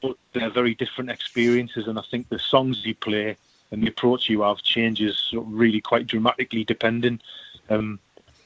but 0.01 0.17
they're 0.33 0.51
very 0.51 0.75
different 0.75 1.11
experiences. 1.11 1.89
And 1.89 1.99
I 1.99 2.03
think 2.11 2.29
the 2.29 2.39
songs 2.39 2.87
you 2.87 2.95
play 2.95 3.37
and 3.71 3.83
the 3.83 3.89
approach 3.89 4.29
you 4.29 4.43
have 4.43 4.63
changes 4.63 5.31
really 5.33 5.81
quite 5.81 6.07
dramatically 6.07 6.65
depending. 6.65 7.21
Um, 7.69 7.99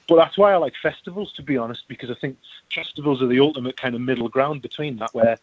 but 0.09 0.17
that's 0.17 0.39
why 0.39 0.53
I 0.53 0.57
like 0.57 0.75
festivals, 0.81 1.33
to 1.33 1.43
be 1.43 1.57
honest, 1.57 1.89
because 1.89 2.11
I 2.11 2.15
think 2.15 2.39
festivals 2.73 3.23
are 3.23 3.27
the 3.27 3.41
ultimate 3.41 3.77
kind 3.77 3.95
of 3.97 4.01
middle 4.01 4.29
ground 4.29 4.63
between 4.63 4.99
that, 4.99 5.13
where 5.15 5.37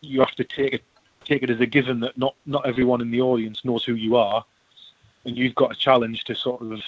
you 0.00 0.18
have 0.18 0.34
to 0.34 0.44
take 0.44 0.74
it 0.74 0.84
take 1.24 1.42
it 1.42 1.50
as 1.50 1.60
a 1.60 1.66
given 1.66 2.00
that 2.00 2.16
not 2.16 2.34
not 2.46 2.66
everyone 2.66 3.00
in 3.00 3.10
the 3.10 3.20
audience 3.20 3.64
knows 3.64 3.84
who 3.84 3.94
you 3.94 4.16
are, 4.16 4.44
and 5.24 5.36
you've 5.36 5.54
got 5.54 5.72
a 5.72 5.76
challenge 5.76 6.24
to 6.24 6.34
sort 6.34 6.62
of 6.62 6.80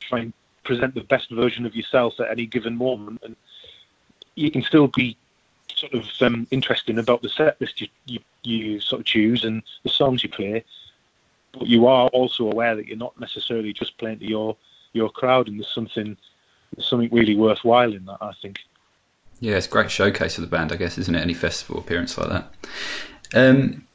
try 0.00 0.20
and 0.20 0.32
present 0.64 0.94
the 0.94 1.02
best 1.02 1.30
version 1.30 1.66
of 1.66 1.74
yourself 1.74 2.18
at 2.20 2.30
any 2.30 2.46
given 2.46 2.76
moment, 2.76 3.20
and 3.24 3.36
you 4.34 4.50
can 4.50 4.62
still 4.62 4.88
be 4.88 5.16
sort 5.74 5.94
of 5.94 6.06
um, 6.20 6.46
interesting 6.50 6.98
about 6.98 7.22
the 7.22 7.28
set 7.28 7.60
list 7.60 7.80
you, 7.80 7.88
you 8.06 8.20
you 8.42 8.80
sort 8.80 9.00
of 9.00 9.06
choose 9.06 9.44
and 9.44 9.62
the 9.82 9.88
songs 9.88 10.22
you 10.22 10.28
play, 10.28 10.64
but 11.52 11.66
you 11.66 11.86
are 11.86 12.08
also 12.08 12.50
aware 12.50 12.76
that 12.76 12.86
you're 12.86 12.96
not 12.96 13.18
necessarily 13.20 13.72
just 13.72 13.96
playing 13.98 14.18
to 14.18 14.26
your 14.26 14.56
your 14.92 15.10
crowd, 15.10 15.48
and 15.48 15.58
there's 15.58 15.72
something 15.72 16.16
there's 16.74 16.88
something 16.88 17.10
really 17.12 17.36
worthwhile 17.36 17.92
in 17.92 18.04
that, 18.06 18.18
I 18.20 18.32
think. 18.40 18.60
Yeah, 19.40 19.56
it's 19.56 19.66
a 19.66 19.70
great 19.70 19.90
showcase 19.90 20.38
of 20.38 20.42
the 20.42 20.56
band, 20.56 20.72
I 20.72 20.76
guess, 20.76 20.98
isn't 20.98 21.14
it? 21.14 21.20
Any 21.20 21.34
festival 21.34 21.80
appearance 21.80 22.16
like 22.16 22.28
that. 22.28 22.54
Um, 23.34 23.86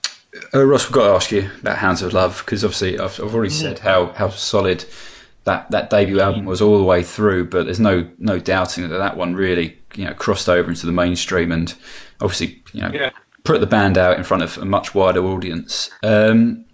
uh, 0.53 0.65
Ross, 0.65 0.85
we've 0.85 0.93
got 0.93 1.07
to 1.07 1.13
ask 1.13 1.31
you 1.31 1.49
about 1.61 1.77
Hounds 1.77 2.01
of 2.01 2.13
Love 2.13 2.43
because 2.45 2.63
obviously 2.63 2.99
I've, 2.99 3.19
I've 3.19 3.33
already 3.33 3.49
said 3.49 3.79
how, 3.79 4.07
how 4.07 4.29
solid 4.29 4.85
that, 5.45 5.71
that 5.71 5.89
debut 5.89 6.19
album 6.19 6.45
was 6.45 6.61
all 6.61 6.77
the 6.77 6.83
way 6.83 7.03
through, 7.03 7.49
but 7.49 7.63
there's 7.63 7.79
no 7.79 8.07
no 8.19 8.37
doubting 8.37 8.87
that 8.89 8.97
that 8.97 9.17
one 9.17 9.33
really 9.33 9.77
you 9.95 10.05
know 10.05 10.13
crossed 10.13 10.49
over 10.49 10.69
into 10.69 10.85
the 10.85 10.91
mainstream 10.91 11.51
and 11.51 11.73
obviously 12.19 12.61
you 12.73 12.81
know 12.81 12.91
yeah. 12.93 13.11
put 13.43 13.61
the 13.61 13.67
band 13.67 13.97
out 13.97 14.17
in 14.17 14.23
front 14.23 14.43
of 14.43 14.57
a 14.57 14.65
much 14.65 14.93
wider 14.93 15.23
audience. 15.23 15.89
Um, 16.03 16.65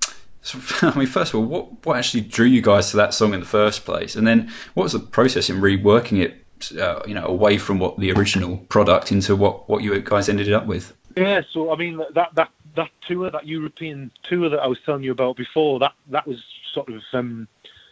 so, 0.42 0.60
I 0.88 0.98
mean, 0.98 1.08
first 1.08 1.34
of 1.34 1.40
all, 1.40 1.46
what 1.46 1.86
what 1.86 1.98
actually 1.98 2.22
drew 2.22 2.48
you 2.48 2.62
guys 2.62 2.92
to 2.92 2.98
that 2.98 3.14
song 3.14 3.34
in 3.34 3.40
the 3.40 3.46
first 3.46 3.86
place, 3.86 4.16
and 4.16 4.26
then 4.26 4.52
what 4.74 4.84
was 4.84 4.94
the 4.94 5.00
process 5.00 5.50
in 5.50 5.62
reworking 5.62 6.22
it? 6.22 6.40
Uh, 6.80 7.02
you 7.06 7.14
know, 7.14 7.26
away 7.26 7.58
from 7.58 7.78
what 7.78 8.00
the 8.00 8.14
original 8.14 8.56
product 8.56 9.12
into 9.12 9.36
what, 9.36 9.68
what 9.70 9.84
you 9.84 10.00
guys 10.00 10.30
ended 10.30 10.54
up 10.54 10.66
with. 10.66 10.96
Yeah, 11.16 11.42
so 11.50 11.72
I 11.72 11.76
mean 11.76 11.98
that 12.14 12.34
that 12.36 12.50
that 12.76 12.90
tour, 13.02 13.30
that 13.30 13.48
European 13.48 14.12
tour 14.24 14.50
that 14.50 14.60
I 14.60 14.68
was 14.68 14.80
telling 14.86 15.04
you 15.04 15.12
about 15.12 15.36
before, 15.36 15.80
that 15.80 15.94
that 16.10 16.28
was 16.28 16.44
sort 16.72 16.90
of 16.90 17.04
um, 17.14 17.48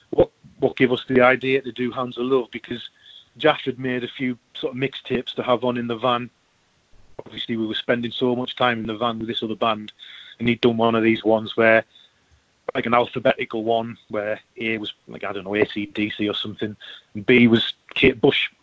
what 0.09 0.31
what 0.59 0.75
gave 0.75 0.91
us 0.91 1.05
the 1.07 1.21
idea 1.21 1.61
to 1.61 1.71
do 1.71 1.91
Hounds 1.91 2.17
of 2.17 2.25
Love 2.25 2.49
because 2.51 2.89
Jaff 3.37 3.61
had 3.61 3.79
made 3.79 4.03
a 4.03 4.07
few 4.07 4.37
sort 4.55 4.73
of 4.73 4.79
mixtapes 4.79 5.33
to 5.35 5.43
have 5.43 5.63
on 5.63 5.77
in 5.77 5.87
the 5.87 5.97
van. 5.97 6.29
Obviously, 7.25 7.57
we 7.57 7.67
were 7.67 7.75
spending 7.75 8.11
so 8.11 8.35
much 8.35 8.55
time 8.55 8.79
in 8.79 8.87
the 8.87 8.97
van 8.97 9.19
with 9.19 9.27
this 9.27 9.43
other 9.43 9.55
band, 9.55 9.91
and 10.39 10.47
he'd 10.47 10.61
done 10.61 10.77
one 10.77 10.95
of 10.95 11.03
these 11.03 11.23
ones 11.23 11.55
where, 11.55 11.83
like 12.73 12.87
an 12.87 12.95
alphabetical 12.95 13.63
one, 13.63 13.97
where 14.09 14.39
A 14.57 14.77
was 14.79 14.93
like 15.07 15.23
I 15.23 15.31
don't 15.31 15.43
know 15.43 15.51
ACDC 15.51 16.29
or 16.29 16.33
something, 16.33 16.75
and 17.13 17.25
B 17.25 17.47
was 17.47 17.73
Kate 17.93 18.19
Bush. 18.19 18.49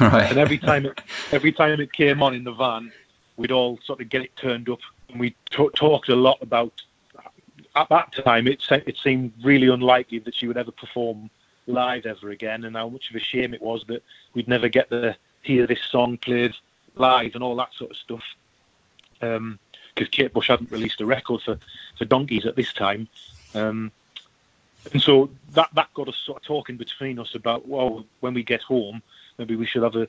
Right. 0.00 0.30
And 0.30 0.38
every 0.38 0.56
time 0.56 0.86
it 0.86 1.02
every 1.32 1.52
time 1.52 1.78
it 1.78 1.92
came 1.92 2.22
on 2.22 2.34
in 2.34 2.44
the 2.44 2.52
van, 2.52 2.90
we'd 3.42 3.52
all 3.52 3.78
sort 3.84 4.00
of 4.00 4.08
get 4.08 4.22
it 4.22 4.34
turned 4.36 4.68
up, 4.68 4.78
and 5.08 5.20
we 5.20 5.30
t- 5.50 5.68
talked 5.74 6.08
a 6.08 6.16
lot 6.16 6.38
about. 6.40 6.72
At 7.74 7.88
that 7.88 8.12
time, 8.24 8.46
it 8.46 8.62
se- 8.62 8.84
it 8.86 8.96
seemed 8.96 9.32
really 9.42 9.68
unlikely 9.68 10.20
that 10.20 10.34
she 10.34 10.46
would 10.46 10.56
ever 10.56 10.70
perform 10.70 11.28
live 11.66 12.06
ever 12.06 12.30
again, 12.30 12.64
and 12.64 12.76
how 12.76 12.88
much 12.88 13.10
of 13.10 13.16
a 13.16 13.20
shame 13.20 13.52
it 13.52 13.60
was 13.60 13.84
that 13.88 14.02
we'd 14.34 14.48
never 14.48 14.68
get 14.68 14.88
to 14.90 15.16
hear 15.42 15.66
this 15.66 15.82
song 15.90 16.16
played 16.18 16.54
live 16.94 17.34
and 17.34 17.42
all 17.42 17.56
that 17.56 17.74
sort 17.74 17.90
of 17.90 17.96
stuff. 17.96 18.24
Because 19.20 19.38
um, 19.38 19.58
Kate 20.10 20.32
Bush 20.32 20.48
hadn't 20.48 20.70
released 20.70 21.00
a 21.00 21.06
record 21.06 21.42
for, 21.42 21.58
for 21.98 22.04
donkeys 22.04 22.46
at 22.46 22.56
this 22.56 22.72
time. 22.72 23.08
Um, 23.54 23.90
and 24.92 25.02
so 25.02 25.30
that 25.52 25.70
that 25.74 25.92
got 25.94 26.08
us 26.08 26.16
sort 26.16 26.38
of 26.38 26.44
talking 26.44 26.76
between 26.76 27.18
us 27.18 27.34
about 27.34 27.66
well, 27.66 28.04
when 28.20 28.34
we 28.34 28.42
get 28.42 28.62
home, 28.62 29.02
maybe 29.38 29.56
we 29.56 29.66
should 29.66 29.82
have 29.82 29.96
a, 29.96 30.08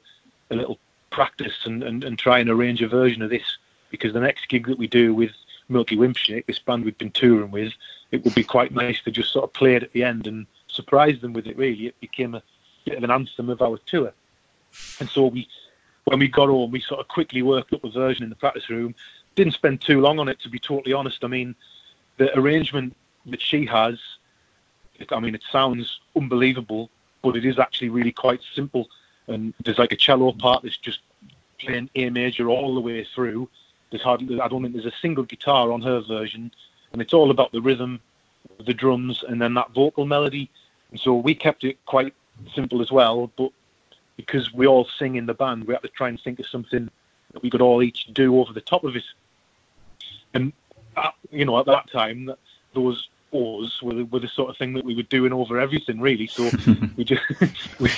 a 0.52 0.56
little 0.56 0.78
practice 1.13 1.65
and, 1.65 1.84
and, 1.84 2.04
and 2.04 2.19
try 2.19 2.39
and 2.39 2.49
arrange 2.49 2.82
a 2.82 2.88
version 2.89 3.21
of 3.21 3.30
this 3.30 3.58
because 3.89 4.12
the 4.12 4.19
next 4.19 4.49
gig 4.49 4.67
that 4.67 4.78
we 4.78 4.88
do 4.88 5.13
with 5.13 5.32
Milky 5.69 5.95
Wimpshake, 5.95 6.45
this 6.47 6.60
band 6.60 6.84
we've 6.84 6.97
been 6.97 7.12
touring 7.12 7.52
with, 7.52 7.71
it 8.12 8.23
would 8.26 8.36
be 8.36 8.43
quite 8.43 8.73
nice 8.73 9.02
to 9.04 9.12
just 9.12 9.32
sort 9.32 9.45
of 9.45 9.54
play 9.54 9.76
it 9.76 9.84
at 9.84 9.93
the 9.93 10.04
end 10.04 10.28
and 10.28 10.45
surprise 10.67 11.21
them 11.21 11.32
with 11.32 11.47
it. 11.47 11.56
Really, 11.56 11.88
it 11.88 11.99
became 12.02 12.34
a 12.36 12.43
bit 12.84 12.97
of 12.97 13.04
an 13.04 13.12
anthem 13.12 13.49
of 13.49 13.62
our 13.62 13.78
tour. 13.86 14.12
And 14.99 15.08
so 15.08 15.28
we, 15.28 15.47
when 16.06 16.19
we 16.19 16.28
got 16.28 16.49
home, 16.49 16.71
we 16.71 16.82
sort 16.82 16.99
of 16.99 17.08
quickly 17.08 17.43
worked 17.43 17.71
up 17.71 17.84
a 17.84 17.89
version 17.89 18.23
in 18.23 18.30
the 18.30 18.36
practice 18.36 18.69
room. 18.69 18.95
Didn't 19.36 19.54
spend 19.54 19.82
too 19.82 20.02
long 20.02 20.19
on 20.19 20.28
it, 20.28 20.39
to 20.41 20.49
be 20.49 20.60
totally 20.60 20.93
honest. 20.93 21.23
I 21.23 21.28
mean, 21.28 21.56
the 22.17 22.38
arrangement 22.38 22.95
that 23.28 23.41
she 23.41 23.65
has, 23.67 23.99
I 25.12 25.19
mean, 25.19 25.36
it 25.36 25.43
sounds 25.52 25.99
unbelievable, 26.15 26.89
but 27.21 27.38
it 27.38 27.45
is 27.45 27.60
actually 27.60 27.89
really 27.89 28.12
quite 28.12 28.41
simple 28.56 28.89
and 29.28 29.54
there's 29.63 29.80
like 29.80 29.91
a 29.91 29.97
cello 29.97 30.32
part 30.34 30.63
that's 30.63 30.78
just 30.78 30.99
playing 31.65 31.89
A 31.95 32.10
major 32.10 32.49
all 32.49 32.73
the 32.76 32.82
way 32.82 33.04
through. 33.04 33.49
There's 33.89 34.04
hardly, 34.04 34.39
I 34.39 34.47
don't 34.47 34.62
think 34.62 34.73
there's 34.73 34.86
a 34.86 34.97
single 35.02 35.23
guitar 35.23 35.71
on 35.71 35.82
her 35.82 36.02
version, 36.02 36.52
and 36.91 37.02
it's 37.02 37.13
all 37.13 37.32
about 37.32 37.52
the 37.52 37.62
rhythm, 37.62 37.99
the 38.65 38.73
drums, 38.73 39.23
and 39.28 39.41
then 39.41 39.54
that 39.56 39.71
vocal 39.71 40.06
melody. 40.06 40.49
And 40.91 40.99
so 40.99 41.15
we 41.15 41.36
kept 41.36 41.63
it 41.63 41.84
quite 41.86 42.13
simple 42.56 42.82
as 42.82 42.91
well, 42.91 43.32
but 43.38 43.52
because 44.17 44.54
we 44.54 44.67
all 44.67 44.88
sing 44.99 45.15
in 45.15 45.26
the 45.26 45.34
band, 45.34 45.65
we 45.65 45.73
had 45.73 45.84
to 45.84 45.89
try 45.89 46.10
and 46.10 46.19
think 46.19 46.39
of 46.39 46.47
something 46.47 46.89
that 47.32 47.43
we 47.43 47.49
could 47.49 47.62
all 47.62 47.82
each 47.82 48.08
do 48.13 48.39
over 48.39 48.54
the 48.54 48.62
top 48.62 48.84
of 48.84 48.95
it. 48.95 49.04
And 50.34 50.54
at, 50.97 51.13
you 51.32 51.45
know, 51.45 51.60
at 51.60 51.65
that 51.65 51.91
time, 51.91 52.32
those 52.73 53.10
oars 53.32 53.80
were 53.82 53.95
the, 53.95 54.06
were 54.06 54.19
the 54.19 54.28
sort 54.28 54.49
of 54.49 54.58
thing 54.58 54.73
that 54.73 54.86
we 54.86 54.95
were 54.95 55.04
doing 55.04 55.34
over 55.34 55.60
everything, 55.60 55.99
really. 55.99 56.28
So 56.28 56.49
we 56.95 57.04
just 57.04 57.21
we, 57.80 57.89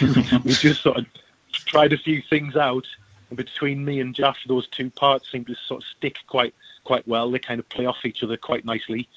we 0.43 0.54
just 0.54 0.82
sort 0.82 0.97
of 0.97 1.06
tried 1.51 1.93
a 1.93 1.97
few 1.97 2.21
things 2.21 2.56
out. 2.56 2.88
Between 3.36 3.86
me 3.86 4.00
and 4.00 4.15
Jaff, 4.15 4.38
those 4.48 4.67
two 4.67 4.89
parts 4.89 5.32
seem 5.32 5.45
to 5.45 5.56
sort 5.56 5.84
of 5.84 5.88
stick 5.88 6.17
quite 6.28 6.54
quite 6.84 7.08
well. 7.08 7.30
They 7.30 7.39
kind 7.39 7.60
of 7.60 7.67
play 7.69 7.86
off 7.86 8.06
each 8.06 8.24
other 8.24 8.38
quite 8.38 8.65
nicely, 8.65 9.08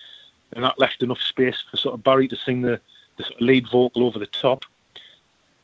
and 0.52 0.64
that 0.64 0.78
left 0.78 1.02
enough 1.02 1.20
space 1.22 1.62
for 1.70 1.76
sort 1.76 1.94
of 1.94 2.02
Barry 2.02 2.28
to 2.28 2.36
sing 2.36 2.62
the, 2.62 2.80
the 3.16 3.24
sort 3.24 3.36
of 3.36 3.40
lead 3.40 3.68
vocal 3.70 4.04
over 4.04 4.18
the 4.18 4.26
top. 4.26 4.64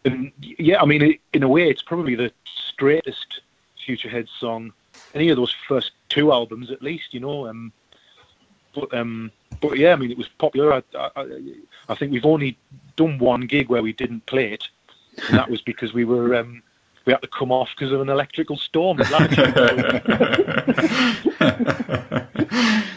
And 0.05 0.33
yeah, 0.41 0.83
I 0.83 0.85
mean, 0.85 1.19
in 1.33 1.43
a 1.43 1.49
way, 1.49 1.69
it's 1.69 1.83
probably 1.83 2.15
the 2.15 2.31
straightest 2.45 3.41
Future 3.85 4.09
Futurehead 4.09 4.29
song, 4.39 4.73
any 5.15 5.29
of 5.29 5.37
those 5.37 5.55
first 5.67 5.93
two 6.09 6.33
albums 6.33 6.71
at 6.71 6.83
least, 6.83 7.13
you 7.13 7.21
know. 7.21 7.47
Um, 7.49 7.73
but 8.75 8.93
um, 8.95 9.31
but 9.61 9.79
yeah, 9.79 9.93
I 9.93 9.97
mean, 9.97 10.11
it 10.11 10.19
was 10.19 10.29
popular. 10.29 10.75
I, 10.75 10.83
I, 10.95 11.41
I, 11.89 11.95
think 11.95 12.13
we've 12.13 12.27
only 12.27 12.59
done 12.97 13.19
one 13.19 13.43
gig 13.43 13.69
where 13.69 13.83
we 13.83 13.93
didn't 13.93 14.27
play 14.27 14.53
it, 14.53 14.69
and 15.29 15.39
that 15.39 15.51
was 15.51 15.61
because 15.61 15.95
we 15.95 16.05
were 16.05 16.35
um, 16.35 16.63
we 17.05 17.13
had 17.13 17.23
to 17.23 17.29
come 17.29 17.53
off 17.53 17.71
because 17.77 17.93
of 17.93 18.01
an 18.01 18.09
electrical 18.09 18.57
storm. 18.57 19.01
At 19.01 19.11
yeah, 19.11 19.27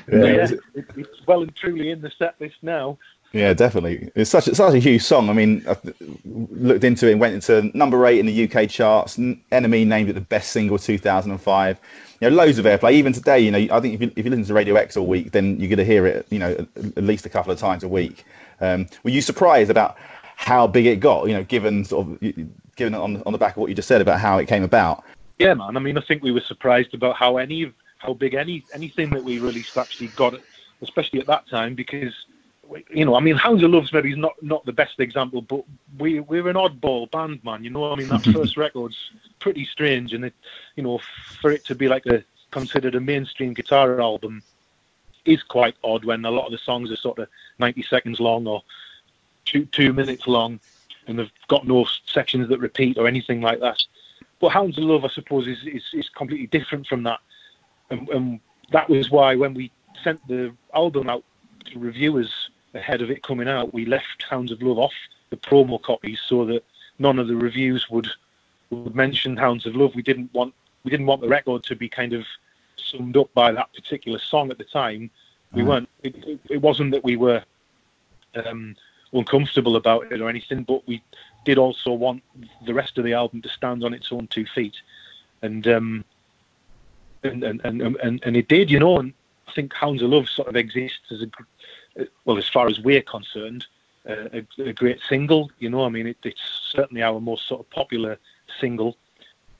yeah 0.07 0.47
it, 0.75 0.85
it's 0.95 1.27
well 1.27 1.41
and 1.41 1.55
truly 1.55 1.91
in 1.91 2.01
the 2.01 2.11
set 2.11 2.35
list 2.39 2.57
now. 2.61 2.97
Yeah, 3.33 3.53
definitely. 3.53 4.09
It's 4.15 4.29
such 4.29 4.45
such 4.45 4.73
a 4.73 4.79
huge 4.79 5.03
song. 5.03 5.29
I 5.29 5.33
mean, 5.33 5.63
I 5.67 5.75
looked 6.25 6.83
into 6.85 7.07
it 7.07 7.11
and 7.11 7.19
went 7.19 7.33
into 7.33 7.69
number 7.77 8.05
eight 8.05 8.19
in 8.19 8.25
the 8.25 8.49
UK 8.49 8.69
charts. 8.69 9.17
NME 9.17 9.85
named 9.85 10.09
it 10.09 10.13
the 10.13 10.21
best 10.21 10.51
single 10.51 10.77
2005. 10.77 11.79
You 12.21 12.29
know, 12.29 12.35
loads 12.35 12.57
of 12.57 12.65
airplay. 12.65 12.93
Even 12.93 13.11
today, 13.11 13.39
you 13.39 13.51
know, 13.51 13.75
I 13.75 13.79
think 13.81 13.95
if 13.95 14.01
you, 14.01 14.11
if 14.15 14.25
you 14.25 14.31
listen 14.31 14.45
to 14.45 14.53
Radio 14.53 14.75
X 14.75 14.95
all 14.95 15.05
week, 15.05 15.31
then 15.31 15.59
you're 15.59 15.69
going 15.69 15.77
to 15.77 15.85
hear 15.85 16.07
it, 16.07 16.25
you 16.29 16.39
know, 16.39 16.65
at 16.75 17.03
least 17.03 17.25
a 17.25 17.29
couple 17.29 17.51
of 17.51 17.59
times 17.59 17.83
a 17.83 17.87
week. 17.87 18.23
Um, 18.61 18.87
were 19.03 19.11
you 19.11 19.21
surprised 19.21 19.69
about 19.69 19.97
how 20.37 20.65
big 20.65 20.85
it 20.85 20.99
got? 20.99 21.27
You 21.27 21.33
know, 21.33 21.43
given 21.43 21.83
sort 21.83 22.07
of 22.07 22.23
given 22.77 22.93
on 22.95 23.21
on 23.25 23.33
the 23.33 23.37
back 23.37 23.51
of 23.51 23.57
what 23.57 23.69
you 23.69 23.75
just 23.75 23.87
said 23.87 24.01
about 24.01 24.19
how 24.19 24.37
it 24.37 24.47
came 24.47 24.63
about. 24.63 25.03
Yeah, 25.39 25.53
man. 25.53 25.75
I 25.75 25.79
mean, 25.79 25.97
I 25.97 26.01
think 26.01 26.23
we 26.23 26.31
were 26.31 26.41
surprised 26.41 26.93
about 26.93 27.15
how 27.15 27.37
any 27.37 27.71
how 27.97 28.13
big 28.13 28.33
any 28.33 28.63
anything 28.73 29.09
that 29.11 29.23
we 29.23 29.39
released 29.39 29.77
actually 29.77 30.07
got, 30.09 30.35
especially 30.81 31.19
at 31.19 31.27
that 31.27 31.47
time, 31.47 31.75
because 31.75 32.13
you 32.89 33.05
know, 33.05 33.15
I 33.15 33.19
mean, 33.19 33.35
Hounds 33.35 33.63
of 33.63 33.71
Love's 33.71 33.93
maybe 33.93 34.11
is 34.11 34.17
not 34.17 34.33
not 34.41 34.65
the 34.65 34.73
best 34.73 34.99
example, 34.99 35.41
but 35.41 35.63
we 35.97 36.19
we're 36.19 36.47
an 36.47 36.55
oddball 36.55 37.09
band, 37.11 37.43
man. 37.43 37.63
You 37.63 37.69
know, 37.69 37.91
I 37.91 37.95
mean, 37.95 38.09
that 38.09 38.23
first 38.33 38.57
record's 38.57 39.11
pretty 39.39 39.65
strange, 39.65 40.13
and 40.13 40.25
it, 40.25 40.33
you 40.75 40.83
know, 40.83 40.99
for 41.41 41.51
it 41.51 41.65
to 41.65 41.75
be 41.75 41.87
like 41.87 42.05
a 42.05 42.23
considered 42.51 42.95
a 42.95 42.99
mainstream 42.99 43.53
guitar 43.53 43.99
album 43.99 44.41
is 45.25 45.43
quite 45.43 45.75
odd 45.83 46.05
when 46.05 46.23
a 46.23 46.31
lot 46.31 46.45
of 46.45 46.51
the 46.51 46.57
songs 46.57 46.89
are 46.91 46.95
sort 46.95 47.19
of 47.19 47.27
90 47.59 47.83
seconds 47.83 48.19
long 48.21 48.47
or 48.47 48.63
two 49.45 49.65
two 49.65 49.93
minutes 49.93 50.27
long, 50.27 50.59
and 51.07 51.19
they've 51.19 51.31
got 51.47 51.65
no 51.65 51.85
sections 52.05 52.49
that 52.49 52.59
repeat 52.59 52.97
or 52.97 53.07
anything 53.07 53.41
like 53.41 53.59
that. 53.59 53.81
But 54.39 54.49
Hounds 54.49 54.77
of 54.77 54.83
Love, 54.83 55.05
I 55.05 55.09
suppose, 55.09 55.47
is 55.47 55.65
is, 55.65 55.83
is 55.93 56.09
completely 56.09 56.47
different 56.47 56.87
from 56.87 57.03
that, 57.03 57.19
and, 57.89 58.07
and 58.09 58.39
that 58.71 58.89
was 58.89 59.09
why 59.09 59.35
when 59.35 59.53
we 59.53 59.71
sent 60.03 60.25
the 60.27 60.53
album 60.73 61.09
out 61.09 61.23
to 61.65 61.79
reviewers 61.79 62.49
ahead 62.73 63.01
of 63.01 63.09
it 63.09 63.23
coming 63.23 63.47
out, 63.47 63.73
we 63.73 63.85
left 63.85 64.23
Hounds 64.29 64.51
of 64.51 64.61
Love 64.61 64.77
off 64.77 64.93
the 65.29 65.37
promo 65.37 65.81
copies 65.81 66.21
so 66.25 66.45
that 66.45 66.63
none 66.99 67.19
of 67.19 67.27
the 67.27 67.35
reviews 67.35 67.89
would 67.89 68.07
would 68.69 68.95
mention 68.95 69.37
Hounds 69.37 69.65
of 69.65 69.75
Love. 69.75 69.95
We 69.95 70.03
didn't 70.03 70.33
want 70.33 70.53
we 70.83 70.91
didn't 70.91 71.05
want 71.05 71.21
the 71.21 71.27
record 71.27 71.63
to 71.63 71.75
be 71.75 71.89
kind 71.89 72.13
of 72.13 72.25
summed 72.75 73.17
up 73.17 73.33
by 73.33 73.51
that 73.51 73.73
particular 73.73 74.19
song 74.19 74.51
at 74.51 74.57
the 74.57 74.63
time. 74.63 75.09
We 75.53 75.63
weren't. 75.63 75.89
It, 76.03 76.15
it, 76.25 76.39
it, 76.49 76.61
wasn't 76.61 76.91
that 76.91 77.03
we 77.03 77.15
were 77.15 77.41
um, 78.35 78.75
uncomfortable 79.13 79.75
about 79.75 80.11
it 80.11 80.21
or 80.21 80.29
anything, 80.29 80.63
but 80.63 80.85
we 80.87 81.01
did 81.45 81.57
also 81.57 81.91
want 81.91 82.23
the 82.65 82.73
rest 82.73 82.97
of 82.97 83.03
the 83.03 83.13
album 83.13 83.41
to 83.41 83.49
stand 83.49 83.83
on 83.83 83.93
its 83.93 84.11
own 84.11 84.27
two 84.27 84.45
feet, 84.45 84.75
and 85.41 85.67
um, 85.67 86.03
and, 87.23 87.43
and, 87.43 87.61
and 87.63 87.81
and 87.81 88.19
and 88.23 88.37
it 88.37 88.47
did, 88.47 88.69
you 88.69 88.79
know. 88.79 88.99
And 88.99 89.13
I 89.47 89.53
think 89.53 89.73
Hounds 89.73 90.01
of 90.01 90.09
Love 90.09 90.27
sort 90.27 90.47
of 90.47 90.55
exists 90.55 91.11
as 91.11 91.21
a 91.21 91.27
well, 92.25 92.37
as 92.37 92.47
far 92.47 92.67
as 92.67 92.79
we're 92.79 93.01
concerned, 93.01 93.65
uh, 94.07 94.29
a, 94.33 94.61
a, 94.61 94.73
great 94.73 94.99
single. 95.07 95.51
You 95.59 95.69
know, 95.69 95.83
I 95.83 95.89
mean, 95.89 96.07
it, 96.07 96.17
it's 96.23 96.41
certainly 96.71 97.01
our 97.01 97.19
most 97.19 97.47
sort 97.47 97.61
of 97.61 97.69
popular 97.69 98.17
single, 98.59 98.97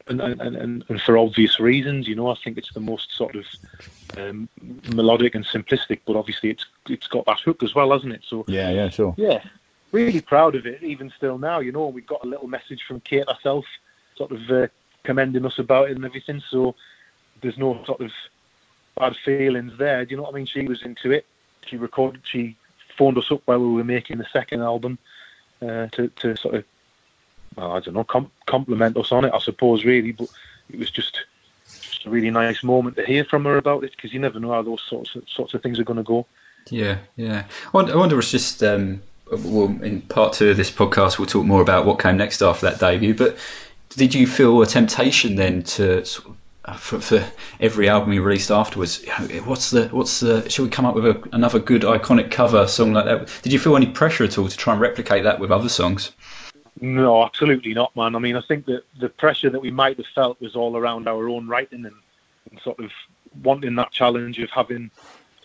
and, 0.10 0.22
and, 0.22 0.86
and, 0.88 1.02
for 1.02 1.17
obvious 1.17 1.60
reasons. 1.60 2.08
You 2.08 2.15
know, 2.15 2.30
I 2.30 2.36
think 2.36 2.58
it's 2.58 2.74
the 2.74 2.80
most 2.80 3.15
sort 3.15 3.36
of 3.36 3.46
um, 4.17 4.50
melodic 4.93 5.36
and 5.36 5.46
simplistic, 5.46 6.02
but 6.06 6.15
obviously 6.15 6.50
it's 6.50 6.65
it's 6.89 7.08
got 7.08 7.26
that 7.26 7.39
hook 7.39 7.63
as 7.63 7.76
well, 7.76 7.91
hasn't 7.91 8.13
it? 8.13 8.22
So 8.28 8.46
yeah, 8.48 8.70
yeah, 8.70 8.89
sure. 8.89 9.13
Yeah, 9.17 9.43
really 9.91 10.22
proud 10.22 10.56
of 10.56 10.65
it, 10.65 10.84
even 10.84 11.12
still 11.15 11.38
now. 11.38 11.60
You 11.60 11.72
know, 11.72 11.88
we 11.88 12.02
got 12.02 12.24
a 12.24 12.28
little 12.28 12.48
message 12.48 12.84
from 12.88 13.00
Kate 13.02 13.30
herself, 13.30 13.65
sort 14.15 14.32
of 14.32 14.50
uh, 14.50 14.67
commending 15.04 15.46
us 15.46 15.60
about 15.60 15.89
it 15.89 15.96
and 15.96 16.06
everything. 16.06 16.41
So 16.50 16.76
there's 17.41 17.58
no 17.58 17.84
sort 17.86 18.02
of 18.02 18.12
bad 18.98 19.15
feelings 19.17 19.74
there. 19.78 20.06
Do 20.06 20.12
you 20.12 20.17
know 20.17 20.24
what 20.24 20.34
I 20.34 20.38
mean? 20.38 20.46
She 20.46 20.67
was 20.67 20.82
into 20.84 21.12
it 21.12 21.26
she 21.67 21.78
recorded, 21.78 22.22
she 22.24 22.56
phoned 22.98 23.17
us 23.17 23.32
up 23.32 23.41
while 23.46 23.60
we 23.60 23.74
were 23.74 23.84
making 23.84 24.17
the 24.17 24.28
second 24.32 24.62
album 24.62 24.98
uh, 25.62 25.88
to 25.88 26.08
to 26.08 26.36
sort 26.38 26.56
of, 26.56 26.65
well, 27.58 27.72
I 27.74 27.80
don't 27.80 27.96
know, 27.96 28.04
com- 28.04 28.32
compliment 28.46 28.96
us 28.98 29.12
on 29.12 29.26
it, 29.26 29.34
I 29.34 29.39
suppose, 29.39 29.84
really. 29.84 30.12
But 30.12 30.30
it 30.72 30.80
was 30.80 30.91
just 30.91 31.20
just 31.67 32.06
a 32.06 32.10
really 32.10 32.32
nice 32.32 32.63
moment 32.63 32.96
to 32.96 33.06
hear 33.06 33.26
from 33.26 33.46
her 33.46 33.58
about 33.58 33.84
it 33.84 33.91
because 33.91 34.13
you 34.13 34.20
never 34.20 34.39
know 34.39 34.52
how 34.52 34.62
those 34.62 34.84
sorts 34.88 35.15
of, 35.15 35.28
sorts 35.28 35.54
of 35.54 35.62
things 35.62 35.80
are 35.80 35.84
going 35.84 35.98
to 35.98 36.04
go. 36.04 36.26
Yeah, 36.70 37.00
yeah. 37.15 37.46
I 37.65 37.70
wonder, 37.74 37.93
I 37.93 37.96
wonder 37.98 38.20
it's 38.20 38.32
just. 38.32 38.63
Um, 38.63 39.02
well, 39.30 39.65
in 39.84 40.02
part 40.04 40.34
two 40.34 40.52
of 40.52 40.56
this 40.58 40.72
podcast, 40.72 41.20
we'll 41.20 41.28
talk 41.28 41.46
more 41.46 41.62
about 41.62 41.86
what 41.86 42.00
came 42.00 42.15
next 42.15 42.41
after 42.41 42.70
that 42.70 42.80
debut. 42.80 43.13
But 43.13 43.38
did 43.89 44.15
you 44.15 44.26
feel 44.26 44.62
a 44.62 44.65
temptation 44.65 45.36
then 45.36 45.63
to 45.63 46.06
of 46.67 46.82
for, 46.82 47.00
for, 47.00 47.26
every 47.60 47.89
album 47.89 48.13
you 48.13 48.22
released 48.22 48.52
afterwards. 48.52 49.06
What's 49.46 49.72
the 49.72 49.88
what's 49.88 50.20
the? 50.20 50.50
Should 50.50 50.63
we 50.63 50.70
come 50.70 50.86
up 50.86 50.96
with 50.96 51.06
a, 51.06 51.30
another 51.32 51.60
good 51.60 51.84
iconic 51.84 52.32
cover 52.32 52.67
song 52.67 52.93
like 52.93 53.06
that? 53.06 53.39
Did 53.41 53.54
you 53.54 53.60
feel 53.60 53.76
any 53.76 53.88
pressure 53.88 54.26
at 54.26 54.38
all 54.38 54.48
to 54.48 54.58
try 54.58 54.74
and 54.74 54.82
replicate 54.82 55.24
that 55.24 55.39
with 55.39 55.52
other 55.52 55.70
songs? 55.70 56.12
No, 56.80 57.24
absolutely 57.24 57.74
not, 57.74 57.96
man. 57.96 58.16
I 58.16 58.20
mean, 58.20 58.36
I 58.36 58.42
think 58.42 58.66
that 58.66 58.84
the 59.00 59.10
pressure 59.10 59.50
that 59.50 59.60
we 59.60 59.72
might 59.72 59.98
have 59.98 60.08
felt 60.08 60.40
was 60.40 60.56
all 60.56 60.78
around 60.78 61.08
our 61.08 61.28
own 61.28 61.48
writing 61.48 61.86
and, 61.86 61.96
and 62.52 62.60
sort 62.62 62.80
of 62.80 62.92
wanting 63.44 63.76
that 63.76 63.92
challenge 63.92 64.40
of 64.40 64.50
having 64.50 64.92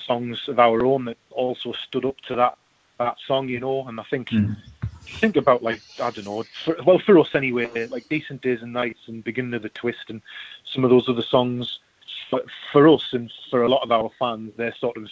songs 0.07 0.49
of 0.49 0.59
our 0.59 0.85
own 0.85 1.07
that 1.07 1.19
also 1.31 1.73
stood 1.73 2.05
up 2.05 2.21
to 2.23 2.35
that 2.35 2.59
that 2.99 3.17
song, 3.27 3.49
you 3.49 3.61
know. 3.61 3.87
And 3.87 3.99
I 3.99 4.05
think. 4.05 4.31
Mm 4.31 4.57
think 5.05 5.37
about 5.37 5.63
like 5.63 5.81
I 6.01 6.11
don't 6.11 6.25
know. 6.25 6.45
For, 6.65 6.77
well, 6.85 6.99
for 6.99 7.19
us 7.19 7.35
anyway, 7.35 7.87
like 7.87 8.09
decent 8.09 8.43
days 8.43 8.63
and 8.63 8.73
nights 8.73 9.01
and 9.07 9.25
beginning 9.25 9.55
of 9.55 9.63
the 9.63 9.69
twist 9.71 10.11
and 10.11 10.23
some 10.65 10.85
of 10.85 10.91
those 10.91 11.09
other 11.09 11.23
songs. 11.23 11.81
For, 12.31 12.43
for 12.73 12.89
us 12.89 13.13
and 13.13 13.31
for 13.51 13.63
a 13.63 13.69
lot 13.69 13.83
of 13.83 13.93
our 13.93 14.11
fans, 14.19 14.53
they're 14.57 14.75
sort 14.75 14.97
of 14.97 15.09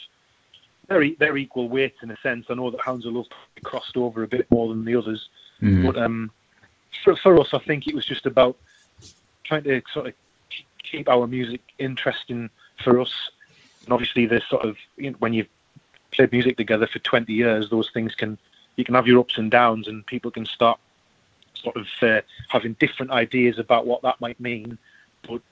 very 0.89 1.17
they're 1.19 1.37
equal 1.37 1.69
weight 1.69 1.95
in 2.03 2.11
a 2.11 2.17
sense. 2.19 2.47
I 2.49 2.55
know 2.55 2.71
that 2.71 2.81
Hounds 2.81 3.07
of 3.07 3.15
Love 3.15 3.27
crossed 3.63 3.97
over 3.97 4.23
a 4.23 4.29
bit 4.29 4.51
more 4.51 4.69
than 4.69 4.85
the 4.85 4.97
others, 4.97 5.29
mm. 5.63 5.87
but 5.87 6.01
um, 6.01 6.31
for, 7.05 7.17
for 7.17 7.41
us, 7.41 7.53
I 7.53 7.59
think 7.59 7.87
it 7.87 7.95
was 7.95 8.07
just 8.07 8.27
about 8.27 8.57
trying 9.45 9.65
to 9.65 9.83
sort 9.93 10.09
of 10.09 10.15
keep 10.83 11.09
our 11.09 11.27
music 11.27 11.61
interesting 11.79 12.51
for 12.83 13.01
us. 13.01 13.13
And 13.85 13.93
obviously, 13.93 14.27
there's 14.27 14.47
sort 14.49 14.65
of 14.65 14.77
you 14.97 15.11
know, 15.11 15.17
when 15.19 15.33
you've 15.33 15.49
played 16.11 16.33
music 16.33 16.57
together 16.57 16.87
for 16.87 16.99
20 16.99 17.33
years, 17.33 17.71
those 17.71 17.91
things 17.93 18.15
can 18.15 18.39
you 18.77 18.85
can 18.85 18.95
have 18.95 19.07
your 19.07 19.21
ups 19.21 19.39
and 19.39 19.51
downs, 19.51 19.89
and 19.89 20.07
people 20.07 20.31
can 20.31 20.47
start 20.47 20.79
sort 21.55 21.77
of 21.77 21.87
uh, 22.03 22.21
having 22.49 22.75
different 22.75 23.11
ideas 23.11 23.59
about 23.59 23.87
what 23.87 24.03
that 24.03 24.21
might 24.21 24.39
mean. 24.41 24.79
But 25.29 25.43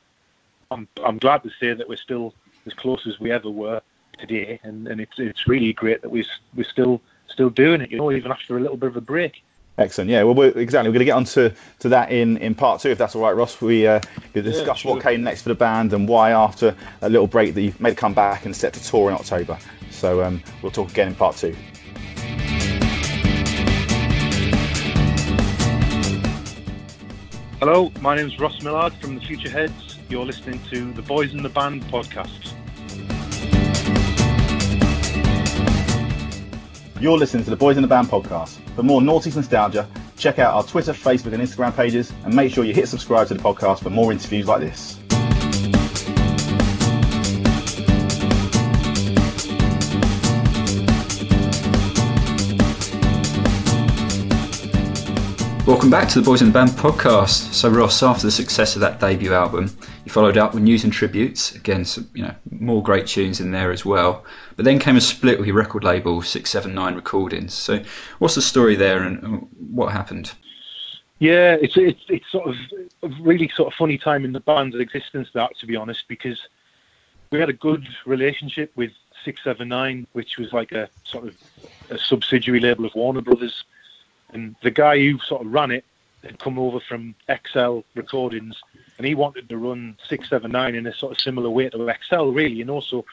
I'm 0.70 0.88
I'm 1.04 1.18
glad 1.18 1.42
to 1.42 1.50
say 1.60 1.72
that 1.74 1.88
we're 1.88 1.96
still 1.96 2.34
as 2.66 2.74
close 2.74 3.06
as 3.06 3.18
we 3.20 3.30
ever 3.30 3.50
were 3.50 3.80
today, 4.18 4.60
and, 4.62 4.88
and 4.88 5.00
it's 5.00 5.18
it's 5.18 5.46
really 5.46 5.72
great 5.72 6.02
that 6.02 6.10
we're 6.10 6.24
we're 6.54 6.64
still 6.64 7.00
still 7.28 7.50
doing 7.50 7.80
it. 7.80 7.90
You 7.90 7.98
know, 7.98 8.12
even 8.12 8.32
after 8.32 8.56
a 8.56 8.60
little 8.60 8.76
bit 8.76 8.88
of 8.88 8.96
a 8.96 9.00
break. 9.00 9.42
Excellent. 9.78 10.10
Yeah. 10.10 10.24
Well, 10.24 10.34
we're, 10.34 10.48
exactly. 10.58 10.88
We're 10.88 10.94
going 10.94 10.98
to 10.98 11.04
get 11.04 11.12
on 11.12 11.24
to, 11.24 11.54
to 11.78 11.88
that 11.88 12.10
in, 12.10 12.36
in 12.38 12.54
part 12.54 12.80
two, 12.80 12.90
if 12.90 12.98
that's 12.98 13.14
all 13.14 13.22
right, 13.22 13.32
Ross. 13.32 13.60
We 13.60 13.86
uh, 13.86 14.00
discuss 14.34 14.66
yeah, 14.66 14.74
sure. 14.74 14.94
what 14.94 15.02
came 15.02 15.22
next 15.22 15.42
for 15.42 15.50
the 15.50 15.54
band 15.54 15.92
and 15.92 16.08
why, 16.08 16.32
after 16.32 16.74
a 17.00 17.08
little 17.08 17.28
break, 17.28 17.54
that 17.54 17.62
you've 17.62 17.80
made 17.80 17.92
a 17.92 17.96
comeback 17.96 18.44
and 18.44 18.54
set 18.54 18.72
to 18.74 18.84
tour 18.84 19.08
in 19.08 19.14
October. 19.14 19.56
So 19.90 20.22
um, 20.24 20.42
we'll 20.62 20.72
talk 20.72 20.90
again 20.90 21.08
in 21.08 21.14
part 21.14 21.36
two. 21.36 21.56
Hello, 27.60 27.92
my 28.00 28.16
name 28.16 28.26
is 28.26 28.38
Ross 28.38 28.62
Millard 28.62 28.94
from 28.94 29.14
the 29.14 29.20
Futureheads. 29.20 29.98
You're 30.08 30.24
listening 30.24 30.60
to 30.70 30.92
the 30.92 31.02
Boys 31.02 31.34
in 31.34 31.42
the 31.42 31.48
Band 31.48 31.82
podcast. 31.84 32.52
You're 37.00 37.16
listening 37.16 37.44
to 37.44 37.50
the 37.50 37.56
Boys 37.56 37.76
in 37.76 37.82
the 37.82 37.88
Band 37.88 38.08
podcast. 38.08 38.58
For 38.74 38.82
more 38.82 39.00
noughties 39.00 39.37
nostalgia, 39.37 39.88
Check 40.18 40.40
out 40.40 40.54
our 40.54 40.64
Twitter, 40.64 40.92
Facebook, 40.92 41.32
and 41.32 41.42
Instagram 41.42 41.74
pages, 41.74 42.12
and 42.24 42.34
make 42.34 42.52
sure 42.52 42.64
you 42.64 42.74
hit 42.74 42.88
subscribe 42.88 43.28
to 43.28 43.34
the 43.34 43.42
podcast 43.42 43.82
for 43.82 43.90
more 43.90 44.11
interviews 44.11 44.46
like 44.48 44.61
this. 44.61 44.98
Welcome 55.68 55.90
back 55.90 56.09
to 56.09 56.20
the 56.20 56.24
Boys 56.24 56.40
in 56.40 56.48
the 56.48 56.54
Band 56.54 56.70
podcast. 56.70 57.52
So 57.52 57.68
Ross, 57.68 58.02
after 58.02 58.26
the 58.26 58.31
success 58.31 58.74
of 58.74 58.81
that 58.81 59.00
debut 59.00 59.35
album, 59.35 59.70
you 60.07 60.11
followed 60.11 60.38
up 60.38 60.54
with 60.54 60.62
news 60.62 60.83
and 60.83 60.90
tributes. 60.90 61.54
Again, 61.54 61.85
some, 61.85 62.09
you 62.14 62.22
know, 62.22 62.35
more 62.50 62.83
great 62.83 63.07
tunes 63.07 63.38
in 63.38 63.50
there 63.50 63.70
as 63.70 63.85
well. 63.85 64.24
But 64.57 64.64
then 64.64 64.78
came 64.78 64.96
a 64.96 65.00
split 65.02 65.37
with 65.37 65.46
your 65.46 65.57
record 65.57 65.85
label, 65.85 66.22
Six 66.22 66.48
Seven 66.48 66.74
Nine 66.74 66.94
Recordings. 66.94 67.52
So, 67.52 67.83
what's 68.18 68.35
the 68.35 68.40
story 68.40 68.76
there, 68.76 69.02
and 69.02 69.46
what 69.70 69.92
happened? 69.92 70.33
Yeah, 71.18 71.59
it's 71.61 71.76
it's 71.76 72.00
it's 72.09 72.31
sort 72.31 72.48
of 72.48 72.57
a 73.02 73.09
really 73.20 73.48
sort 73.48 73.70
of 73.70 73.76
funny 73.76 73.98
time 73.98 74.24
in 74.24 74.33
the 74.33 74.40
band's 74.40 74.74
existence. 74.74 75.28
That, 75.35 75.54
to 75.59 75.66
be 75.66 75.76
honest, 75.76 76.09
because 76.09 76.48
we 77.31 77.40
had 77.40 77.50
a 77.50 77.52
good 77.52 77.87
relationship 78.07 78.72
with 78.74 78.92
Six 79.22 79.44
Seven 79.44 79.68
Nine, 79.68 80.07
which 80.14 80.38
was 80.38 80.54
like 80.54 80.72
a 80.72 80.88
sort 81.04 81.28
of 81.28 81.37
a 81.90 81.98
subsidiary 81.98 82.61
label 82.61 82.87
of 82.87 82.94
Warner 82.94 83.20
Brothers 83.20 83.64
and 84.32 84.54
the 84.62 84.70
guy 84.70 84.98
who 84.98 85.18
sort 85.18 85.42
of 85.42 85.52
ran 85.52 85.70
it 85.70 85.84
had 86.22 86.38
come 86.38 86.58
over 86.58 86.80
from 86.80 87.14
XL 87.28 87.80
Recordings, 87.94 88.56
and 88.96 89.06
he 89.06 89.14
wanted 89.14 89.48
to 89.48 89.56
run 89.56 89.96
679 90.08 90.74
in 90.74 90.86
a 90.86 90.94
sort 90.94 91.12
of 91.12 91.20
similar 91.20 91.50
way 91.50 91.68
to 91.68 91.94
XL, 92.08 92.30
really, 92.30 92.60
and 92.60 92.70
also 92.70 93.04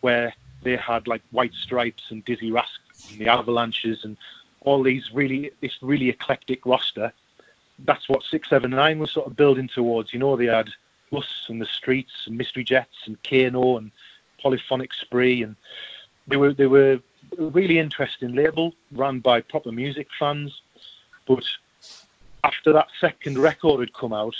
where 0.00 0.34
they 0.62 0.76
had 0.76 1.06
like 1.06 1.22
White 1.30 1.54
Stripes 1.54 2.04
and 2.10 2.24
Dizzee 2.24 2.52
Rascal 2.52 3.10
and 3.10 3.20
the 3.20 3.28
Avalanches 3.28 4.04
and 4.04 4.16
all 4.62 4.82
these 4.82 5.12
really 5.12 5.50
this 5.60 5.76
really 5.82 6.08
eclectic 6.08 6.64
roster. 6.64 7.12
That's 7.80 8.08
what 8.08 8.22
679 8.22 8.98
was 8.98 9.12
sort 9.12 9.26
of 9.26 9.36
building 9.36 9.68
towards. 9.68 10.12
You 10.12 10.20
know, 10.20 10.36
they 10.36 10.46
had 10.46 10.70
Us 11.12 11.46
and 11.48 11.60
the 11.60 11.66
Streets 11.66 12.26
and 12.26 12.38
Mystery 12.38 12.64
Jets 12.64 12.96
and 13.06 13.22
Kano 13.22 13.76
and 13.76 13.90
Polyphonic 14.40 14.92
Spree, 14.94 15.42
and 15.42 15.56
they 16.26 16.36
were 16.36 16.54
they 16.54 16.66
were 16.66 17.00
a 17.38 17.42
really 17.42 17.78
interesting 17.78 18.34
label 18.34 18.74
run 18.92 19.20
by 19.20 19.40
proper 19.40 19.72
music 19.72 20.08
fans 20.18 20.62
but 21.26 21.44
after 22.42 22.72
that 22.72 22.88
second 23.00 23.38
record 23.38 23.80
had 23.80 23.94
come 23.94 24.12
out, 24.12 24.36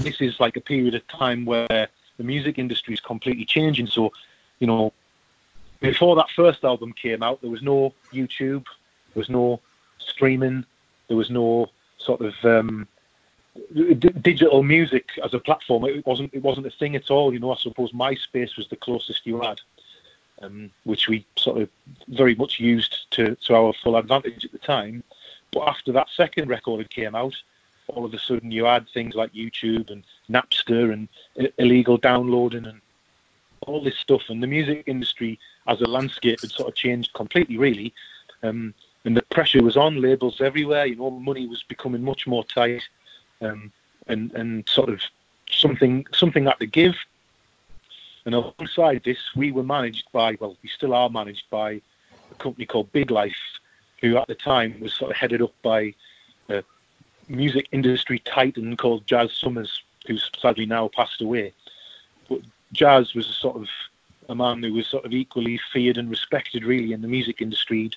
this 0.00 0.20
is 0.20 0.38
like 0.40 0.56
a 0.56 0.60
period 0.60 0.94
of 0.94 1.06
time 1.08 1.44
where 1.44 1.88
the 2.16 2.24
music 2.24 2.58
industry 2.58 2.94
is 2.94 3.00
completely 3.00 3.44
changing. 3.44 3.86
So, 3.86 4.12
you 4.58 4.66
know, 4.66 4.92
before 5.80 6.16
that 6.16 6.30
first 6.30 6.64
album 6.64 6.92
came 6.92 7.22
out, 7.22 7.40
there 7.40 7.50
was 7.50 7.62
no 7.62 7.94
YouTube, 8.12 8.64
there 9.14 9.20
was 9.20 9.30
no 9.30 9.60
streaming, 9.98 10.64
there 11.08 11.16
was 11.16 11.30
no 11.30 11.70
sort 11.98 12.20
of 12.20 12.34
um, 12.44 12.86
d- 13.74 13.94
digital 13.94 14.62
music 14.62 15.10
as 15.22 15.34
a 15.34 15.38
platform. 15.38 15.84
It 15.84 16.06
wasn't 16.06 16.32
it 16.32 16.42
wasn't 16.42 16.66
a 16.66 16.70
thing 16.70 16.96
at 16.96 17.10
all. 17.10 17.32
You 17.32 17.38
know, 17.38 17.52
I 17.52 17.56
suppose 17.56 17.92
MySpace 17.92 18.56
was 18.56 18.68
the 18.68 18.76
closest 18.76 19.26
you 19.26 19.40
had, 19.40 19.60
um, 20.42 20.70
which 20.84 21.08
we 21.08 21.24
sort 21.36 21.62
of 21.62 21.68
very 22.08 22.34
much 22.34 22.58
used 22.58 23.10
to 23.12 23.36
to 23.36 23.54
our 23.54 23.72
full 23.72 23.96
advantage 23.96 24.44
at 24.44 24.52
the 24.52 24.58
time. 24.58 25.02
But 25.52 25.68
after 25.68 25.92
that 25.92 26.08
second 26.14 26.48
record 26.48 26.90
came 26.90 27.14
out, 27.14 27.34
all 27.88 28.04
of 28.04 28.14
a 28.14 28.18
sudden 28.18 28.50
you 28.50 28.64
had 28.64 28.88
things 28.88 29.14
like 29.14 29.32
YouTube 29.32 29.90
and 29.90 30.02
Napster 30.30 30.92
and 30.92 31.08
illegal 31.58 31.96
downloading 31.96 32.66
and 32.66 32.80
all 33.62 33.82
this 33.82 33.96
stuff. 33.96 34.22
And 34.28 34.42
the 34.42 34.46
music 34.46 34.84
industry 34.86 35.38
as 35.66 35.80
a 35.80 35.88
landscape 35.88 36.40
had 36.40 36.50
sort 36.50 36.68
of 36.68 36.74
changed 36.74 37.12
completely, 37.14 37.58
really. 37.58 37.92
Um, 38.42 38.74
and 39.04 39.16
the 39.16 39.22
pressure 39.22 39.62
was 39.62 39.76
on 39.76 40.00
labels 40.00 40.40
everywhere. 40.40 40.86
You 40.86 40.96
know, 40.96 41.10
money 41.10 41.46
was 41.46 41.62
becoming 41.62 42.02
much 42.02 42.26
more 42.26 42.44
tight, 42.44 42.82
um, 43.40 43.72
and 44.08 44.32
and 44.32 44.68
sort 44.68 44.88
of 44.88 45.00
something 45.48 46.06
something 46.12 46.46
had 46.46 46.58
to 46.58 46.66
give. 46.66 46.96
And 48.24 48.34
alongside 48.34 49.04
this, 49.04 49.18
we 49.36 49.52
were 49.52 49.62
managed 49.62 50.10
by 50.12 50.36
well, 50.40 50.56
we 50.62 50.68
still 50.68 50.92
are 50.92 51.08
managed 51.08 51.48
by 51.50 51.80
a 52.30 52.34
company 52.38 52.66
called 52.66 52.90
Big 52.92 53.12
Life, 53.12 53.38
who 54.00 54.16
at 54.16 54.26
the 54.28 54.34
time 54.34 54.78
was 54.80 54.94
sort 54.94 55.10
of 55.10 55.16
headed 55.16 55.42
up 55.42 55.52
by 55.62 55.94
a 56.48 56.62
music 57.28 57.68
industry 57.72 58.18
titan 58.20 58.76
called 58.76 59.06
Jazz 59.06 59.32
Summers, 59.32 59.82
who's 60.06 60.30
sadly 60.38 60.66
now 60.66 60.88
passed 60.88 61.20
away. 61.20 61.52
But 62.28 62.40
Jazz 62.72 63.14
was 63.14 63.28
a 63.28 63.32
sort 63.32 63.56
of 63.56 63.68
a 64.28 64.34
man 64.34 64.62
who 64.62 64.72
was 64.72 64.86
sort 64.86 65.04
of 65.04 65.12
equally 65.12 65.58
feared 65.72 65.98
and 65.98 66.10
respected, 66.10 66.64
really, 66.64 66.92
in 66.92 67.02
the 67.02 67.08
music 67.08 67.40
industry. 67.40 67.90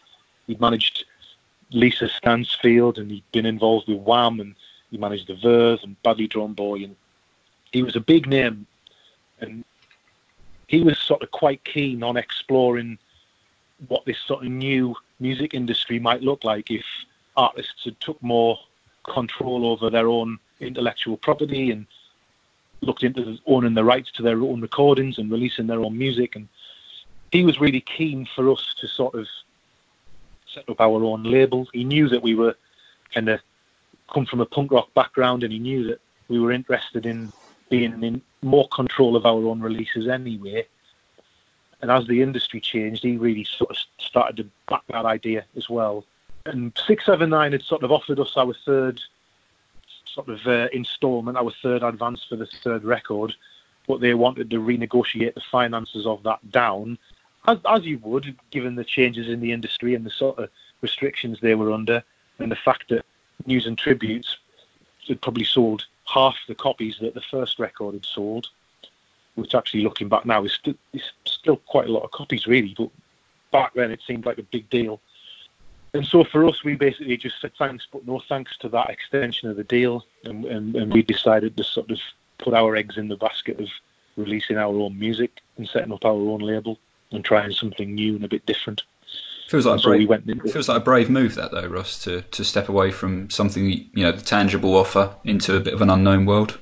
He'd 0.47 0.61
managed 0.61 1.05
Lisa 1.71 2.07
Stansfield, 2.07 2.97
and 2.97 3.11
he'd 3.11 3.31
been 3.31 3.45
involved 3.45 3.87
with 3.87 3.99
Wham, 3.99 4.39
and 4.39 4.55
he 4.91 4.97
managed 4.97 5.27
the 5.27 5.35
Verve 5.35 5.79
and 5.83 6.01
Badly 6.03 6.27
Drawn 6.27 6.53
Boy, 6.53 6.83
and 6.83 6.95
he 7.71 7.83
was 7.83 7.95
a 7.95 8.01
big 8.01 8.27
name, 8.27 8.65
and 9.41 9.63
he 10.67 10.81
was 10.81 10.97
sort 10.97 11.23
of 11.23 11.31
quite 11.31 11.63
keen 11.63 12.03
on 12.03 12.17
exploring 12.17 12.97
what 13.87 14.05
this 14.05 14.19
sort 14.19 14.43
of 14.43 14.51
new 14.51 14.95
music 15.19 15.53
industry 15.53 15.99
might 15.99 16.21
look 16.21 16.43
like 16.43 16.71
if 16.71 16.85
artists 17.35 17.83
had 17.83 17.99
took 17.99 18.21
more 18.21 18.57
control 19.03 19.65
over 19.65 19.89
their 19.89 20.07
own 20.07 20.39
intellectual 20.59 21.17
property 21.17 21.71
and 21.71 21.85
looked 22.81 23.03
into 23.03 23.37
owning 23.45 23.73
the 23.73 23.83
rights 23.83 24.11
to 24.11 24.21
their 24.21 24.41
own 24.41 24.61
recordings 24.61 25.17
and 25.17 25.31
releasing 25.31 25.67
their 25.67 25.81
own 25.81 25.97
music. 25.97 26.35
And 26.35 26.47
he 27.31 27.43
was 27.43 27.59
really 27.59 27.81
keen 27.81 28.27
for 28.35 28.51
us 28.51 28.73
to 28.79 28.87
sort 28.87 29.15
of 29.15 29.27
set 30.53 30.69
up 30.69 30.81
our 30.81 31.03
own 31.03 31.23
label. 31.23 31.67
He 31.73 31.83
knew 31.83 32.09
that 32.09 32.23
we 32.23 32.35
were 32.35 32.55
kind 33.13 33.29
of 33.29 33.39
come 34.13 34.25
from 34.25 34.41
a 34.41 34.45
punk 34.45 34.71
rock 34.71 34.93
background, 34.93 35.43
and 35.43 35.53
he 35.53 35.59
knew 35.59 35.87
that 35.87 35.99
we 36.27 36.39
were 36.39 36.51
interested 36.51 37.05
in 37.05 37.31
being 37.69 38.03
in 38.03 38.21
more 38.41 38.67
control 38.69 39.15
of 39.15 39.25
our 39.25 39.45
own 39.45 39.59
releases 39.59 40.07
anyway. 40.07 40.65
And 41.81 41.89
as 41.91 42.07
the 42.07 42.21
industry 42.21 42.59
changed, 42.59 43.03
he 43.03 43.17
really 43.17 43.45
sort 43.45 43.71
of 43.71 43.77
started 43.97 44.37
to 44.37 44.49
back 44.67 44.83
that 44.87 45.05
idea 45.05 45.45
as 45.55 45.69
well. 45.69 46.05
And 46.45 46.73
679 46.75 47.51
had 47.53 47.61
sort 47.61 47.83
of 47.83 47.91
offered 47.91 48.19
us 48.19 48.33
our 48.35 48.53
third 48.65 49.01
sort 50.05 50.29
of 50.29 50.45
uh, 50.47 50.67
instalment, 50.73 51.37
our 51.37 51.51
third 51.61 51.83
advance 51.83 52.25
for 52.27 52.35
the 52.35 52.47
third 52.63 52.83
record, 52.83 53.33
but 53.87 54.01
they 54.01 54.13
wanted 54.13 54.49
to 54.49 54.59
renegotiate 54.59 55.35
the 55.35 55.41
finances 55.51 56.05
of 56.05 56.23
that 56.23 56.51
down, 56.51 56.97
as, 57.47 57.59
as 57.67 57.85
you 57.85 57.99
would, 57.99 58.35
given 58.51 58.75
the 58.75 58.83
changes 58.83 59.29
in 59.29 59.39
the 59.39 59.51
industry 59.51 59.95
and 59.95 60.05
the 60.05 60.11
sort 60.11 60.37
of 60.39 60.49
restrictions 60.81 61.39
they 61.39 61.55
were 61.55 61.71
under, 61.71 62.03
and 62.39 62.51
the 62.51 62.55
fact 62.55 62.89
that 62.89 63.05
News 63.45 63.65
and 63.65 63.77
Tributes 63.77 64.37
had 65.07 65.21
probably 65.21 65.45
sold 65.45 65.85
half 66.05 66.35
the 66.47 66.55
copies 66.55 66.97
that 66.99 67.13
the 67.13 67.21
first 67.21 67.59
record 67.59 67.93
had 67.93 68.05
sold 68.05 68.47
which 69.39 69.55
actually 69.55 69.81
looking 69.81 70.09
back 70.09 70.25
now 70.25 70.43
is, 70.43 70.53
st- 70.53 70.79
is 70.93 71.11
still 71.39 71.57
quite 71.57 71.87
a 71.87 71.91
lot 71.91 72.03
of 72.03 72.11
copies 72.11 72.45
really, 72.45 72.75
but 72.77 72.89
back 73.51 73.73
then 73.73 73.91
it 73.91 74.01
seemed 74.05 74.25
like 74.25 74.37
a 74.37 74.43
big 74.43 74.69
deal. 74.69 74.99
And 75.93 76.05
so 76.05 76.23
for 76.23 76.45
us, 76.45 76.63
we 76.63 76.75
basically 76.75 77.17
just 77.17 77.41
said 77.41 77.53
thanks, 77.57 77.87
but 77.91 78.05
no 78.05 78.21
thanks 78.29 78.55
to 78.59 78.69
that 78.69 78.91
extension 78.91 79.49
of 79.49 79.55
the 79.55 79.63
deal, 79.63 80.05
and, 80.23 80.45
and, 80.45 80.75
and 80.75 80.93
we 80.93 81.01
decided 81.01 81.57
to 81.57 81.63
sort 81.63 81.89
of 81.89 81.97
put 82.37 82.53
our 82.53 82.75
eggs 82.75 82.97
in 82.97 83.07
the 83.07 83.15
basket 83.15 83.59
of 83.59 83.69
releasing 84.15 84.57
our 84.57 84.73
own 84.73 84.99
music 84.99 85.41
and 85.57 85.67
setting 85.67 85.91
up 85.91 86.05
our 86.05 86.11
own 86.11 86.41
label 86.41 86.77
and 87.11 87.25
trying 87.25 87.51
something 87.51 87.95
new 87.95 88.15
and 88.15 88.23
a 88.23 88.27
bit 88.27 88.45
different. 88.45 88.83
Feels 89.47 89.65
like 89.65 89.79
a 89.79 89.83
brave, 89.83 90.09
we 90.09 90.51
feels 90.51 90.69
like 90.69 90.77
a 90.77 90.83
brave 90.83 91.09
move 91.09 91.33
that 91.33 91.49
though, 91.49 91.65
Ross, 91.65 92.03
to, 92.03 92.21
to 92.21 92.43
step 92.43 92.69
away 92.69 92.91
from 92.91 93.31
something 93.31 93.71
you 93.71 94.03
know 94.03 94.11
the 94.11 94.21
tangible 94.21 94.75
offer 94.75 95.11
into 95.23 95.55
a 95.55 95.59
bit 95.59 95.73
of 95.73 95.81
an 95.81 95.89
unknown 95.89 96.27
world. 96.27 96.59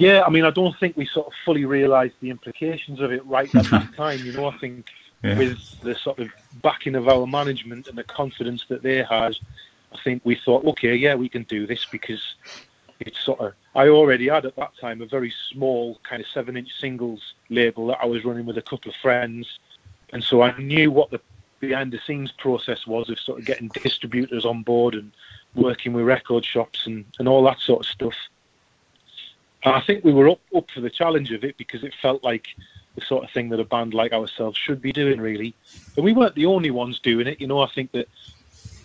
Yeah, 0.00 0.22
I 0.26 0.30
mean, 0.30 0.46
I 0.46 0.50
don't 0.50 0.74
think 0.78 0.96
we 0.96 1.04
sort 1.04 1.26
of 1.26 1.34
fully 1.44 1.66
realised 1.66 2.14
the 2.22 2.30
implications 2.30 3.00
of 3.00 3.12
it 3.12 3.24
right 3.26 3.54
at 3.54 3.66
that 3.66 3.92
time. 3.96 4.18
You 4.20 4.32
know, 4.32 4.46
I 4.46 4.56
think 4.56 4.88
yeah. 5.22 5.36
with 5.36 5.58
the 5.82 5.94
sort 5.94 6.18
of 6.20 6.30
backing 6.62 6.94
of 6.94 7.06
our 7.06 7.26
management 7.26 7.86
and 7.86 7.98
the 7.98 8.04
confidence 8.04 8.64
that 8.70 8.82
they 8.82 9.02
had, 9.02 9.36
I 9.92 9.98
think 10.02 10.22
we 10.24 10.36
thought, 10.36 10.64
okay, 10.64 10.94
yeah, 10.94 11.14
we 11.16 11.28
can 11.28 11.42
do 11.42 11.66
this 11.66 11.84
because 11.84 12.34
it's 13.00 13.20
sort 13.20 13.40
of. 13.40 13.52
I 13.74 13.88
already 13.88 14.28
had 14.28 14.46
at 14.46 14.56
that 14.56 14.72
time 14.80 15.02
a 15.02 15.06
very 15.06 15.34
small 15.52 15.98
kind 16.02 16.22
of 16.22 16.28
seven-inch 16.28 16.70
singles 16.80 17.34
label 17.50 17.88
that 17.88 17.98
I 18.00 18.06
was 18.06 18.24
running 18.24 18.46
with 18.46 18.56
a 18.56 18.62
couple 18.62 18.90
of 18.90 18.96
friends, 19.02 19.58
and 20.14 20.24
so 20.24 20.40
I 20.40 20.56
knew 20.56 20.90
what 20.90 21.10
the 21.10 21.20
behind-the-scenes 21.60 22.32
process 22.32 22.86
was 22.86 23.10
of 23.10 23.20
sort 23.20 23.38
of 23.38 23.44
getting 23.44 23.68
distributors 23.68 24.46
on 24.46 24.62
board 24.62 24.94
and 24.94 25.12
working 25.54 25.92
with 25.92 26.06
record 26.06 26.42
shops 26.42 26.86
and, 26.86 27.04
and 27.18 27.28
all 27.28 27.44
that 27.44 27.60
sort 27.60 27.80
of 27.80 27.86
stuff. 27.86 28.14
And 29.64 29.74
I 29.74 29.80
think 29.80 30.04
we 30.04 30.12
were 30.12 30.28
up 30.28 30.40
up 30.56 30.70
for 30.70 30.80
the 30.80 30.90
challenge 30.90 31.32
of 31.32 31.44
it 31.44 31.56
because 31.56 31.84
it 31.84 31.94
felt 32.00 32.24
like 32.24 32.46
the 32.94 33.02
sort 33.02 33.24
of 33.24 33.30
thing 33.30 33.48
that 33.50 33.60
a 33.60 33.64
band 33.64 33.94
like 33.94 34.12
ourselves 34.12 34.58
should 34.58 34.80
be 34.80 34.92
doing, 34.92 35.20
really. 35.20 35.54
And 35.96 36.04
we 36.04 36.12
weren't 36.12 36.34
the 36.34 36.46
only 36.46 36.70
ones 36.70 36.98
doing 37.00 37.26
it. 37.26 37.40
You 37.40 37.46
know, 37.46 37.60
I 37.60 37.68
think 37.68 37.92
that 37.92 38.08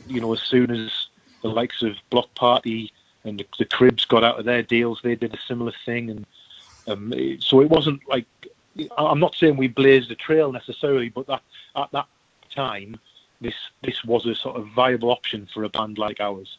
you 0.05 0.21
know 0.21 0.33
as 0.33 0.41
soon 0.41 0.71
as 0.71 1.07
the 1.41 1.49
likes 1.49 1.81
of 1.81 1.95
Bloc 2.09 2.33
Party 2.35 2.91
and 3.23 3.39
the, 3.39 3.47
the 3.57 3.65
Cribs 3.65 4.05
got 4.05 4.23
out 4.23 4.39
of 4.39 4.45
their 4.45 4.63
deals, 4.63 4.99
they 5.01 5.15
did 5.15 5.33
a 5.33 5.39
similar 5.47 5.73
thing, 5.85 6.09
and 6.09 6.25
um, 6.87 7.13
so 7.39 7.61
it 7.61 7.69
wasn't 7.69 8.01
like 8.07 8.25
I'm 8.97 9.19
not 9.19 9.35
saying 9.35 9.57
we 9.57 9.67
blazed 9.67 10.11
a 10.11 10.15
trail 10.15 10.51
necessarily, 10.51 11.09
but 11.09 11.27
that 11.27 11.41
at 11.75 11.91
that 11.91 12.07
time, 12.53 12.99
this 13.41 13.55
this 13.83 14.03
was 14.03 14.25
a 14.25 14.35
sort 14.35 14.57
of 14.57 14.67
viable 14.75 15.11
option 15.11 15.47
for 15.53 15.63
a 15.63 15.69
band 15.69 15.97
like 15.97 16.19
ours. 16.19 16.57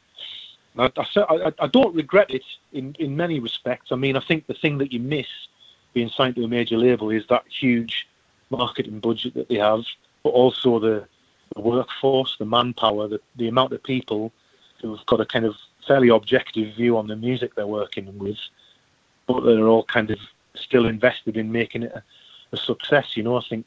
I, 0.78 0.90
I, 0.96 1.52
I, 1.58 1.66
don't 1.66 1.94
regret 1.94 2.30
it 2.30 2.44
in, 2.72 2.94
in 2.98 3.16
many 3.16 3.40
respects. 3.40 3.92
I 3.92 3.96
mean, 3.96 4.16
I 4.16 4.20
think 4.20 4.46
the 4.46 4.54
thing 4.54 4.78
that 4.78 4.92
you 4.92 5.00
miss 5.00 5.26
being 5.94 6.10
signed 6.10 6.36
to 6.36 6.44
a 6.44 6.48
major 6.48 6.76
label 6.76 7.10
is 7.10 7.26
that 7.28 7.44
huge 7.48 8.06
marketing 8.50 9.00
budget 9.00 9.34
that 9.34 9.48
they 9.48 9.56
have, 9.56 9.84
but 10.22 10.30
also 10.30 10.78
the, 10.78 11.06
the 11.54 11.62
workforce, 11.62 12.36
the 12.38 12.44
manpower, 12.44 13.08
the, 13.08 13.20
the 13.36 13.48
amount 13.48 13.72
of 13.72 13.82
people 13.82 14.32
who've 14.82 15.04
got 15.06 15.20
a 15.20 15.26
kind 15.26 15.44
of 15.44 15.56
fairly 15.86 16.08
objective 16.08 16.74
view 16.74 16.98
on 16.98 17.06
the 17.06 17.16
music 17.16 17.54
they're 17.54 17.66
working 17.66 18.18
with, 18.18 18.38
but 19.26 19.40
they're 19.40 19.68
all 19.68 19.84
kind 19.84 20.10
of 20.10 20.18
still 20.54 20.86
invested 20.86 21.36
in 21.36 21.50
making 21.50 21.84
it 21.84 21.92
a, 21.92 22.02
a 22.52 22.56
success. 22.56 23.16
You 23.16 23.22
know, 23.22 23.36
I 23.36 23.42
think 23.48 23.64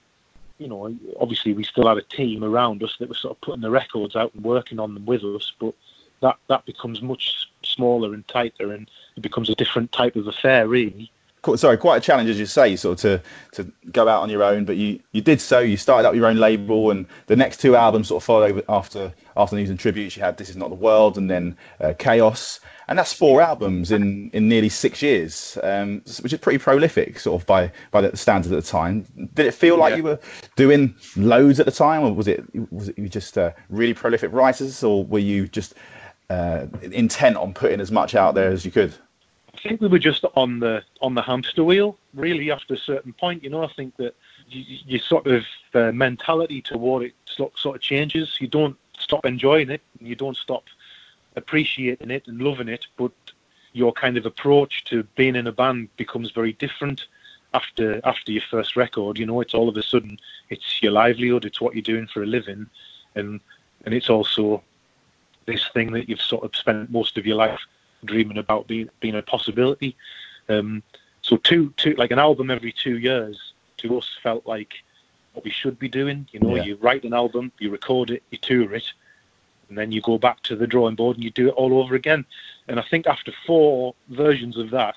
you 0.60 0.68
know, 0.68 0.94
obviously 1.20 1.54
we 1.54 1.64
still 1.64 1.88
had 1.88 1.98
a 1.98 2.04
team 2.04 2.44
around 2.44 2.84
us 2.84 2.96
that 3.00 3.10
was 3.10 3.18
sort 3.18 3.36
of 3.36 3.42
putting 3.42 3.62
the 3.62 3.72
records 3.72 4.16
out 4.16 4.34
and 4.36 4.44
working 4.44 4.80
on 4.80 4.94
them 4.94 5.06
with 5.06 5.24
us, 5.24 5.52
but 5.58 5.74
that 6.22 6.38
that 6.48 6.66
becomes 6.66 7.02
much 7.02 7.50
smaller 7.64 8.14
and 8.14 8.28
tighter, 8.28 8.72
and 8.72 8.90
it 9.16 9.22
becomes 9.22 9.50
a 9.50 9.56
different 9.56 9.92
type 9.92 10.16
of 10.16 10.28
affair, 10.28 10.68
really. 10.68 11.12
Sorry, 11.56 11.78
quite 11.78 11.98
a 11.98 12.02
challenge, 12.02 12.30
as 12.30 12.38
you 12.38 12.46
say, 12.46 12.76
sort 12.76 13.06
of 13.06 13.24
to, 13.54 13.64
to 13.64 13.72
go 13.94 14.10
out 14.10 14.22
on 14.22 14.30
your 14.30 14.44
own. 14.44 14.66
But 14.66 14.76
you, 14.76 15.00
you 15.14 15.22
did 15.22 15.40
so. 15.40 15.60
You 15.60 15.78
started 15.78 16.06
up 16.06 16.14
your 16.14 16.26
own 16.26 16.36
label, 16.36 16.92
and 16.92 17.06
the 17.28 17.36
next 17.38 17.62
two 17.62 17.78
albums 17.78 18.10
sort 18.10 18.22
of 18.22 18.26
followed 18.26 18.66
after 18.68 19.14
after 19.38 19.56
News 19.56 19.70
and 19.70 19.80
Tributes. 19.80 20.18
You 20.18 20.24
had 20.24 20.36
This 20.36 20.50
Is 20.50 20.58
Not 20.58 20.70
the 20.70 20.76
World, 20.76 21.18
and 21.18 21.30
then 21.30 21.56
uh, 21.80 21.94
Chaos, 21.98 22.60
and 22.90 23.00
that's 23.00 23.14
four 23.14 23.42
albums 23.42 23.90
in, 23.90 24.30
in 24.34 24.50
nearly 24.50 24.68
six 24.68 25.02
years, 25.02 25.58
um, 25.64 26.02
which 26.22 26.34
is 26.34 26.40
pretty 26.40 26.58
prolific, 26.58 27.18
sort 27.20 27.42
of 27.42 27.48
by 27.48 27.72
by 27.92 28.02
the 28.02 28.18
standards 28.18 28.52
at 28.52 28.62
the 28.62 28.70
time. 28.70 29.06
Did 29.36 29.46
it 29.46 29.54
feel 29.54 29.78
like 29.78 29.92
yeah. 29.92 29.98
you 29.98 30.04
were 30.04 30.20
doing 30.58 30.94
loads 31.16 31.62
at 31.62 31.66
the 31.66 31.72
time, 31.72 32.04
or 32.04 32.14
was 32.14 32.28
it 32.28 32.44
was 32.70 32.90
it 32.90 32.98
you 32.98 33.08
just 33.08 33.38
uh, 33.38 33.52
really 33.70 33.94
prolific 33.94 34.34
writers, 34.34 34.84
or 34.84 35.06
were 35.06 35.20
you 35.20 35.48
just 35.48 35.76
uh, 36.30 36.68
intent 36.84 37.38
on 37.38 37.54
putting 37.54 37.82
as 37.82 37.92
much 37.92 38.16
out 38.16 38.36
there 38.36 38.52
as 38.52 38.66
you 38.66 38.72
could? 38.72 38.94
I 39.54 39.58
think 39.58 39.82
we 39.82 39.88
were 39.88 40.00
just 40.00 40.24
on 40.36 40.60
the 40.60 40.84
on 41.02 41.16
the 41.16 41.22
hamster 41.22 41.64
wheel. 41.64 41.98
Really, 42.14 42.52
after 42.52 42.76
a 42.76 42.78
certain 42.78 43.14
point, 43.14 43.44
you 43.44 43.50
know, 43.50 43.64
I 43.64 43.68
think 43.74 43.96
that 43.98 44.16
your 44.48 45.00
sort 45.00 45.28
of 45.28 45.44
uh, 45.74 45.92
mentality 45.92 46.62
toward 46.62 47.04
it 47.04 47.14
sort 47.26 47.76
of 47.76 47.82
changes. 47.82 48.38
You 48.40 48.48
don't 48.48 48.78
stop 48.98 49.26
enjoying 49.26 49.70
it, 49.70 49.82
you 50.00 50.16
don't 50.16 50.38
stop 50.38 50.64
appreciating 51.36 52.12
it 52.12 52.28
and 52.28 52.42
loving 52.42 52.68
it, 52.68 52.86
but 52.98 53.12
your 53.74 53.92
kind 53.94 54.18
of 54.18 54.26
approach 54.26 54.84
to 54.86 55.04
being 55.16 55.36
in 55.36 55.48
a 55.48 55.52
band 55.52 55.90
becomes 55.98 56.32
very 56.32 56.54
different 56.54 57.06
after 57.54 58.00
after 58.06 58.32
your 58.32 58.44
first 58.50 58.76
record. 58.76 59.18
You 59.18 59.26
know, 59.26 59.42
it's 59.42 59.54
all 59.54 59.70
of 59.70 59.78
a 59.78 59.84
sudden 59.84 60.20
it's 60.50 60.82
your 60.82 60.92
livelihood, 60.92 61.46
it's 61.46 61.62
what 61.62 61.76
you're 61.76 61.82
doing 61.82 62.08
for 62.08 62.24
a 62.24 62.28
living, 62.28 62.68
and 63.16 63.40
and 63.86 63.94
it's 63.94 64.10
also 64.10 64.64
this 65.50 65.68
thing 65.74 65.92
that 65.94 66.08
you've 66.08 66.22
sort 66.22 66.44
of 66.44 66.56
spent 66.56 66.92
most 66.92 67.18
of 67.18 67.26
your 67.26 67.36
life 67.36 67.60
dreaming 68.06 68.38
about 68.38 68.68
being 68.68 68.90
being 69.00 69.16
a 69.16 69.22
possibility. 69.22 69.96
Um, 70.48 70.84
so 71.22 71.38
two 71.38 71.74
two 71.78 71.94
like 71.96 72.12
an 72.12 72.20
album 72.20 72.52
every 72.52 72.72
two 72.72 72.98
years 72.98 73.54
to 73.78 73.98
us 73.98 74.18
felt 74.24 74.46
like 74.46 74.74
what 75.34 75.44
we 75.44 75.52
should 75.52 75.78
be 75.80 75.90
doing. 75.90 76.28
You 76.32 76.40
know, 76.40 76.56
yeah. 76.56 76.64
you 76.64 76.76
write 76.76 77.04
an 77.04 77.14
album, 77.14 77.52
you 77.60 77.70
record 77.72 78.12
it, 78.12 78.24
you 78.30 78.38
tour 78.38 78.74
it, 78.74 78.86
and 79.68 79.78
then 79.78 79.92
you 79.92 80.02
go 80.02 80.18
back 80.18 80.42
to 80.44 80.56
the 80.56 80.68
drawing 80.68 80.96
board 80.96 81.18
and 81.18 81.24
you 81.24 81.32
do 81.32 81.50
it 81.50 81.56
all 81.56 81.80
over 81.82 81.96
again. 81.96 82.26
And 82.68 82.80
I 82.80 82.84
think 82.84 83.08
after 83.08 83.32
four 83.46 83.96
versions 84.10 84.58
of 84.58 84.70
that, 84.72 84.96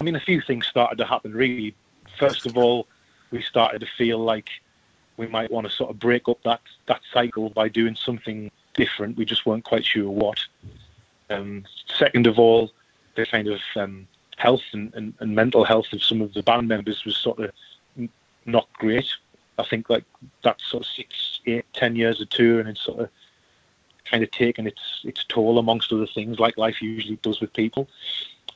I 0.00 0.04
mean, 0.04 0.16
a 0.16 0.20
few 0.20 0.40
things 0.40 0.66
started 0.66 0.98
to 0.98 1.06
happen. 1.06 1.32
Really, 1.32 1.74
first 2.18 2.46
of 2.46 2.56
all, 2.56 2.86
we 3.30 3.42
started 3.42 3.80
to 3.80 3.86
feel 3.98 4.18
like 4.18 4.48
we 5.16 5.26
might 5.26 5.50
want 5.50 5.66
to 5.66 5.72
sort 5.72 5.90
of 5.90 5.98
break 5.98 6.28
up 6.28 6.42
that 6.44 6.60
that 6.86 7.00
cycle 7.12 7.50
by 7.50 7.68
doing 7.68 7.94
something 7.94 8.50
different. 8.74 9.16
We 9.16 9.24
just 9.24 9.46
weren't 9.46 9.64
quite 9.64 9.84
sure 9.84 10.10
what. 10.10 10.38
Um, 11.30 11.64
second 11.86 12.26
of 12.26 12.38
all, 12.38 12.70
the 13.14 13.26
kind 13.26 13.48
of 13.48 13.60
um, 13.76 14.06
health 14.36 14.62
and, 14.72 14.92
and, 14.94 15.14
and, 15.20 15.34
mental 15.34 15.64
health 15.64 15.92
of 15.92 16.02
some 16.02 16.20
of 16.20 16.34
the 16.34 16.42
band 16.42 16.68
members 16.68 17.04
was 17.04 17.16
sort 17.16 17.38
of 17.38 17.50
not 18.44 18.68
great. 18.74 19.08
I 19.58 19.64
think 19.64 19.88
like 19.88 20.04
that 20.42 20.60
sort 20.60 20.82
of 20.82 20.88
six, 20.88 21.40
eight, 21.46 21.64
ten 21.72 21.96
years 21.96 22.20
of 22.20 22.28
tour, 22.28 22.60
and 22.60 22.68
it's 22.68 22.82
sort 22.82 23.00
of 23.00 23.08
kind 24.04 24.22
of 24.22 24.30
taken 24.30 24.66
its 24.66 25.00
its 25.04 25.24
toll 25.24 25.58
amongst 25.58 25.92
other 25.92 26.06
things, 26.06 26.38
like 26.38 26.58
life 26.58 26.82
usually 26.82 27.16
does 27.16 27.40
with 27.40 27.52
people. 27.52 27.88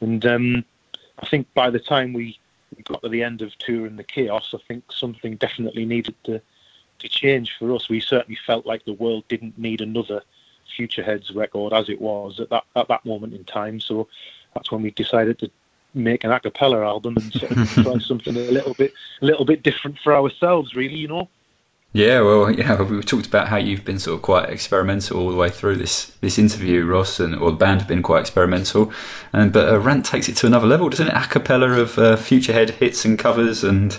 And 0.01 0.25
um, 0.27 0.65
I 1.21 1.27
think 1.27 1.53
by 1.55 1.71
the 1.71 1.79
time 1.79 2.13
we 2.13 2.39
got 2.85 3.03
to 3.03 3.09
the 3.09 3.23
end 3.23 3.43
of 3.43 3.57
tour 3.59 3.87
and 3.87 3.99
the 3.99 4.05
chaos, 4.05 4.55
I 4.55 4.59
think 4.69 4.93
something 4.93 5.37
definitely 5.37 5.85
needed 5.85 6.15
to 6.25 6.41
to 6.99 7.09
change 7.09 7.57
for 7.59 7.75
us. 7.75 7.89
We 7.89 8.01
certainly 8.01 8.39
felt 8.47 8.67
like 8.67 8.85
the 8.85 8.93
world 8.93 9.25
didn't 9.29 9.59
need 9.59 9.81
another 9.81 10.23
Futureheads 10.77 11.35
record 11.35 11.73
as 11.73 11.89
it 11.89 12.01
was 12.01 12.41
at 12.41 12.51
that 12.51 12.65
at 12.77 12.89
that 12.89 13.05
moment 13.05 13.35
in 13.35 13.45
time. 13.45 13.81
So 13.81 14.09
that's 14.55 14.71
when 14.71 14.83
we 14.83 14.91
decided 14.91 15.39
to 15.41 15.51
make 15.95 16.25
an 16.25 16.31
a 16.31 16.41
cappella 16.41 16.85
album 16.85 17.17
and 17.17 17.33
sort 17.33 17.53
of 17.53 17.69
try 17.85 17.99
something 17.99 18.37
a 18.37 18.41
little 18.41 18.75
bit 18.75 18.93
a 19.23 19.27
little 19.27 19.45
bit 19.45 19.63
different 19.63 19.99
for 19.99 20.15
ourselves, 20.15 20.75
really. 20.75 20.97
You 20.97 21.09
know. 21.09 21.29
Yeah, 21.95 22.21
well, 22.21 22.51
yeah, 22.51 22.81
we 22.91 23.01
talked 23.03 23.27
about 23.27 23.49
how 23.49 23.57
you've 23.57 23.85
been 23.85 23.99
sort 23.99 24.17
of 24.17 24.23
quite 24.23 24.51
experimental 24.51 25.19
all 25.19 25.31
the 25.31 25.37
way 25.37 25.49
through 25.49 25.77
this 25.77 26.07
this 26.21 26.39
interview, 26.39 26.85
Ross, 26.85 27.19
and 27.19 27.35
or 27.35 27.51
the 27.51 27.57
band 27.57 27.81
have 27.81 27.89
been 27.89 28.03
quite 28.03 28.21
experimental, 28.21 28.93
and 29.33 29.53
but 29.53 29.69
uh, 29.69 29.79
Rant 29.81 30.05
takes 30.05 30.29
it 30.29 30.37
to 30.37 30.47
another 30.47 30.67
level, 30.67 30.89
doesn't 30.91 31.09
it? 31.09 31.15
A 31.15 31.27
cappella 31.27 31.71
of 31.81 31.99
uh, 31.99 32.17
Futurehead 32.17 32.71
hits 32.71 33.05
and 33.05 33.19
covers, 33.19 33.65
and 33.65 33.99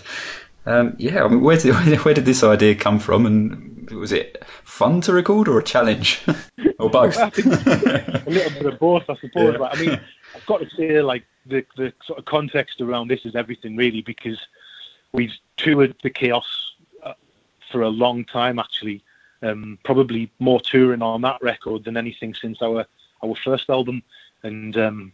um, 0.69 0.95
yeah, 0.99 1.23
I 1.23 1.27
mean, 1.27 1.41
where 1.41 1.57
did 1.57 1.73
where 2.05 2.13
did 2.13 2.25
this 2.25 2.43
idea 2.43 2.75
come 2.75 2.99
from, 2.99 3.25
and 3.25 3.89
was 3.89 4.11
it 4.11 4.43
fun 4.63 5.01
to 5.01 5.13
record 5.13 5.47
or 5.47 5.57
a 5.57 5.63
challenge, 5.63 6.23
or 6.79 6.91
both? 6.91 7.17
a 7.17 8.23
little 8.27 8.51
bit 8.51 8.65
of 8.65 8.79
both, 8.79 9.09
I 9.09 9.15
suppose. 9.17 9.55
Yeah. 9.59 9.67
I 9.67 9.81
mean, 9.81 9.99
I've 10.35 10.45
got 10.45 10.59
to 10.61 10.69
say, 10.75 11.01
like 11.01 11.25
the 11.47 11.65
the 11.75 11.91
sort 12.05 12.19
of 12.19 12.25
context 12.25 12.81
around 12.81 13.07
this 13.07 13.25
is 13.25 13.35
everything 13.35 13.75
really, 13.75 14.03
because 14.03 14.39
we've 15.11 15.33
toured 15.57 15.95
the 16.03 16.11
chaos 16.11 16.75
uh, 17.03 17.13
for 17.71 17.81
a 17.81 17.89
long 17.89 18.23
time, 18.25 18.59
actually. 18.59 19.03
Um, 19.41 19.79
probably 19.85 20.29
more 20.39 20.59
touring 20.59 21.01
on 21.01 21.21
that 21.21 21.41
record 21.41 21.85
than 21.85 21.97
anything 21.97 22.35
since 22.35 22.61
our 22.61 22.85
our 23.23 23.35
first 23.35 23.71
album, 23.71 24.03
and 24.43 24.77
um, 24.77 25.13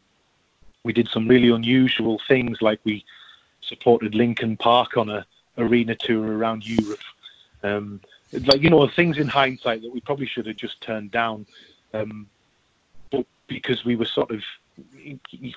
we 0.84 0.92
did 0.92 1.08
some 1.08 1.30
really 1.30 1.50
unusual 1.50 2.20
things, 2.28 2.62
like 2.62 2.80
we 2.84 3.06
supported 3.62 4.16
Linkin 4.16 4.58
Park 4.58 4.98
on 4.98 5.10
a 5.10 5.26
arena 5.58 5.96
tour 5.96 6.38
around 6.38 6.68
Europe. 6.68 7.00
Um, 7.64 8.02
like 8.46 8.62
you 8.62 8.70
know, 8.70 8.88
things 8.88 9.18
in 9.18 9.28
hindsight 9.28 9.82
that 9.82 9.94
we 9.94 10.02
probably 10.02 10.26
should 10.26 10.46
have 10.46 10.58
just 10.58 10.82
turned 10.82 11.12
down, 11.12 11.46
um, 11.94 12.28
but 13.12 13.26
because 13.48 13.86
we 13.86 13.96
were 13.96 14.06
sort 14.06 14.32
of, 14.32 14.44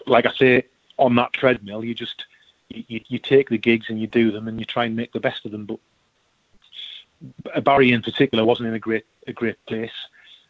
like 0.07 0.27
I 0.27 0.33
say, 0.33 0.65
on 0.97 1.15
that 1.17 1.33
treadmill, 1.33 1.85
you 1.85 1.95
just 1.95 2.27
you, 2.69 3.01
you 3.09 3.19
take 3.19 3.49
the 3.49 3.59
gigs 3.59 3.89
and 3.89 4.01
you 4.01 4.07
do 4.07 4.31
them 4.31 4.49
and 4.49 4.59
you 4.59 4.65
try 4.65 4.85
and 4.85 4.95
make 4.95 5.13
the 5.13 5.21
best 5.21 5.45
of 5.45 5.53
them. 5.53 5.65
But 5.65 7.65
Barry 7.65 7.93
in 7.93 8.03
particular 8.03 8.45
wasn't 8.45 8.69
in 8.69 8.75
a 8.75 8.79
great 8.79 9.07
a 9.27 9.33
great 9.33 9.65
place, 9.67 9.93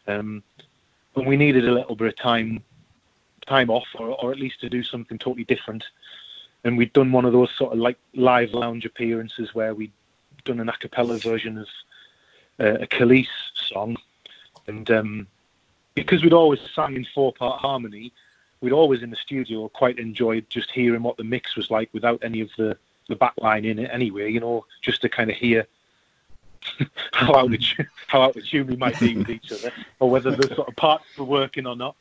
um, 0.07 0.43
and 1.15 1.25
we 1.25 1.37
needed 1.37 1.67
a 1.67 1.73
little 1.73 1.95
bit 1.95 2.07
of 2.07 2.15
time 2.15 2.63
time 3.47 3.69
off, 3.69 3.87
or, 3.95 4.09
or 4.23 4.31
at 4.31 4.39
least 4.39 4.61
to 4.61 4.69
do 4.69 4.83
something 4.83 5.17
totally 5.17 5.45
different 5.45 5.83
and 6.63 6.77
we'd 6.77 6.93
done 6.93 7.11
one 7.11 7.25
of 7.25 7.33
those 7.33 7.51
sort 7.55 7.73
of 7.73 7.79
like 7.79 7.97
live 8.13 8.51
lounge 8.51 8.85
appearances 8.85 9.53
where 9.53 9.73
we'd 9.73 9.91
done 10.45 10.59
an 10.59 10.69
a 10.69 10.77
cappella 10.77 11.17
version 11.17 11.57
of 11.57 11.67
uh, 12.59 12.81
a 12.81 12.87
Kelis 12.87 13.27
song, 13.53 13.97
and 14.67 14.89
um, 14.91 15.27
because 15.95 16.23
we'd 16.23 16.33
always 16.33 16.59
sang 16.75 16.95
in 16.95 17.05
four 17.13 17.33
part 17.33 17.61
harmony, 17.61 18.11
we'd 18.61 18.73
always 18.73 19.01
in 19.01 19.09
the 19.09 19.15
studio 19.15 19.69
quite 19.69 19.99
enjoyed 19.99 20.49
just 20.49 20.71
hearing 20.71 21.03
what 21.03 21.17
the 21.17 21.23
mix 21.23 21.55
was 21.55 21.71
like 21.71 21.89
without 21.93 22.23
any 22.23 22.41
of 22.41 22.49
the 22.57 22.77
the 23.07 23.15
backline 23.15 23.65
in 23.65 23.79
it 23.79 23.89
anyway, 23.91 24.31
you 24.31 24.39
know, 24.39 24.65
just 24.81 25.01
to 25.01 25.09
kind 25.09 25.29
of 25.29 25.35
hear 25.35 25.65
how 27.13 27.35
out 27.35 27.53
of 27.53 27.61
how 28.07 28.21
out 28.21 28.35
of 28.35 28.45
tune 28.45 28.67
we 28.67 28.75
might 28.75 28.99
be 28.99 29.15
with 29.15 29.29
each 29.29 29.51
other, 29.51 29.71
or 29.99 30.09
whether 30.09 30.31
the 30.35 30.53
sort 30.55 30.67
of 30.67 30.75
parts 30.75 31.05
were 31.17 31.25
working 31.25 31.65
or 31.65 31.75
not. 31.75 31.95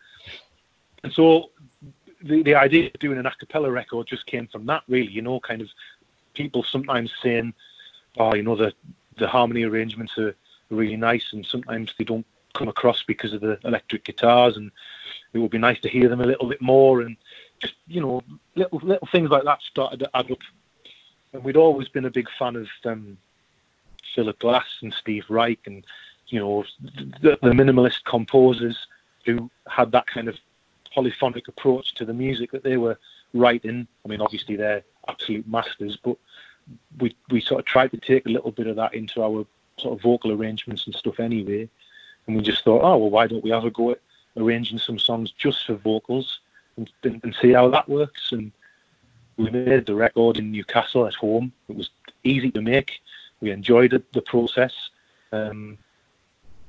And 1.03 1.13
so 1.13 1.51
the, 2.23 2.43
the 2.43 2.55
idea 2.55 2.87
of 2.87 2.93
doing 3.01 3.19
an 3.19 3.27
a 3.27 3.31
cappella 3.31 3.71
record 3.71 4.07
just 4.07 4.27
came 4.27 4.47
from 4.47 4.67
that, 4.67 4.83
really. 4.89 5.11
You 5.11 5.23
know, 5.23 5.41
kind 5.41 5.63
of 5.63 5.69
people 6.35 6.63
sometimes 6.63 7.13
saying, 7.23 7.55
"Oh, 8.19 8.35
you 8.35 8.43
know, 8.43 8.57
the 8.57 8.73
the 9.17 9.29
harmony 9.29 9.65
arrangements 9.65 10.17
are 10.19 10.35
really 10.71 10.97
nice," 10.97 11.33
and 11.33 11.45
sometimes 11.45 11.95
they 11.99 12.05
don't 12.05 12.27
come 12.55 12.69
across 12.69 13.03
because 13.03 13.33
of 13.33 13.41
the 13.41 13.59
electric 13.65 14.05
guitars, 14.05 14.57
and 14.57 14.71
it 15.33 15.39
would 15.39 15.51
be 15.51 15.59
nice 15.59 15.81
to 15.81 15.89
hear 15.89 16.09
them 16.09 16.21
a 16.21 16.27
little 16.27 16.49
bit 16.49 16.61
more, 16.61 17.03
and 17.03 17.17
just 17.61 17.75
you 17.87 18.01
know, 18.01 18.23
little 18.55 18.81
little 18.83 19.09
things 19.11 19.31
like 19.31 19.45
that 19.45 19.63
started 19.63 20.01
to 20.01 20.11
add 20.15 20.31
up. 20.31 20.39
And 21.33 21.45
we'd 21.45 21.57
always 21.57 21.89
been 21.89 22.07
a 22.07 22.11
big 22.11 22.29
fan 22.39 22.57
of 22.57 22.69
um, 22.85 23.19
Philip 24.15 24.39
Glass 24.39 24.67
and 24.83 24.93
Steve 24.93 25.25
Reich, 25.29 25.61
and 25.67 25.85
you 26.29 26.41
know, 26.41 26.65
the, 27.21 27.39
the 27.43 27.51
minimalist 27.51 28.05
composers 28.05 28.87
who 29.25 29.51
had 29.67 29.93
that 29.93 30.07
kind 30.07 30.29
of 30.29 30.37
polyphonic 30.95 31.49
approach 31.49 31.95
to 31.95 32.05
the 32.05 32.15
music 32.15 32.51
that 32.53 32.63
they 32.63 32.77
were 32.77 32.99
writing. 33.35 33.87
I 34.05 34.09
mean, 34.09 34.21
obviously 34.21 34.57
they're 34.57 34.83
absolute 35.09 35.47
masters, 35.49 35.97
but 36.03 36.17
we 37.01 37.15
we 37.31 37.41
sort 37.41 37.61
of 37.61 37.67
tried 37.67 37.91
to 37.93 37.99
take 37.99 38.27
a 38.27 38.31
little 38.31 38.51
bit 38.51 38.67
of 38.67 38.77
that 38.77 38.95
into 38.95 39.23
our 39.23 39.47
sort 39.79 39.97
of 39.97 40.03
vocal 40.03 40.33
arrangements 40.33 40.87
and 40.87 40.95
stuff 40.95 41.21
anyway. 41.21 41.69
And 42.27 42.37
we 42.37 42.43
just 42.43 42.65
thought, 42.65 42.83
oh 42.83 42.97
well, 42.99 43.11
why 43.11 43.27
don't 43.27 43.45
we 43.45 43.51
have 43.51 43.65
a 43.65 43.71
go 43.71 43.93
at, 43.93 44.01
arranging 44.37 44.79
some 44.79 44.99
songs 44.99 45.33
just 45.33 45.67
for 45.67 45.75
vocals 45.75 46.41
and, 46.77 46.91
and 47.03 47.35
see 47.41 47.53
how 47.53 47.69
that 47.71 47.89
works. 47.89 48.33
And 48.33 48.53
we 49.37 49.51
made 49.51 49.87
the 49.87 49.95
record 49.95 50.39
in 50.39 50.53
Newcastle 50.53 51.07
at 51.07 51.15
home. 51.15 51.53
It 51.69 51.77
was 51.77 51.91
easy 52.25 52.51
to 52.53 52.61
make. 52.61 53.01
We 53.41 53.51
enjoyed 53.51 54.03
the 54.13 54.23
process. 54.23 54.75
Um, 55.33 55.79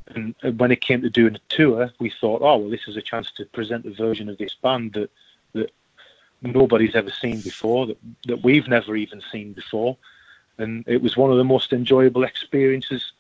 and 0.10 0.36
when 0.58 0.72
it 0.72 0.82
came 0.82 1.02
to 1.02 1.10
doing 1.10 1.36
a 1.36 1.54
tour, 1.54 1.92
we 2.00 2.10
thought, 2.10 2.42
oh 2.42 2.58
well, 2.58 2.70
this 2.70 2.88
is 2.88 2.98
a 2.98 3.02
chance 3.02 3.32
to 3.32 3.46
present 3.46 3.86
a 3.86 3.92
version 3.92 4.30
of 4.30 4.38
this 4.38 4.56
band 4.56 4.94
that 4.94 5.12
that 5.54 5.72
nobody's 6.42 6.96
ever 6.96 7.12
seen 7.12 7.42
before, 7.42 7.88
that 7.88 7.98
that 8.26 8.44
we've 8.44 8.68
never 8.68 8.96
even 8.96 9.22
seen 9.32 9.54
before, 9.54 9.98
and 10.58 10.84
it 10.88 11.02
was 11.02 11.18
one 11.18 11.32
of 11.32 11.38
the 11.38 11.44
most 11.44 11.74
enjoyable 11.74 12.24
experiences 12.24 13.12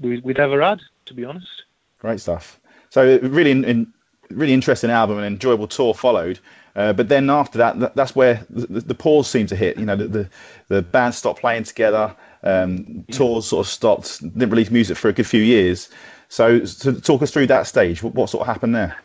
we, 0.00 0.20
would 0.20 0.38
ever 0.38 0.60
had, 0.60 0.80
to 1.06 1.14
be 1.14 1.24
honest. 1.24 1.64
Great 1.98 2.20
stuff. 2.20 2.60
So 2.90 3.18
really, 3.22 3.50
in, 3.50 3.92
really 4.30 4.52
interesting 4.52 4.90
album 4.90 5.18
and 5.18 5.26
enjoyable 5.26 5.66
tour 5.66 5.94
followed. 5.94 6.38
Uh, 6.76 6.92
but 6.92 7.08
then 7.08 7.28
after 7.28 7.58
that, 7.58 7.80
that 7.80 7.96
that's 7.96 8.14
where 8.14 8.46
the, 8.50 8.80
the, 8.80 8.94
pause 8.94 9.28
seemed 9.28 9.48
to 9.48 9.56
hit. 9.56 9.78
You 9.78 9.86
know, 9.86 9.96
the 9.96 10.06
the, 10.06 10.30
the 10.68 10.82
band 10.82 11.14
stopped 11.14 11.40
playing 11.40 11.64
together. 11.64 12.14
Um, 12.42 13.04
tours 13.10 13.46
sort 13.46 13.66
of 13.66 13.70
stopped. 13.70 14.20
Didn't 14.20 14.50
release 14.50 14.70
music 14.70 14.96
for 14.96 15.08
a 15.08 15.12
good 15.12 15.26
few 15.26 15.42
years. 15.42 15.88
So, 16.28 16.60
to 16.60 17.00
talk 17.00 17.22
us 17.22 17.30
through 17.30 17.46
that 17.48 17.66
stage, 17.66 18.02
what, 18.02 18.14
what, 18.14 18.30
sort 18.30 18.42
of 18.42 18.46
happened 18.46 18.74
there? 18.74 18.96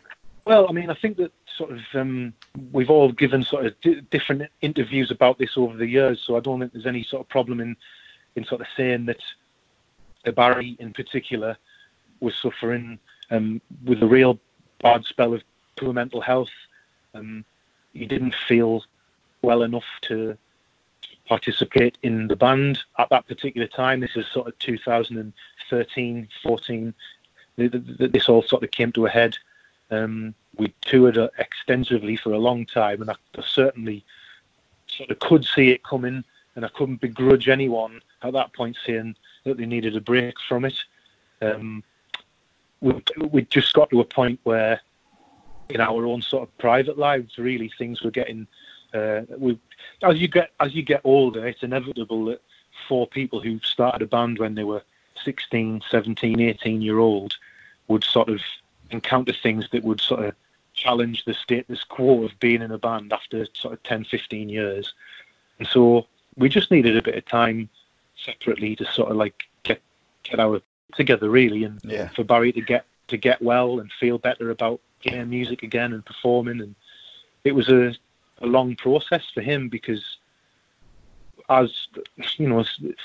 Well, 0.46 0.68
I 0.70 0.74
mean, 0.74 0.90
I 0.90 0.94
think 0.94 1.18
that 1.18 1.32
sort 1.58 1.72
of 1.72 1.80
um, 1.94 2.34
we've 2.72 2.90
all 2.90 3.12
given 3.12 3.44
sort 3.44 3.66
of 3.66 3.82
d- 3.82 4.02
different 4.12 4.44
interviews 4.62 5.10
about 5.10 5.38
this 5.38 5.58
over 5.58 5.76
the 5.78 5.88
years. 5.88 6.22
So 6.26 6.36
I 6.36 6.42
don't 6.42 6.60
think 6.60 6.74
there's 6.74 6.86
any 6.86 7.04
sort 7.04 7.22
of 7.22 7.30
problem 7.30 7.60
in 7.60 7.76
in 8.36 8.46
sort 8.46 8.62
of 8.62 8.68
saying 8.76 9.06
that 9.06 10.36
Barry 10.36 10.76
in 10.80 10.94
particular 10.94 11.58
was 12.20 12.36
suffering 12.36 13.00
um, 13.30 13.62
with 13.84 14.02
a 14.02 14.08
real 14.08 14.40
bad 14.82 15.06
spell 15.06 15.34
of 15.34 15.44
poor 15.76 15.94
mental 15.94 16.22
health. 16.22 16.50
Um, 17.14 17.46
he 17.94 18.06
didn't 18.06 18.36
feel 18.36 18.84
well 19.42 19.64
enough 19.64 19.86
to 20.04 20.38
participate 21.28 21.98
in 22.04 22.28
the 22.28 22.36
band 22.36 22.80
at 22.98 23.10
that 23.10 23.28
particular 23.28 23.68
time. 23.68 24.00
This 24.00 24.16
is 24.16 24.28
sort 24.28 24.48
of 24.48 24.58
2013, 24.60 26.28
14. 26.44 26.94
This 27.58 28.30
all 28.30 28.44
sort 28.44 28.64
of 28.64 28.72
came 28.72 28.92
to 28.94 29.06
a 29.06 29.10
head. 29.10 29.38
Um, 29.92 30.34
we 30.58 30.74
toured 30.82 31.18
extensively 31.38 32.16
for 32.16 32.34
a 32.34 32.38
long 32.38 32.66
time, 32.66 33.02
and 33.02 33.12
I, 33.12 33.16
certainly 33.46 34.04
sort 34.88 35.12
of 35.12 35.20
could 35.20 35.46
see 35.46 35.70
it 35.70 35.84
coming, 35.84 36.24
and 36.56 36.66
I 36.66 36.70
couldn't 36.70 37.02
begrudge 37.02 37.48
anyone 37.48 38.02
at 38.22 38.34
that 38.34 38.54
point 38.54 38.78
saying 38.86 39.16
that 39.44 39.58
they 39.58 39.66
needed 39.66 39.96
a 39.96 40.02
break 40.02 40.36
from 40.48 40.66
it. 40.66 40.78
Um, 41.42 41.84
we 42.82 43.02
we 43.30 43.42
just 43.44 43.74
got 43.74 43.90
to 43.90 44.02
a 44.02 44.06
point 44.06 44.40
where, 44.44 44.80
in 45.70 45.82
our 45.82 46.06
own 46.06 46.22
sort 46.22 46.44
of 46.44 46.58
private 46.58 46.98
lives, 46.98 47.38
really 47.38 47.72
things 47.78 48.02
were 48.02 48.12
getting. 48.12 48.48
Uh, 48.94 49.22
we, 49.38 49.60
as 50.04 50.20
you 50.20 50.28
get 50.28 50.52
as 50.60 50.76
you 50.76 50.84
get 50.84 51.02
older, 51.04 51.48
it's 51.48 51.64
inevitable 51.64 52.26
that 52.26 52.41
for 52.88 53.08
people 53.08 53.39
who 53.39 53.60
started 53.60 54.02
a 54.02 54.08
band 54.08 54.39
when 54.39 54.56
they 54.56 54.64
were 54.64 54.84
16, 55.24 55.82
17, 55.89 56.39
18 56.39 56.82
year 56.82 57.00
old 57.00 57.36
would 57.88 58.04
sort 58.04 58.30
of 58.30 58.39
encounter 58.91 59.34
things 59.34 59.68
that 59.72 59.84
would 59.84 60.02
sort 60.02 60.26
of 60.26 60.36
challenge 60.74 61.26
the 61.26 61.34
status 61.34 61.84
quo 61.84 62.24
of 62.24 62.39
being 62.39 62.62
in 62.62 62.72
a 62.72 62.78
band 62.78 63.14
after 63.14 63.48
sort 63.54 63.74
of 63.74 63.84
10, 63.84 64.06
15 64.06 64.50
years. 64.50 64.94
And 65.60 65.68
so 65.68 66.08
we 66.36 66.50
just 66.50 66.72
needed 66.72 66.98
a 66.98 67.02
bit 67.02 67.16
of 67.16 67.26
time 67.26 67.70
separately 68.16 68.76
to 68.76 68.86
sort 68.86 69.12
of 69.12 69.18
like 69.18 69.44
get 69.64 69.82
get 70.24 70.39
our 70.39 70.62
together 70.96 71.30
really, 71.30 71.64
and 71.64 71.80
yeah. 71.84 72.10
for 72.10 72.24
Barry 72.24 72.52
to 72.52 72.62
get 72.62 72.86
to 73.08 73.18
get 73.18 73.41
well 73.41 73.80
and 73.80 73.91
feel 73.91 74.18
better 74.18 74.50
about 74.50 74.80
playing 75.02 75.30
music 75.30 75.64
again 75.64 75.94
and 75.94 76.06
performing. 76.06 76.62
And 76.62 76.76
it 77.44 77.54
was 77.54 77.70
a 77.70 77.94
a 78.44 78.48
long 78.48 78.76
process 78.76 79.24
for 79.34 79.41
him 79.41 79.70
because 79.70 80.18
as 81.50 81.88
you 82.38 82.48
know, 82.48 82.64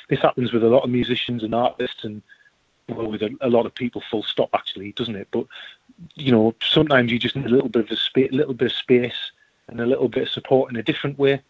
this 0.09 0.21
happens 0.21 0.53
with 0.53 0.63
a 0.63 0.69
lot 0.69 0.85
of 0.85 0.91
musicians 0.91 1.43
and 1.43 1.55
artists 1.55 2.05
and 2.05 2.23
well, 2.89 3.11
with 3.11 3.23
a, 3.23 3.31
a, 3.43 3.51
lot 3.51 3.67
of 3.67 3.75
people, 3.75 4.03
full 4.11 4.23
stop, 4.23 4.49
actually, 4.55 4.93
doesn't 4.93 5.17
it? 5.17 5.29
But 5.31 5.47
you 6.15 6.33
know, 6.33 6.55
sometimes 6.63 7.13
you 7.13 7.19
just 7.19 7.37
need 7.37 7.47
a 7.47 7.51
little 7.51 7.69
bit 7.69 7.85
of 7.85 7.91
a 7.91 7.97
spa- 7.97 8.29
little 8.31 8.55
bit 8.55 8.73
of 8.73 8.77
space 8.77 9.33
and 9.67 9.81
a 9.81 9.87
little 9.87 10.09
bit 10.09 10.23
of 10.23 10.29
support 10.31 10.71
in 10.71 10.77
a 10.77 10.83
different 10.83 11.19
way. 11.19 11.43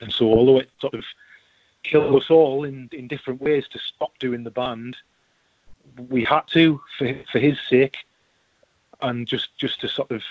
And 0.00 0.12
so, 0.12 0.26
although 0.26 0.58
it 0.58 0.70
sort 0.78 0.94
of 0.94 1.04
killed 1.82 2.14
us 2.14 2.30
all 2.30 2.64
in, 2.64 2.88
in 2.92 3.08
different 3.08 3.40
ways 3.40 3.66
to 3.68 3.78
stop 3.78 4.18
doing 4.18 4.44
the 4.44 4.50
band. 4.50 4.96
We 6.08 6.24
had 6.24 6.46
to 6.48 6.80
for 6.98 7.14
for 7.30 7.38
his 7.38 7.58
sake, 7.68 7.96
and 9.00 9.26
just 9.26 9.56
just 9.56 9.80
to 9.80 9.88
sort 9.88 10.10
of 10.10 10.22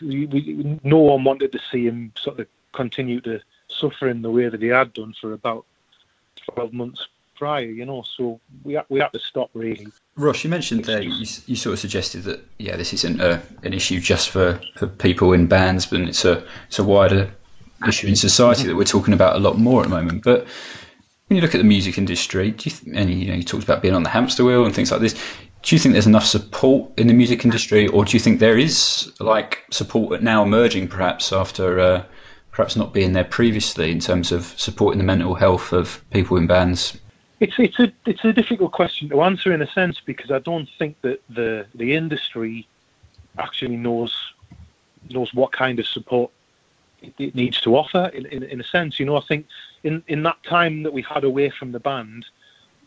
we, 0.00 0.78
no 0.82 0.98
one 0.98 1.24
wanted 1.24 1.52
to 1.52 1.60
see 1.70 1.84
him 1.86 2.12
sort 2.16 2.40
of 2.40 2.46
continue 2.72 3.20
to 3.22 3.40
suffer 3.68 4.08
in 4.08 4.22
the 4.22 4.30
way 4.30 4.48
that 4.48 4.62
he 4.62 4.68
had 4.68 4.92
done 4.92 5.14
for 5.20 5.32
about 5.32 5.64
twelve 6.36 6.72
months 6.72 7.06
prior, 7.36 7.64
you 7.64 7.84
know. 7.84 8.02
So 8.02 8.40
we 8.64 8.78
we 8.88 9.00
had 9.00 9.12
to 9.12 9.18
stop 9.18 9.50
really. 9.54 9.88
Ross, 10.16 10.44
you 10.44 10.50
mentioned 10.50 10.84
there 10.84 11.02
you, 11.02 11.26
you 11.46 11.56
sort 11.56 11.74
of 11.74 11.78
suggested 11.78 12.24
that 12.24 12.44
yeah, 12.58 12.76
this 12.76 12.92
isn't 12.92 13.20
a, 13.20 13.40
an 13.62 13.72
issue 13.72 14.00
just 14.00 14.30
for, 14.30 14.60
for 14.76 14.86
people 14.86 15.32
in 15.32 15.46
bands, 15.46 15.86
but 15.86 16.00
it's 16.00 16.24
a 16.24 16.44
it's 16.66 16.78
a 16.78 16.84
wider 16.84 17.30
issue 17.86 18.08
in 18.08 18.16
society 18.16 18.64
that 18.64 18.74
we're 18.74 18.84
talking 18.84 19.14
about 19.14 19.36
a 19.36 19.38
lot 19.38 19.56
more 19.56 19.82
at 19.82 19.88
the 19.88 19.94
moment. 19.94 20.24
But 20.24 20.46
when 21.28 21.36
you 21.36 21.42
look 21.42 21.54
at 21.54 21.58
the 21.58 21.64
music 21.64 21.98
industry, 21.98 22.50
do 22.50 22.68
you 22.68 22.76
th- 22.76 22.96
and 22.96 23.10
you 23.10 23.28
know 23.28 23.34
you 23.34 23.44
talked 23.44 23.64
about 23.64 23.82
being 23.82 23.94
on 23.94 24.02
the 24.02 24.10
hamster 24.10 24.44
wheel 24.44 24.64
and 24.64 24.74
things 24.74 24.90
like 24.90 25.00
this. 25.00 25.14
Do 25.62 25.74
you 25.74 25.78
think 25.78 25.92
there's 25.92 26.06
enough 26.06 26.24
support 26.24 26.90
in 26.96 27.08
the 27.08 27.14
music 27.14 27.44
industry, 27.44 27.88
or 27.88 28.04
do 28.04 28.16
you 28.16 28.20
think 28.20 28.38
there 28.38 28.58
is 28.58 29.12
like 29.20 29.64
support 29.70 30.22
now 30.22 30.42
emerging, 30.42 30.88
perhaps 30.88 31.32
after 31.32 31.80
uh, 31.80 32.04
perhaps 32.52 32.76
not 32.76 32.92
being 32.92 33.12
there 33.12 33.24
previously, 33.24 33.90
in 33.90 33.98
terms 33.98 34.32
of 34.32 34.54
supporting 34.56 34.98
the 34.98 35.04
mental 35.04 35.34
health 35.34 35.72
of 35.72 36.02
people 36.10 36.36
in 36.36 36.46
bands? 36.46 36.98
It's 37.40 37.58
it's 37.58 37.78
a 37.78 37.92
it's 38.06 38.24
a 38.24 38.32
difficult 38.32 38.72
question 38.72 39.08
to 39.10 39.22
answer 39.22 39.52
in 39.52 39.62
a 39.62 39.70
sense 39.70 40.00
because 40.00 40.30
I 40.30 40.38
don't 40.38 40.68
think 40.78 41.00
that 41.02 41.22
the 41.28 41.66
the 41.74 41.94
industry 41.94 42.66
actually 43.38 43.76
knows 43.76 44.34
knows 45.10 45.32
what 45.34 45.52
kind 45.52 45.78
of 45.78 45.86
support 45.86 46.30
it 47.18 47.34
needs 47.34 47.60
to 47.60 47.76
offer 47.76 48.10
in, 48.12 48.26
in, 48.26 48.42
in, 48.42 48.60
a 48.60 48.64
sense. 48.64 48.98
You 48.98 49.06
know, 49.06 49.16
I 49.16 49.20
think 49.20 49.46
in, 49.84 50.02
in 50.08 50.22
that 50.24 50.42
time 50.42 50.82
that 50.82 50.92
we 50.92 51.02
had 51.02 51.24
away 51.24 51.50
from 51.50 51.72
the 51.72 51.78
band, 51.78 52.26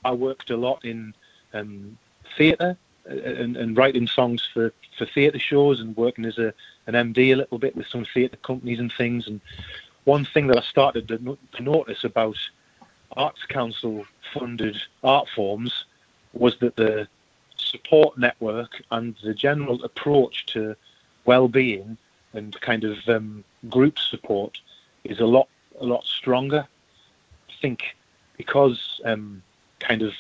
I 0.03 0.11
worked 0.11 0.49
a 0.49 0.57
lot 0.57 0.84
in 0.84 1.13
um, 1.53 1.97
theatre 2.38 2.77
uh, 3.09 3.13
and, 3.13 3.57
and, 3.57 3.77
writing 3.77 4.07
songs 4.07 4.47
for, 4.53 4.73
for 4.97 5.05
theatre 5.05 5.39
shows 5.39 5.79
and 5.79 5.95
working 5.97 6.25
as 6.25 6.38
a, 6.38 6.53
an 6.88 6.93
MD 6.93 7.34
a 7.34 7.36
little 7.36 7.57
bit 7.57 7.75
with 7.75 7.88
some 7.88 8.05
theatre 8.05 8.38
companies 8.38 8.79
and 8.79 8.91
things. 8.93 9.27
And 9.27 9.41
one 10.03 10.25
thing 10.25 10.47
that 10.47 10.57
I 10.57 10.61
started 10.61 11.07
to, 11.07 11.38
to 11.53 11.63
notice 11.63 12.03
about 12.03 12.38
Arts 13.17 13.45
Council 13.45 14.05
funded 14.34 14.77
art 15.03 15.27
forms 15.36 15.86
was 16.34 16.57
that 16.59 16.75
the 16.75 17.07
support 17.57 18.17
network 18.17 18.82
and 18.91 19.15
the 19.23 19.34
general 19.34 19.84
approach 19.84 20.45
to 20.47 20.75
well-being 21.25 21.97
and 22.34 22.59
kind 22.61 22.84
of 22.84 22.97
um, 23.07 23.43
group 23.69 23.99
support 23.99 24.59
is 25.03 25.19
a 25.19 25.25
lot 25.25 25.47
a 25.79 25.86
lot 25.86 26.05
stronger. 26.05 26.67
I 27.49 27.53
think 27.61 27.95
because 28.38 29.01
um, 29.05 29.41
kind 29.79 30.01
of 30.01 30.13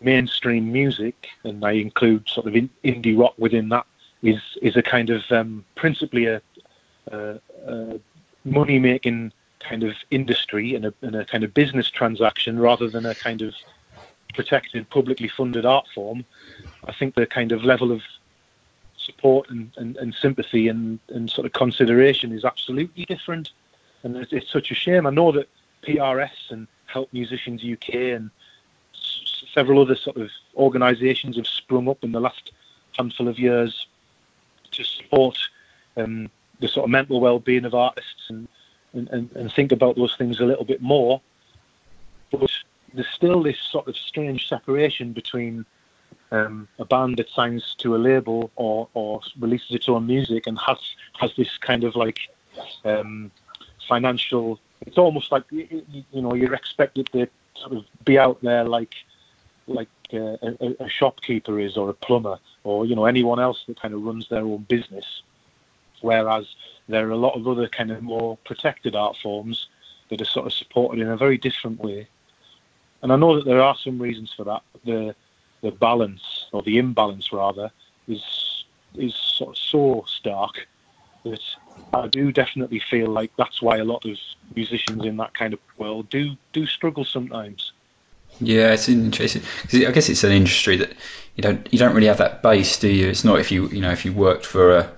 mainstream 0.00 0.72
music, 0.72 1.28
and 1.44 1.64
I 1.64 1.72
include 1.72 2.28
sort 2.28 2.46
of 2.46 2.56
in, 2.56 2.70
indie 2.84 3.18
rock 3.18 3.34
within 3.38 3.68
that, 3.70 3.86
is 4.22 4.40
is 4.60 4.76
a 4.76 4.82
kind 4.82 5.10
of 5.10 5.22
um, 5.30 5.64
principally 5.76 6.26
a, 6.26 6.42
a, 7.10 7.38
a 7.66 8.00
money 8.44 8.78
making 8.78 9.32
kind 9.60 9.82
of 9.82 9.94
industry 10.10 10.74
and 10.74 10.86
a, 10.86 10.94
and 11.02 11.14
a 11.14 11.24
kind 11.24 11.44
of 11.44 11.52
business 11.52 11.90
transaction 11.90 12.58
rather 12.58 12.88
than 12.88 13.06
a 13.06 13.14
kind 13.14 13.42
of 13.42 13.54
protected 14.34 14.88
publicly 14.90 15.28
funded 15.28 15.66
art 15.66 15.86
form. 15.94 16.24
I 16.84 16.92
think 16.92 17.14
the 17.14 17.26
kind 17.26 17.52
of 17.52 17.64
level 17.64 17.92
of 17.92 18.02
support 18.96 19.50
and, 19.50 19.70
and, 19.76 19.96
and 19.96 20.14
sympathy 20.14 20.68
and, 20.68 20.98
and 21.08 21.30
sort 21.30 21.46
of 21.46 21.52
consideration 21.52 22.32
is 22.32 22.44
absolutely 22.44 23.04
different. 23.04 23.50
And 24.02 24.16
it's, 24.16 24.32
it's 24.32 24.50
such 24.50 24.70
a 24.70 24.74
shame. 24.74 25.06
I 25.06 25.10
know 25.10 25.32
that 25.32 25.48
PRS 25.82 26.50
and 26.50 26.66
Help 26.86 27.12
Musicians 27.12 27.62
UK 27.64 27.94
and 27.94 28.30
several 29.54 29.80
other 29.80 29.96
sort 29.96 30.16
of 30.16 30.30
organisations 30.56 31.36
have 31.36 31.46
sprung 31.46 31.88
up 31.88 32.02
in 32.02 32.12
the 32.12 32.20
last 32.20 32.52
handful 32.96 33.28
of 33.28 33.38
years 33.38 33.86
to 34.72 34.84
support 34.84 35.38
um, 35.96 36.30
the 36.60 36.68
sort 36.68 36.84
of 36.84 36.90
mental 36.90 37.20
well-being 37.20 37.64
of 37.64 37.74
artists 37.74 38.28
and, 38.28 38.48
and, 38.92 39.30
and 39.34 39.52
think 39.52 39.72
about 39.72 39.96
those 39.96 40.14
things 40.16 40.40
a 40.40 40.44
little 40.44 40.64
bit 40.64 40.82
more. 40.82 41.20
But 42.30 42.50
there's 42.94 43.08
still 43.08 43.42
this 43.42 43.58
sort 43.58 43.88
of 43.88 43.96
strange 43.96 44.48
separation 44.48 45.12
between 45.12 45.64
um, 46.32 46.68
a 46.78 46.84
band 46.84 47.16
that 47.16 47.28
signs 47.30 47.74
to 47.78 47.96
a 47.96 47.98
label 47.98 48.50
or, 48.56 48.88
or 48.94 49.20
releases 49.38 49.72
its 49.72 49.88
own 49.88 50.06
music 50.06 50.46
and 50.46 50.58
has 50.58 50.78
has 51.20 51.34
this 51.36 51.58
kind 51.58 51.84
of 51.84 51.96
like 51.96 52.20
um, 52.84 53.30
financial. 53.88 54.60
It's 54.82 54.98
almost 54.98 55.32
like 55.32 55.44
you, 55.50 55.84
you 56.12 56.22
know 56.22 56.34
you're 56.34 56.54
expected 56.54 57.06
to 57.12 57.28
sort 57.54 57.72
of 57.72 57.84
be 58.04 58.18
out 58.18 58.40
there 58.42 58.64
like 58.64 58.94
like 59.70 59.88
uh, 60.12 60.36
a, 60.42 60.76
a 60.80 60.88
shopkeeper 60.88 61.58
is 61.58 61.76
or 61.76 61.90
a 61.90 61.94
plumber 61.94 62.38
or 62.64 62.84
you 62.86 62.94
know 62.94 63.06
anyone 63.06 63.40
else 63.40 63.64
that 63.66 63.80
kind 63.80 63.94
of 63.94 64.02
runs 64.02 64.28
their 64.28 64.42
own 64.42 64.66
business. 64.68 65.22
Whereas 66.00 66.46
there 66.88 67.06
are 67.06 67.12
a 67.12 67.16
lot 67.16 67.36
of 67.36 67.46
other 67.46 67.68
kind 67.68 67.90
of 67.90 68.02
more 68.02 68.38
protected 68.44 68.96
art 68.96 69.16
forms 69.16 69.68
that 70.08 70.20
are 70.20 70.26
sort 70.26 70.46
of 70.46 70.52
supported 70.52 71.00
in 71.00 71.08
a 71.08 71.16
very 71.16 71.38
different 71.38 71.80
way. 71.80 72.08
And 73.02 73.12
I 73.12 73.16
know 73.16 73.36
that 73.36 73.44
there 73.44 73.62
are 73.62 73.76
some 73.76 74.00
reasons 74.00 74.32
for 74.32 74.44
that. 74.44 74.62
The 74.84 75.14
the 75.62 75.70
balance 75.70 76.46
or 76.52 76.62
the 76.62 76.78
imbalance 76.78 77.32
rather 77.32 77.70
is 78.08 78.64
is 78.94 79.14
sort 79.14 79.50
of 79.50 79.58
so 79.58 80.04
stark 80.06 80.66
that 81.24 81.40
I 81.92 82.08
do 82.08 82.32
definitely 82.32 82.80
feel 82.80 83.10
like 83.10 83.30
that's 83.36 83.60
why 83.60 83.76
a 83.76 83.84
lot 83.84 84.04
of 84.04 84.16
musicians 84.54 85.04
in 85.04 85.16
that 85.18 85.34
kind 85.34 85.52
of 85.52 85.60
world 85.78 86.08
do 86.08 86.36
do 86.52 86.66
struggle 86.66 87.04
sometimes. 87.04 87.72
Yeah, 88.40 88.72
it's 88.72 88.88
interesting 88.88 89.42
because 89.62 89.84
I 89.84 89.90
guess 89.90 90.08
it's 90.08 90.24
an 90.24 90.32
industry 90.32 90.76
that 90.76 90.92
you 91.36 91.42
don't 91.42 91.66
you 91.72 91.78
don't 91.78 91.94
really 91.94 92.06
have 92.06 92.18
that 92.18 92.42
base, 92.42 92.78
do 92.78 92.88
you? 92.88 93.08
It's 93.08 93.24
not 93.24 93.40
if 93.40 93.50
you 93.50 93.68
you 93.68 93.80
know 93.80 93.90
if 93.90 94.04
you 94.04 94.12
worked 94.12 94.46
for 94.46 94.76
a 94.76 94.92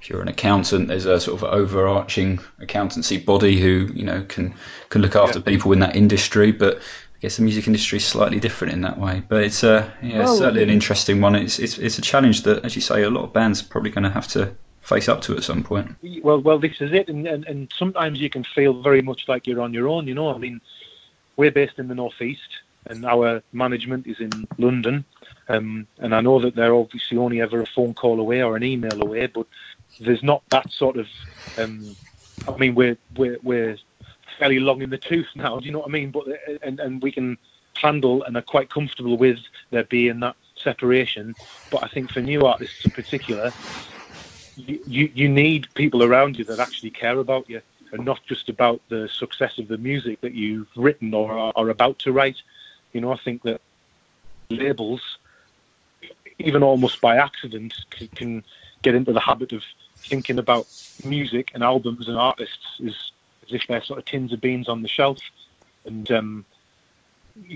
if 0.00 0.10
you're 0.10 0.20
an 0.20 0.28
accountant, 0.28 0.88
there's 0.88 1.06
a 1.06 1.18
sort 1.18 1.42
of 1.42 1.44
overarching 1.44 2.38
accountancy 2.60 3.16
body 3.16 3.58
who 3.58 3.90
you 3.94 4.04
know 4.04 4.22
can 4.28 4.54
can 4.90 5.02
look 5.02 5.16
after 5.16 5.38
yeah. 5.38 5.44
people 5.44 5.72
in 5.72 5.80
that 5.80 5.96
industry, 5.96 6.52
but 6.52 6.76
I 6.76 7.18
guess 7.20 7.36
the 7.36 7.42
music 7.42 7.66
industry 7.66 7.96
is 7.96 8.04
slightly 8.04 8.38
different 8.38 8.74
in 8.74 8.82
that 8.82 8.98
way. 8.98 9.22
But 9.28 9.44
it's 9.44 9.64
uh, 9.64 9.90
yeah, 10.02 10.20
well, 10.20 10.36
certainly 10.36 10.62
an 10.62 10.70
interesting 10.70 11.20
one. 11.20 11.34
It's, 11.34 11.58
it's 11.58 11.78
it's 11.78 11.98
a 11.98 12.02
challenge 12.02 12.42
that, 12.42 12.64
as 12.64 12.76
you 12.76 12.82
say, 12.82 13.02
a 13.02 13.10
lot 13.10 13.24
of 13.24 13.32
bands 13.32 13.62
are 13.62 13.66
probably 13.66 13.90
going 13.90 14.04
to 14.04 14.10
have 14.10 14.28
to 14.28 14.54
face 14.82 15.08
up 15.08 15.22
to 15.22 15.36
at 15.36 15.42
some 15.42 15.62
point. 15.62 15.96
Well, 16.22 16.40
well, 16.40 16.58
this 16.58 16.80
is 16.80 16.92
it, 16.92 17.08
and, 17.08 17.26
and 17.26 17.46
and 17.46 17.72
sometimes 17.74 18.20
you 18.20 18.28
can 18.28 18.44
feel 18.44 18.82
very 18.82 19.00
much 19.00 19.26
like 19.26 19.46
you're 19.46 19.62
on 19.62 19.72
your 19.72 19.88
own. 19.88 20.06
You 20.06 20.14
know, 20.14 20.34
I 20.34 20.38
mean, 20.38 20.60
we're 21.36 21.50
based 21.50 21.78
in 21.78 21.88
the 21.88 21.94
northeast 21.94 22.60
and 22.86 23.04
our 23.04 23.42
management 23.52 24.06
is 24.06 24.20
in 24.20 24.46
London. 24.58 25.04
Um, 25.48 25.86
and 25.98 26.14
I 26.14 26.20
know 26.20 26.40
that 26.40 26.54
they're 26.54 26.74
obviously 26.74 27.18
only 27.18 27.40
ever 27.40 27.60
a 27.60 27.66
phone 27.66 27.94
call 27.94 28.20
away 28.20 28.42
or 28.42 28.56
an 28.56 28.64
email 28.64 29.02
away, 29.02 29.26
but 29.26 29.46
there's 30.00 30.22
not 30.22 30.42
that 30.50 30.70
sort 30.72 30.96
of. 30.96 31.06
Um, 31.56 31.96
I 32.46 32.56
mean, 32.56 32.74
we're 32.74 32.98
we're 33.16 33.38
we're 33.42 33.78
fairly 34.38 34.60
long 34.60 34.82
in 34.82 34.90
the 34.90 34.98
tooth 34.98 35.28
now. 35.34 35.58
Do 35.58 35.66
you 35.66 35.72
know 35.72 35.80
what 35.80 35.88
I 35.88 35.92
mean? 35.92 36.10
But 36.10 36.26
and 36.62 36.80
and 36.80 37.02
we 37.02 37.12
can 37.12 37.38
handle 37.76 38.22
and 38.22 38.36
are 38.36 38.42
quite 38.42 38.70
comfortable 38.70 39.16
with 39.16 39.38
there 39.70 39.84
being 39.84 40.20
that 40.20 40.36
separation. 40.56 41.34
But 41.70 41.84
I 41.84 41.88
think 41.88 42.10
for 42.10 42.20
new 42.20 42.46
artists 42.46 42.84
in 42.84 42.92
particular, 42.92 43.52
you, 44.56 44.80
you, 44.86 45.10
you 45.14 45.28
need 45.28 45.66
people 45.74 46.02
around 46.02 46.38
you 46.38 46.44
that 46.44 46.60
actually 46.60 46.90
care 46.90 47.18
about 47.18 47.48
you 47.50 47.60
and 47.92 48.04
not 48.04 48.20
just 48.26 48.48
about 48.48 48.80
the 48.88 49.08
success 49.08 49.58
of 49.58 49.68
the 49.68 49.78
music 49.78 50.20
that 50.20 50.34
you've 50.34 50.68
written 50.76 51.14
or 51.14 51.32
are, 51.32 51.52
are 51.56 51.70
about 51.70 51.98
to 52.00 52.12
write. 52.12 52.36
You 52.94 53.02
know, 53.02 53.12
I 53.12 53.18
think 53.18 53.42
that 53.42 53.60
labels, 54.48 55.18
even 56.38 56.62
almost 56.62 57.00
by 57.00 57.16
accident, 57.16 57.74
can, 57.90 58.08
can 58.08 58.44
get 58.82 58.94
into 58.94 59.12
the 59.12 59.20
habit 59.20 59.52
of 59.52 59.62
thinking 59.98 60.38
about 60.38 60.66
music 61.04 61.50
and 61.54 61.62
albums 61.62 62.08
and 62.08 62.16
artists 62.16 62.80
as, 62.86 62.94
as 63.46 63.52
if 63.52 63.66
they're 63.66 63.82
sort 63.82 63.98
of 63.98 64.04
tins 64.04 64.32
of 64.32 64.40
beans 64.40 64.68
on 64.68 64.82
the 64.82 64.88
shelf. 64.88 65.18
And 65.84 66.10
um, 66.12 66.44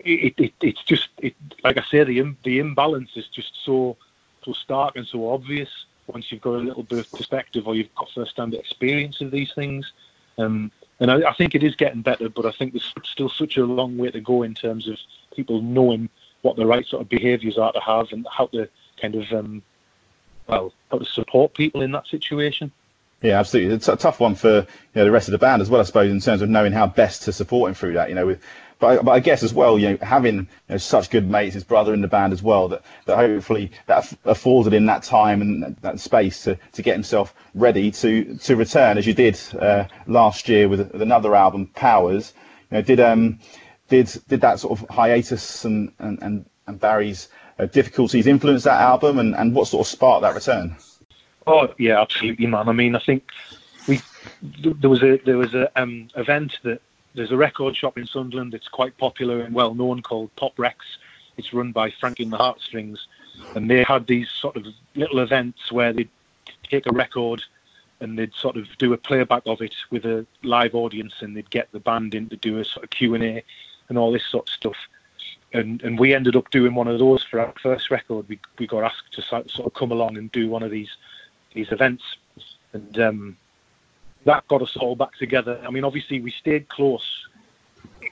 it, 0.00 0.34
it, 0.38 0.54
it's 0.62 0.82
just, 0.82 1.10
it, 1.18 1.34
like 1.62 1.76
I 1.76 1.82
say, 1.82 2.02
the, 2.02 2.34
the 2.42 2.58
imbalance 2.58 3.10
is 3.16 3.28
just 3.28 3.52
so, 3.64 3.96
so 4.44 4.52
stark 4.54 4.96
and 4.96 5.06
so 5.06 5.30
obvious 5.30 5.68
once 6.06 6.30
you've 6.30 6.40
got 6.40 6.54
a 6.54 6.58
little 6.58 6.84
bit 6.84 7.00
of 7.00 7.10
perspective 7.12 7.66
or 7.66 7.74
you've 7.74 7.94
got 7.96 8.08
first-hand 8.14 8.54
experience 8.54 9.20
of 9.20 9.30
these 9.30 9.52
things. 9.52 9.92
Um, 10.38 10.70
and 11.00 11.10
I, 11.10 11.30
I, 11.30 11.34
think 11.34 11.54
it 11.54 11.62
is 11.62 11.76
getting 11.76 12.02
better, 12.02 12.28
but 12.28 12.46
I 12.46 12.52
think 12.52 12.72
there's 12.72 12.94
still 13.04 13.28
such 13.28 13.56
a 13.56 13.64
long 13.64 13.98
way 13.98 14.10
to 14.10 14.20
go 14.20 14.42
in 14.42 14.54
terms 14.54 14.88
of 14.88 14.96
people 15.34 15.60
knowing 15.60 16.08
what 16.42 16.56
the 16.56 16.66
right 16.66 16.86
sort 16.86 17.02
of 17.02 17.08
behaviours 17.08 17.58
are 17.58 17.72
to 17.72 17.80
have 17.80 18.12
and 18.12 18.26
how 18.30 18.46
to 18.48 18.68
kind 19.00 19.14
of 19.14 19.32
um, 19.32 19.62
well 20.46 20.72
how 20.90 20.98
to 20.98 21.04
support 21.04 21.54
people 21.54 21.82
in 21.82 21.92
that 21.92 22.06
situation. 22.06 22.72
Yeah, 23.22 23.38
absolutely. 23.38 23.74
It's 23.74 23.88
a 23.88 23.96
tough 23.96 24.20
one 24.20 24.34
for 24.34 24.48
you 24.48 24.66
know, 24.94 25.04
the 25.04 25.10
rest 25.10 25.28
of 25.28 25.32
the 25.32 25.38
band 25.38 25.62
as 25.62 25.70
well, 25.70 25.80
I 25.80 25.84
suppose, 25.84 26.10
in 26.10 26.20
terms 26.20 26.42
of 26.42 26.50
knowing 26.50 26.72
how 26.72 26.86
best 26.86 27.22
to 27.22 27.32
support 27.32 27.70
him 27.70 27.74
through 27.74 27.94
that. 27.94 28.08
You 28.08 28.14
know, 28.14 28.26
with 28.26 28.42
but 28.78 28.86
I, 28.86 29.02
but 29.02 29.10
I 29.12 29.20
guess 29.20 29.42
as 29.42 29.54
well, 29.54 29.78
you 29.78 29.90
know, 29.90 29.98
having 30.02 30.36
you 30.36 30.46
know, 30.68 30.76
such 30.76 31.10
good 31.10 31.28
mates, 31.28 31.54
his 31.54 31.64
brother 31.64 31.94
in 31.94 32.02
the 32.02 32.08
band 32.08 32.32
as 32.32 32.42
well, 32.42 32.68
that, 32.68 32.82
that 33.06 33.16
hopefully 33.16 33.70
that 33.86 34.12
afforded 34.24 34.74
him 34.74 34.86
that 34.86 35.02
time 35.02 35.40
and 35.40 35.76
that 35.80 36.00
space 36.00 36.44
to, 36.44 36.58
to 36.72 36.82
get 36.82 36.94
himself 36.94 37.34
ready 37.54 37.90
to 37.90 38.36
to 38.36 38.56
return 38.56 38.98
as 38.98 39.06
you 39.06 39.14
did 39.14 39.38
uh, 39.58 39.84
last 40.06 40.48
year 40.48 40.68
with, 40.68 40.92
with, 40.92 41.02
another 41.02 41.34
album, 41.34 41.66
Powers. 41.68 42.34
You 42.70 42.78
know, 42.78 42.82
did 42.82 43.00
um 43.00 43.38
did 43.88 44.10
did 44.28 44.42
that 44.42 44.60
sort 44.60 44.78
of 44.78 44.88
hiatus 44.90 45.64
and 45.64 45.92
and 45.98 46.18
and, 46.22 46.46
and 46.66 46.78
Barry's 46.80 47.28
uh, 47.58 47.66
difficulties 47.66 48.26
influence 48.26 48.64
that 48.64 48.80
album, 48.80 49.18
and, 49.18 49.34
and 49.34 49.54
what 49.54 49.68
sort 49.68 49.86
of 49.86 49.90
sparked 49.90 50.22
that 50.22 50.34
return? 50.34 50.76
Oh 51.46 51.72
yeah, 51.78 52.00
absolutely, 52.00 52.46
man. 52.46 52.68
I 52.68 52.72
mean, 52.72 52.94
I 52.94 52.98
think 52.98 53.24
we 53.88 54.00
there 54.42 54.90
was 54.90 55.02
a 55.02 55.18
there 55.24 55.38
was 55.38 55.54
a 55.54 55.70
um, 55.80 56.08
event 56.16 56.58
that 56.64 56.82
there's 57.16 57.32
a 57.32 57.36
record 57.36 57.74
shop 57.74 57.98
in 57.98 58.06
Sunderland 58.06 58.52
that's 58.52 58.68
quite 58.68 58.96
popular 58.98 59.40
and 59.40 59.54
well 59.54 59.74
known 59.74 60.02
called 60.02 60.34
Pop 60.36 60.54
Recs. 60.56 60.98
It's 61.38 61.52
run 61.52 61.72
by 61.72 61.90
Frankie 61.90 62.22
and 62.22 62.32
the 62.32 62.36
Heartstrings, 62.36 63.08
and 63.54 63.68
they 63.68 63.82
had 63.82 64.06
these 64.06 64.28
sort 64.30 64.56
of 64.56 64.66
little 64.94 65.18
events 65.18 65.72
where 65.72 65.92
they'd 65.92 66.10
take 66.62 66.86
a 66.86 66.92
record 66.92 67.42
and 68.00 68.18
they'd 68.18 68.34
sort 68.34 68.56
of 68.56 68.66
do 68.78 68.92
a 68.92 68.98
playback 68.98 69.42
of 69.46 69.62
it 69.62 69.74
with 69.90 70.04
a 70.04 70.26
live 70.42 70.74
audience, 70.74 71.14
and 71.20 71.34
they'd 71.34 71.50
get 71.50 71.72
the 71.72 71.80
band 71.80 72.14
in 72.14 72.28
to 72.28 72.36
do 72.36 72.58
a 72.58 72.64
sort 72.64 72.84
of 72.84 72.90
Q 72.90 73.14
and 73.14 73.24
A 73.24 73.42
and 73.88 73.98
all 73.98 74.12
this 74.12 74.26
sort 74.26 74.48
of 74.48 74.54
stuff. 74.54 74.76
And 75.54 75.82
and 75.82 75.98
we 75.98 76.14
ended 76.14 76.36
up 76.36 76.50
doing 76.50 76.74
one 76.74 76.88
of 76.88 76.98
those 76.98 77.22
for 77.22 77.40
our 77.40 77.54
first 77.62 77.90
record. 77.90 78.28
We 78.28 78.38
we 78.58 78.66
got 78.66 78.84
asked 78.84 79.12
to 79.12 79.22
sort 79.22 79.46
of 79.58 79.72
come 79.72 79.90
along 79.90 80.18
and 80.18 80.30
do 80.32 80.50
one 80.50 80.62
of 80.62 80.70
these 80.70 80.94
these 81.54 81.72
events, 81.72 82.04
and 82.74 82.98
um, 82.98 83.36
that 84.26 84.46
got 84.48 84.60
us 84.60 84.76
all 84.76 84.96
back 84.96 85.14
together. 85.16 85.60
I 85.66 85.70
mean, 85.70 85.84
obviously 85.84 86.20
we 86.20 86.30
stayed 86.32 86.68
close 86.68 87.26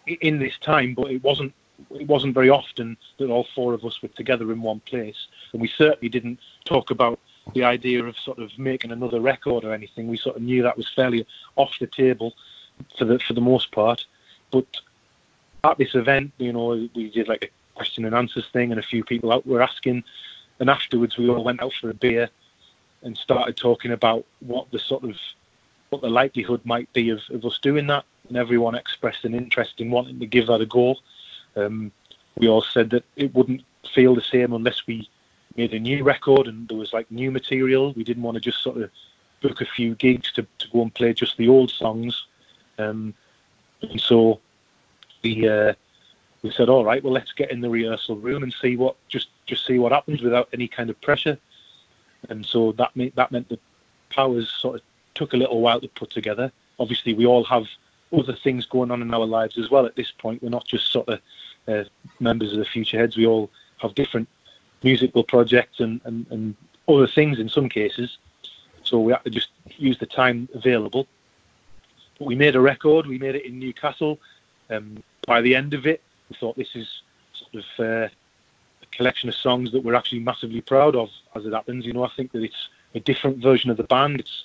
in 0.07 0.39
this 0.39 0.57
time, 0.59 0.95
but 0.95 1.11
it 1.11 1.23
wasn't 1.23 1.53
it 1.91 2.07
wasn't 2.07 2.35
very 2.35 2.51
often 2.51 2.97
that 3.19 3.31
all 3.31 3.47
four 3.55 3.75
of 3.75 3.85
us 3.85 4.01
were 4.01 4.09
together 4.09 4.51
in 4.53 4.62
one 4.62 4.81
place, 4.81 5.27
and 5.53 5.61
we 5.61 5.69
certainly 5.69 6.09
didn't 6.09 6.39
talk 6.65 6.91
about 6.91 7.19
the 7.53 7.65
idea 7.65 8.03
of 8.05 8.17
sort 8.17 8.39
of 8.39 8.57
making 8.59 8.93
another 8.93 9.21
record 9.21 9.65
or 9.65 9.75
anything. 9.75 10.07
We 10.07 10.17
sort 10.17 10.37
of 10.37 10.43
knew 10.43 10.62
that 10.62 10.77
was 10.77 10.89
fairly 10.95 11.27
off 11.57 11.77
the 11.81 11.89
table 11.89 12.35
for 12.97 13.05
the 13.05 13.19
for 13.19 13.35
the 13.35 13.41
most 13.41 13.73
part. 13.73 14.07
But 14.53 14.67
at 15.65 15.79
this 15.79 15.97
event, 15.97 16.33
you 16.39 16.53
know, 16.53 16.89
we 16.95 17.11
did 17.11 17.27
like 17.27 17.45
a 17.45 17.77
question 17.77 18.05
and 18.05 18.15
answers 18.15 18.49
thing, 18.53 18.71
and 18.71 18.79
a 18.79 18.85
few 18.85 19.03
people 19.03 19.33
out 19.33 19.47
were 19.47 19.62
asking, 19.62 20.05
and 20.61 20.71
afterwards 20.71 21.19
we 21.19 21.29
all 21.29 21.43
went 21.43 21.61
out 21.61 21.73
for 21.81 21.91
a 21.91 21.95
beer 21.95 22.31
and 23.03 23.19
started 23.19 23.57
talking 23.57 23.91
about 23.91 24.25
what 24.41 24.71
the 24.71 24.79
sort 24.79 25.03
of 25.03 25.17
what 25.91 26.03
the 26.03 26.09
likelihood 26.09 26.61
might 26.64 26.93
be 26.93 27.11
of, 27.11 27.20
of 27.30 27.45
us 27.45 27.59
doing 27.59 27.87
that, 27.89 28.05
and 28.28 28.37
everyone 28.37 28.74
expressed 28.74 29.24
an 29.24 29.35
interest 29.35 29.80
in 29.80 29.91
wanting 29.91 30.18
to 30.18 30.26
give 30.26 30.47
that 30.49 30.61
a 30.61 30.66
go. 30.66 30.97
Um, 31.57 31.93
we 32.37 32.49
all 32.49 32.62
said 32.62 32.91
that 32.91 33.05
it 33.16 33.35
wouldn't 33.35 33.62
feel 33.95 34.14
the 34.14 34.22
same 34.22 34.53
unless 34.53 34.87
we 34.87 35.09
made 35.57 35.72
a 35.72 35.78
new 35.78 36.03
record 36.03 36.49
and 36.49 36.66
there 36.68 36.76
was 36.76 36.93
like 36.93 37.11
new 37.11 37.30
material. 37.30 37.93
We 37.93 38.05
didn't 38.05 38.22
want 38.22 38.35
to 38.35 38.41
just 38.41 38.62
sort 38.62 38.78
of 38.78 38.91
book 39.41 39.61
a 39.61 39.66
few 39.66 39.95
gigs 39.95 40.32
to, 40.32 40.47
to 40.59 40.68
go 40.72 40.82
and 40.82 40.93
play 40.93 41.12
just 41.12 41.37
the 41.37 41.49
old 41.49 41.70
songs. 41.70 42.26
Um, 42.78 43.14
and 43.82 44.01
so 44.01 44.41
we 45.22 45.49
uh, 45.49 45.74
we 46.43 46.51
said, 46.51 46.68
all 46.68 46.85
right, 46.85 47.03
well, 47.03 47.12
let's 47.12 47.32
get 47.32 47.51
in 47.51 47.61
the 47.61 47.70
rehearsal 47.70 48.16
room 48.16 48.43
and 48.43 48.53
see 48.53 48.76
what 48.76 48.97
just 49.09 49.28
just 49.47 49.66
see 49.66 49.78
what 49.78 49.93
happens 49.93 50.22
without 50.22 50.49
any 50.53 50.66
kind 50.66 50.91
of 50.91 51.01
pressure. 51.01 51.39
And 52.28 52.45
so 52.45 52.72
that 52.72 52.93
that 53.14 53.32
meant 53.32 53.49
the 53.49 53.59
powers 54.11 54.51
sort 54.51 54.76
of 54.76 54.82
took 55.15 55.33
a 55.33 55.37
little 55.37 55.61
while 55.61 55.81
to 55.81 55.89
put 55.89 56.11
together. 56.11 56.53
Obviously, 56.79 57.15
we 57.15 57.27
all 57.27 57.45
have 57.45 57.67
other 58.12 58.35
things 58.35 58.67
going 58.67 58.91
on 58.91 59.03
in 59.03 59.12
our 59.12 59.27
lives 59.27 59.59
as 59.59 59.71
well 59.71 59.87
at 59.87 59.97
this 59.97 60.11
point. 60.11 60.43
We're 60.43 60.49
not 60.51 60.67
just 60.67 60.91
sort 60.93 61.09
of 61.09 61.21
uh, 61.69 61.85
members 62.21 62.53
of 62.53 62.59
the 62.59 62.65
Futureheads. 62.65 63.17
We 63.17 63.27
all 63.27 63.51
have 63.79 63.95
different 63.95 64.29
musical 64.83 65.25
projects 65.25 65.81
and, 65.81 66.01
and, 66.05 66.27
and 66.31 66.55
other 66.89 67.07
things 67.07 67.39
in 67.39 67.49
some 67.49 67.69
cases. 67.69 68.19
So 68.83 69.01
we 69.01 69.12
had 69.12 69.25
to 69.25 69.31
just 69.31 69.49
use 69.79 69.99
the 69.99 70.07
time 70.07 70.49
available. 70.55 71.07
But 72.19 72.27
we 72.27 72.35
made 72.35 72.55
a 72.55 72.61
record. 72.61 73.07
We 73.07 73.19
made 73.19 73.35
it 73.35 73.45
in 73.45 73.59
Newcastle. 73.59 74.21
Um, 74.71 75.03
by 75.27 75.41
the 75.41 75.57
end 75.57 75.75
of 75.75 75.87
it, 75.87 76.03
we 76.29 76.37
thought 76.37 76.57
this 76.57 76.75
is 76.77 77.03
sort 77.33 77.65
of 77.65 77.85
uh, 77.85 78.09
a 78.83 78.87
collection 78.93 79.29
of 79.29 79.35
songs 79.35 79.73
that 79.73 79.83
we're 79.83 79.95
actually 79.95 80.21
massively 80.21 80.61
proud 80.61 80.95
of. 80.95 81.11
As 81.35 81.47
it 81.47 81.53
happens, 81.53 81.87
you 81.87 81.93
know, 81.93 82.05
I 82.05 82.11
think 82.11 82.33
that 82.33 82.43
it's 82.43 82.69
a 82.95 83.01
different 83.01 83.39
version 83.39 83.71
of 83.71 83.77
the 83.77 83.85
band. 83.85 84.21
It's 84.21 84.45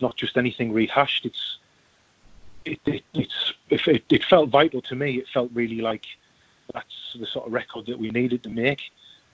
not 0.00 0.16
just 0.16 0.36
anything 0.36 0.72
rehashed. 0.72 1.26
It's 1.26 1.58
it, 2.64 2.80
it 2.86 3.04
it's 3.14 3.52
it, 3.68 4.04
it 4.10 4.24
felt 4.24 4.50
vital 4.50 4.82
to 4.82 4.94
me. 4.94 5.18
It 5.18 5.28
felt 5.28 5.50
really 5.52 5.80
like 5.80 6.06
that's 6.72 7.16
the 7.18 7.26
sort 7.26 7.46
of 7.46 7.52
record 7.52 7.86
that 7.86 7.98
we 7.98 8.10
needed 8.10 8.42
to 8.44 8.50
make. 8.50 8.82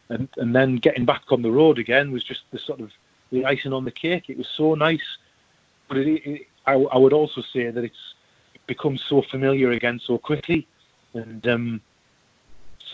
And 0.09 0.29
and 0.37 0.55
then 0.55 0.77
getting 0.77 1.05
back 1.05 1.25
on 1.31 1.43
the 1.43 1.51
road 1.51 1.79
again 1.79 2.13
was 2.13 2.25
just 2.25 2.43
the 2.51 2.59
sort 2.59 2.81
of 2.81 2.93
the 3.31 3.45
icing 3.45 3.73
on 3.73 3.85
the 3.85 3.91
cake. 3.91 4.31
It 4.31 4.39
was 4.39 4.49
so 4.49 4.75
nice, 4.75 5.19
but 5.89 5.99
it, 5.99 6.27
it, 6.27 6.47
I, 6.67 6.75
I 6.75 6.99
would 6.99 7.13
also 7.13 7.43
say 7.43 7.71
that 7.71 7.85
it's 7.85 8.15
become 8.67 8.97
so 8.97 9.23
familiar 9.23 9.71
again 9.71 10.01
so 10.01 10.19
quickly. 10.19 10.67
And 11.15 11.47
um, 11.49 11.81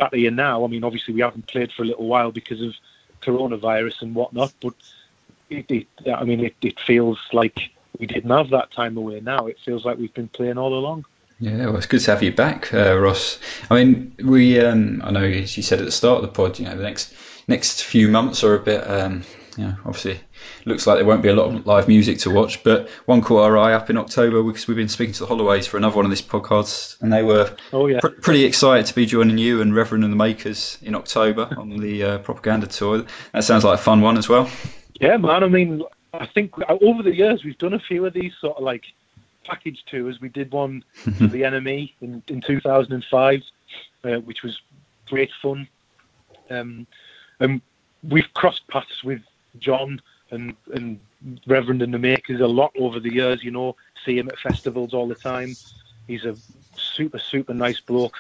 now. 0.01 0.65
I 0.65 0.67
mean, 0.69 0.85
obviously 0.85 1.15
we 1.15 1.21
haven't 1.21 1.47
played 1.47 1.73
for 1.73 1.83
a 1.83 1.87
little 1.87 2.07
while 2.07 2.33
because 2.33 2.63
of 2.63 2.75
coronavirus 3.21 4.03
and 4.03 4.15
whatnot, 4.15 4.53
but 4.61 4.75
it, 5.53 5.71
it, 5.71 5.87
I 6.13 6.25
mean, 6.25 6.45
it, 6.45 6.55
it 6.63 6.81
feels 6.81 7.19
like 7.33 7.71
we 7.99 8.07
didn't 8.07 8.31
have 8.31 8.51
that 8.51 8.73
time 8.73 8.97
away. 8.97 9.21
Now 9.21 9.47
it 9.47 9.59
feels 9.65 9.85
like 9.85 9.99
we've 9.99 10.15
been 10.15 10.29
playing 10.29 10.59
all 10.59 10.75
along. 10.75 11.05
Yeah, 11.41 11.67
well, 11.67 11.77
it's 11.77 11.87
good 11.87 12.01
to 12.03 12.11
have 12.13 12.23
you 12.23 12.33
back, 12.33 12.73
uh, 12.73 12.97
Ross. 12.97 13.39
I 13.69 13.75
mean, 13.75 14.15
we, 14.25 14.61
um, 14.61 15.03
I 15.05 15.11
know, 15.11 15.25
as 15.25 15.57
you 15.57 15.63
said 15.63 15.81
at 15.81 15.85
the 15.85 15.91
start 15.91 16.19
of 16.19 16.23
the 16.23 16.29
pod, 16.29 16.59
you 16.59 16.67
know, 16.67 16.77
the 16.77 16.85
next 16.85 17.15
next 17.49 17.83
few 17.83 18.07
months 18.07 18.45
are 18.45 18.55
a 18.55 18.61
bit, 18.61 18.89
um, 18.89 19.25
you 19.57 19.65
know, 19.65 19.75
obviously 19.85 20.21
looks 20.65 20.87
like 20.87 20.99
there 20.99 21.05
won't 21.05 21.23
be 21.23 21.29
a 21.29 21.35
lot 21.35 21.53
of 21.53 21.67
live 21.67 21.89
music 21.89 22.19
to 22.19 22.31
watch. 22.31 22.63
But 22.63 22.89
one 23.07 23.23
caught 23.23 23.43
our 23.43 23.59
eye 23.59 23.75
up 23.75 23.91
in 23.91 23.97
October 23.97 24.43
because 24.45 24.69
we've 24.69 24.77
been 24.77 24.89
speaking 24.89 25.15
to 25.15 25.21
the 25.21 25.27
Holloways 25.27 25.67
for 25.67 25.77
another 25.77 25.97
one 25.97 26.05
of 26.05 26.11
this 26.11 26.23
podcast, 26.23 27.01
and 27.03 27.13
they 27.13 27.25
were 27.25 27.55
oh, 27.73 27.87
yeah. 27.87 27.99
pr- 28.01 28.09
pretty 28.09 28.45
excited 28.45 28.87
to 28.87 28.95
be 28.95 29.05
joining 29.05 29.39
you 29.39 29.61
and 29.61 29.75
Reverend 29.75 30.05
and 30.05 30.13
the 30.13 30.17
Makers 30.17 30.79
in 30.83 30.95
October 30.95 31.53
on 31.57 31.77
the 31.77 32.03
uh, 32.05 32.19
propaganda 32.19 32.69
tour. 32.69 33.05
That 33.33 33.43
sounds 33.45 33.65
like 33.65 33.81
a 33.81 33.83
fun 33.83 34.01
one 34.01 34.17
as 34.17 34.29
well. 34.29 34.49
Yeah, 35.03 35.17
man. 35.17 35.43
I 35.43 35.49
mean, 35.49 35.83
I 36.15 36.27
think 36.27 36.55
over 36.81 37.03
the 37.03 37.15
years 37.15 37.43
we've 37.43 37.59
done 37.59 37.75
a 37.75 37.81
few 37.81 38.07
of 38.07 38.13
these 38.13 38.33
sort 38.41 38.57
of 38.57 38.63
like 38.63 38.85
package 39.45 39.85
tours. 39.85 40.21
We 40.21 40.29
did 40.29 40.53
one 40.53 40.85
for 40.95 41.27
the 41.27 41.43
NME 41.43 41.93
in, 42.01 42.23
in 42.29 42.41
2005, 42.41 43.43
uh, 44.05 44.09
which 44.19 44.45
was 44.45 44.63
great 45.09 45.31
fun. 45.43 45.67
Um, 46.51 46.87
and 47.41 47.61
we've 48.09 48.33
crossed 48.35 48.69
paths 48.69 49.03
with 49.03 49.23
John 49.59 50.01
and, 50.31 50.55
and 50.73 51.01
Reverend 51.49 51.83
and 51.83 51.93
the 51.93 51.99
Makers 51.99 52.41
a 52.41 52.47
lot 52.47 52.73
over 52.79 53.01
the 53.01 53.13
years. 53.13 53.43
You 53.43 53.51
know, 53.51 53.75
see 54.05 54.17
him 54.17 54.29
at 54.29 54.39
festivals 54.39 54.95
all 54.95 55.09
the 55.09 55.17
time. 55.17 55.57
He's 56.07 56.25
a 56.25 56.37
super 56.77 57.19
super 57.19 57.55
nice 57.55 57.81
bloke. 57.81 58.19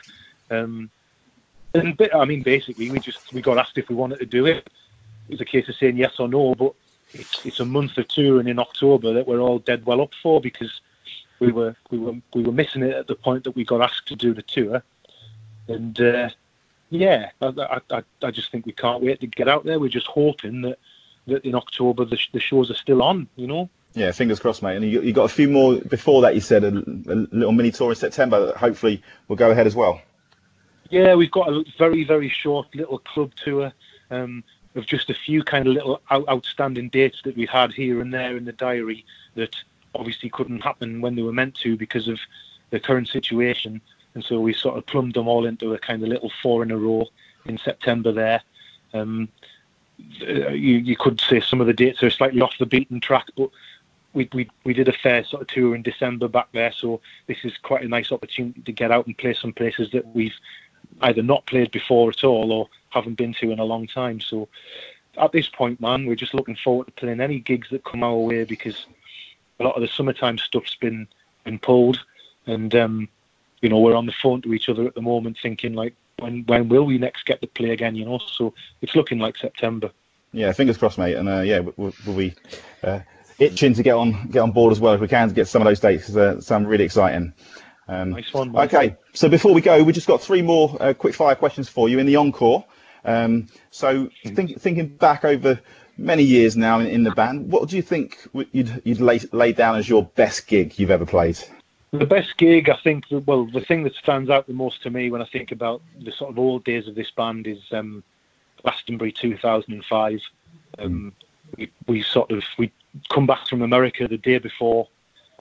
Um, 0.50 0.90
and 1.74 1.96
I 2.12 2.24
mean, 2.24 2.42
basically, 2.42 2.90
we 2.90 2.98
just 2.98 3.32
we 3.32 3.40
got 3.40 3.56
asked 3.56 3.78
if 3.78 3.88
we 3.88 3.94
wanted 3.94 4.18
to 4.18 4.26
do 4.26 4.46
it. 4.46 4.68
It 5.28 5.32
was 5.32 5.40
a 5.40 5.44
case 5.44 5.68
of 5.68 5.76
saying 5.76 5.96
yes 5.96 6.18
or 6.18 6.28
no, 6.28 6.54
but 6.54 6.74
it's, 7.12 7.44
it's 7.46 7.60
a 7.60 7.64
month 7.64 7.98
of 7.98 8.08
touring 8.08 8.48
in 8.48 8.58
October 8.58 9.12
that 9.14 9.26
we're 9.26 9.40
all 9.40 9.58
dead 9.58 9.84
well 9.86 10.00
up 10.00 10.14
for 10.22 10.40
because 10.40 10.80
we 11.40 11.52
were 11.52 11.74
we 11.90 11.98
were 11.98 12.14
we 12.34 12.42
were 12.42 12.52
missing 12.52 12.82
it 12.82 12.94
at 12.94 13.06
the 13.06 13.14
point 13.14 13.44
that 13.44 13.52
we 13.52 13.64
got 13.64 13.82
asked 13.82 14.08
to 14.08 14.16
do 14.16 14.32
the 14.32 14.42
tour, 14.42 14.82
and 15.68 16.00
uh, 16.00 16.30
yeah, 16.90 17.30
I, 17.40 17.80
I, 17.90 18.02
I 18.22 18.30
just 18.30 18.52
think 18.52 18.66
we 18.66 18.72
can't 18.72 19.02
wait 19.02 19.20
to 19.20 19.26
get 19.26 19.48
out 19.48 19.64
there. 19.64 19.80
We're 19.80 19.88
just 19.88 20.06
hoping 20.06 20.62
that 20.62 20.78
that 21.26 21.44
in 21.44 21.54
October 21.54 22.04
the, 22.04 22.18
the 22.32 22.40
shows 22.40 22.70
are 22.70 22.74
still 22.74 23.02
on. 23.02 23.28
You 23.36 23.46
know. 23.46 23.70
Yeah, 23.94 24.12
fingers 24.12 24.40
crossed, 24.40 24.62
mate. 24.62 24.76
And 24.76 24.90
you, 24.90 25.02
you 25.02 25.12
got 25.12 25.24
a 25.24 25.28
few 25.28 25.50
more 25.50 25.76
before 25.76 26.22
that. 26.22 26.34
You 26.34 26.40
said 26.40 26.64
a, 26.64 26.68
a 26.68 27.16
little 27.30 27.52
mini 27.52 27.70
tour 27.70 27.90
in 27.90 27.96
September 27.96 28.46
that 28.46 28.56
hopefully 28.56 29.02
will 29.28 29.36
go 29.36 29.50
ahead 29.50 29.66
as 29.66 29.76
well. 29.76 30.00
Yeah, 30.88 31.14
we've 31.14 31.30
got 31.30 31.48
a 31.48 31.64
very 31.78 32.04
very 32.04 32.28
short 32.28 32.74
little 32.74 32.98
club 32.98 33.32
tour. 33.34 33.72
Um, 34.10 34.44
of 34.74 34.86
just 34.86 35.10
a 35.10 35.14
few 35.14 35.42
kind 35.42 35.66
of 35.66 35.74
little 35.74 36.00
out- 36.10 36.28
outstanding 36.28 36.88
dates 36.88 37.20
that 37.24 37.36
we 37.36 37.46
had 37.46 37.72
here 37.72 38.00
and 38.00 38.12
there 38.12 38.36
in 38.36 38.44
the 38.44 38.52
diary 38.52 39.04
that 39.34 39.54
obviously 39.94 40.30
couldn't 40.30 40.60
happen 40.60 41.00
when 41.00 41.14
they 41.14 41.22
were 41.22 41.32
meant 41.32 41.54
to 41.56 41.76
because 41.76 42.08
of 42.08 42.18
the 42.70 42.80
current 42.80 43.08
situation. 43.08 43.80
And 44.14 44.24
so 44.24 44.40
we 44.40 44.52
sort 44.52 44.78
of 44.78 44.86
plumbed 44.86 45.14
them 45.14 45.28
all 45.28 45.46
into 45.46 45.74
a 45.74 45.78
kind 45.78 46.02
of 46.02 46.08
little 46.08 46.32
four 46.42 46.62
in 46.62 46.70
a 46.70 46.76
row 46.76 47.06
in 47.46 47.58
September 47.58 48.12
there. 48.12 48.42
Um, 48.94 49.28
uh, 50.22 50.50
you, 50.50 50.76
you 50.78 50.96
could 50.96 51.20
say 51.20 51.40
some 51.40 51.60
of 51.60 51.66
the 51.66 51.72
dates 51.72 52.02
are 52.02 52.10
slightly 52.10 52.40
off 52.40 52.58
the 52.58 52.66
beaten 52.66 53.00
track, 53.00 53.26
but 53.36 53.50
we, 54.14 54.28
we, 54.32 54.50
we 54.64 54.74
did 54.74 54.88
a 54.88 54.92
fair 54.92 55.24
sort 55.24 55.42
of 55.42 55.48
tour 55.48 55.74
in 55.74 55.82
December 55.82 56.28
back 56.28 56.48
there. 56.52 56.72
So 56.72 57.00
this 57.26 57.38
is 57.44 57.56
quite 57.58 57.84
a 57.84 57.88
nice 57.88 58.12
opportunity 58.12 58.60
to 58.62 58.72
get 58.72 58.90
out 58.90 59.06
and 59.06 59.16
play 59.16 59.34
some 59.34 59.52
places 59.52 59.90
that 59.92 60.06
we've 60.14 60.34
either 61.03 61.22
not 61.22 61.46
played 61.46 61.70
before 61.70 62.11
at 62.11 62.24
all 62.24 62.53
or 62.53 62.68
haven't 62.90 63.14
been 63.14 63.34
to 63.34 63.50
in 63.50 63.59
a 63.59 63.64
long 63.64 63.86
time. 63.86 64.20
So 64.20 64.48
at 65.18 65.32
this 65.32 65.48
point, 65.48 65.80
man, 65.80 66.07
we're 66.07 66.14
just 66.14 66.34
looking 66.34 66.57
forward 66.57 66.86
to 66.86 66.92
playing 66.92 67.20
any 67.20 67.40
gigs 67.40 67.68
that 67.70 67.84
come 67.84 68.03
our 68.03 68.16
way 68.16 68.44
because 68.44 68.86
a 69.61 69.64
lot 69.64 69.74
of 69.74 69.82
the 69.82 69.88
summertime 69.88 70.38
stuff's 70.38 70.74
been 70.76 71.07
been 71.44 71.59
pulled, 71.59 72.05
and 72.46 72.74
um, 72.74 73.09
you 73.61 73.68
know 73.68 73.80
we're 73.80 73.96
on 73.96 74.07
the 74.07 74.12
phone 74.12 74.42
to 74.42 74.55
each 74.55 74.68
other 74.68 74.86
at 74.86 74.94
the 74.94 75.03
moment, 75.03 75.38
thinking 75.40 75.74
like, 75.74 75.94
when 76.18 76.44
when 76.46 76.68
will 76.68 76.84
we 76.84 76.98
next 76.98 77.26
get 77.26 77.40
to 77.40 77.46
play 77.46 77.70
again? 77.70 77.94
You 77.94 78.05
know, 78.05 78.18
so 78.18 78.55
it's 78.80 78.94
looking 78.94 79.18
like 79.18 79.36
September. 79.36 79.90
Yeah, 80.32 80.53
fingers 80.53 80.78
crossed, 80.78 80.98
mate. 80.98 81.16
And 81.16 81.28
uh, 81.28 81.40
yeah, 81.40 81.61
we'll, 81.76 81.92
we'll 82.07 82.16
be 82.16 82.34
uh, 82.82 83.00
itching 83.38 83.74
to 83.74 83.82
get 83.82 83.94
on 83.94 84.28
get 84.28 84.40
on 84.40 84.53
board 84.53 84.72
as 84.72 84.80
well 84.80 84.94
if 84.94 85.00
we 85.00 85.09
can 85.09 85.28
to 85.28 85.34
get 85.34 85.48
some 85.48 85.62
of 85.62 85.66
those 85.66 85.80
dates 85.80 86.09
they 86.09 86.40
sound 86.40 86.68
really 86.68 86.84
exciting. 86.84 87.32
Um, 87.88 88.10
nice 88.10 88.32
one. 88.32 88.52
Mate. 88.52 88.72
Okay, 88.72 88.96
so 89.12 89.28
before 89.28 89.52
we 89.52 89.60
go, 89.60 89.82
we 89.82 89.92
just 89.92 90.06
got 90.06 90.22
three 90.22 90.42
more 90.42 90.76
uh, 90.80 90.94
quick 90.94 91.14
fire 91.14 91.34
questions 91.34 91.68
for 91.68 91.88
you 91.88 91.98
in 91.98 92.06
the 92.06 92.16
encore. 92.16 92.64
Um, 93.04 93.48
so 93.70 94.10
think, 94.24 94.60
thinking 94.60 94.88
back 94.88 95.24
over 95.24 95.60
many 95.96 96.22
years 96.22 96.56
now 96.56 96.78
in, 96.80 96.86
in, 96.86 97.02
the 97.02 97.10
band, 97.10 97.50
what 97.50 97.68
do 97.68 97.76
you 97.76 97.82
think 97.82 98.18
you'd, 98.52 98.82
you'd 98.84 99.00
lay, 99.00 99.20
lay 99.32 99.52
down 99.52 99.76
as 99.76 99.88
your 99.88 100.04
best 100.04 100.46
gig 100.46 100.78
you've 100.78 100.90
ever 100.90 101.06
played? 101.06 101.38
The 101.90 102.06
best 102.06 102.36
gig, 102.38 102.70
I 102.70 102.76
think, 102.76 103.04
well, 103.26 103.44
the 103.44 103.60
thing 103.60 103.82
that 103.82 103.94
stands 103.94 104.30
out 104.30 104.46
the 104.46 104.54
most 104.54 104.82
to 104.84 104.90
me 104.90 105.10
when 105.10 105.20
I 105.20 105.26
think 105.26 105.52
about 105.52 105.82
the 106.00 106.12
sort 106.12 106.30
of 106.30 106.38
old 106.38 106.64
days 106.64 106.88
of 106.88 106.94
this 106.94 107.10
band 107.10 107.46
is 107.46 107.60
um, 107.72 108.02
Glastonbury 108.62 109.12
2005. 109.12 110.20
Um, 110.78 111.12
we, 111.56 111.70
we, 111.86 112.02
sort 112.02 112.30
of 112.30 112.44
we 112.56 112.72
come 113.10 113.26
back 113.26 113.46
from 113.46 113.60
America 113.62 114.08
the 114.08 114.16
day 114.16 114.38
before. 114.38 114.88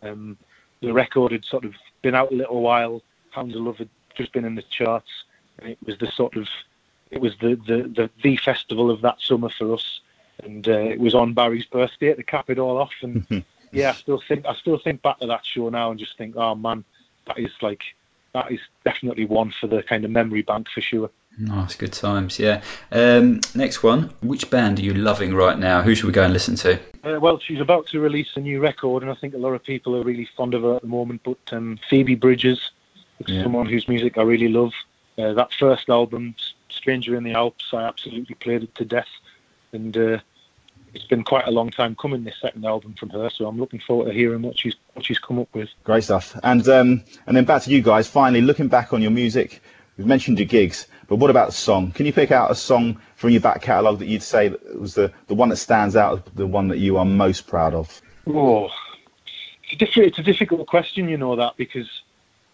Um, 0.02 0.38
the 0.82 0.92
record 0.92 1.32
had 1.32 1.46
sort 1.46 1.64
of 1.64 1.74
been 2.02 2.16
out 2.16 2.32
a 2.32 2.36
little 2.36 2.62
while. 2.62 3.02
Hounds 3.32 3.56
of 3.56 3.62
Love 3.62 3.78
had 3.78 3.90
just 4.16 4.32
been 4.32 4.46
in 4.46 4.56
the 4.56 4.64
charts, 4.64 5.10
and 5.60 5.70
it 5.70 5.78
was 5.86 5.98
the 5.98 6.08
sort 6.08 6.36
of 6.36 6.48
it 7.12 7.20
was 7.20 7.36
the, 7.42 7.56
the, 7.68 7.84
the, 7.84 8.10
the 8.24 8.38
festival 8.38 8.90
of 8.90 9.02
that 9.02 9.20
summer 9.20 9.50
for 9.50 9.74
us, 9.74 10.00
and 10.44 10.68
uh, 10.68 10.72
it 10.72 11.00
was 11.00 11.14
on 11.14 11.34
Barry's 11.34 11.66
birthday 11.66 12.14
to 12.14 12.24
cap 12.24 12.50
it 12.50 12.58
all 12.58 12.78
off. 12.78 12.94
And 13.02 13.44
yeah, 13.72 13.92
I 13.92 13.94
still 13.94 14.22
think 14.28 14.46
I 14.46 14.56
still 14.56 14.78
think 14.78 15.02
back 15.02 15.20
to 15.20 15.28
that 15.28 15.46
show 15.46 15.70
now 15.70 15.92
and 15.92 16.00
just 16.00 16.18
think, 16.18 16.36
oh 16.38 16.56
man, 16.56 16.84
that 17.28 17.38
is 17.38 17.52
like 17.62 17.84
that 18.34 18.52
is 18.52 18.62
definitely 18.86 19.26
one 19.26 19.52
for 19.52 19.68
the 19.68 19.84
kind 19.84 20.06
of 20.06 20.12
memory 20.12 20.42
bank 20.42 20.70
for 20.70 20.82
sure. 20.82 21.10
Nice, 21.38 21.76
good 21.76 21.94
times. 21.94 22.40
Yeah. 22.40 22.62
Um, 22.92 23.40
next 23.56 23.84
one. 23.84 24.14
Which 24.22 24.50
band 24.50 24.80
are 24.80 24.84
you 24.84 24.94
loving 24.94 25.34
right 25.34 25.58
now? 25.58 25.82
Who 25.82 25.96
should 25.96 26.06
we 26.06 26.12
go 26.12 26.24
and 26.24 26.34
listen 26.34 26.56
to? 26.58 26.80
Uh, 27.04 27.20
well, 27.20 27.40
she's 27.40 27.60
about 27.60 27.88
to 27.88 28.00
release 28.00 28.30
a 28.36 28.40
new 28.40 28.60
record, 28.60 29.02
and 29.02 29.12
I 29.12 29.16
think 29.16 29.34
a 29.34 29.38
lot 29.38 29.54
of 29.54 29.64
people 29.64 29.96
are 29.96 30.04
really 30.04 30.28
fond 30.38 30.54
of 30.54 30.64
her 30.64 30.76
at 30.76 30.82
the 30.82 30.88
moment. 30.88 31.22
But 31.24 31.40
um, 31.52 31.80
Phoebe 31.90 32.16
Bridgers, 32.16 32.72
yeah. 33.26 33.44
someone 33.44 33.66
whose 33.66 33.88
music 33.88 34.18
I 34.18 34.24
really 34.24 34.50
love. 34.50 34.74
Uh, 35.18 35.34
that 35.34 35.54
first 35.54 35.90
album, 35.90 36.36
Stranger 36.70 37.16
in 37.16 37.24
the 37.24 37.34
Alps, 37.34 37.74
I 37.74 37.84
absolutely 37.84 38.36
played 38.36 38.64
it 38.64 38.76
to 38.76 38.86
death, 38.86 39.10
and 39.72 39.96
uh, 39.96 40.20
it's 40.94 41.06
been 41.06 41.24
quite 41.24 41.48
a 41.48 41.52
long 41.52 41.70
time 41.70 41.96
coming. 41.96 42.24
This 42.24 42.40
second 42.42 42.66
album 42.66 42.94
from 42.94 43.10
her, 43.10 43.30
so 43.30 43.48
I'm 43.48 43.58
looking 43.58 43.80
forward 43.80 44.06
to 44.06 44.14
hearing 44.14 44.42
what 44.42 44.58
she's 44.58 44.76
what 44.94 45.06
she's 45.06 45.20
come 45.20 45.40
up 45.40 45.50
with. 45.54 45.70
Great 45.84 46.04
stuff. 46.04 46.38
And 46.44 46.68
um, 46.68 47.04
and 47.26 47.36
then 47.36 47.46
back 47.46 47.64
to 47.64 47.72
you 47.72 47.82
guys. 47.82 48.08
Finally, 48.08 48.42
looking 48.42 48.68
back 48.68 48.94
on 48.94 49.02
your 49.02 49.12
music, 49.12 49.62
we've 49.98 50.08
mentioned 50.08 50.40
your 50.40 50.48
gigs, 50.48 50.88
but 51.08 51.18
what 51.18 51.30
about 51.30 51.48
the 51.48 51.56
song? 51.56 51.92
Can 51.92 52.06
you 52.06 52.14
pick 52.14 52.32
out 52.32 52.52
a 52.52 52.56
song 52.56 53.00
from 53.16 53.32
your 53.32 53.42
back 53.42 53.62
catalogue 53.62 54.00
that 54.00 54.08
you'd 54.08 54.24
say 54.24 54.54
was 54.76 54.94
the 54.96 55.12
the 55.28 55.36
one 55.36 55.50
that 55.50 55.58
stands 55.58 55.96
out, 55.96 56.34
the 56.36 56.48
one 56.48 56.68
that 56.70 56.78
you 56.78 56.98
are 56.98 57.06
most 57.06 57.48
proud 57.48 57.74
of? 57.74 58.02
Oh, 58.28 58.70
it's 59.72 59.98
a, 59.98 60.02
it's 60.02 60.20
a 60.20 60.24
difficult 60.24 60.68
question, 60.68 61.10
you 61.10 61.18
know 61.18 61.36
that 61.36 61.58
because 61.58 61.90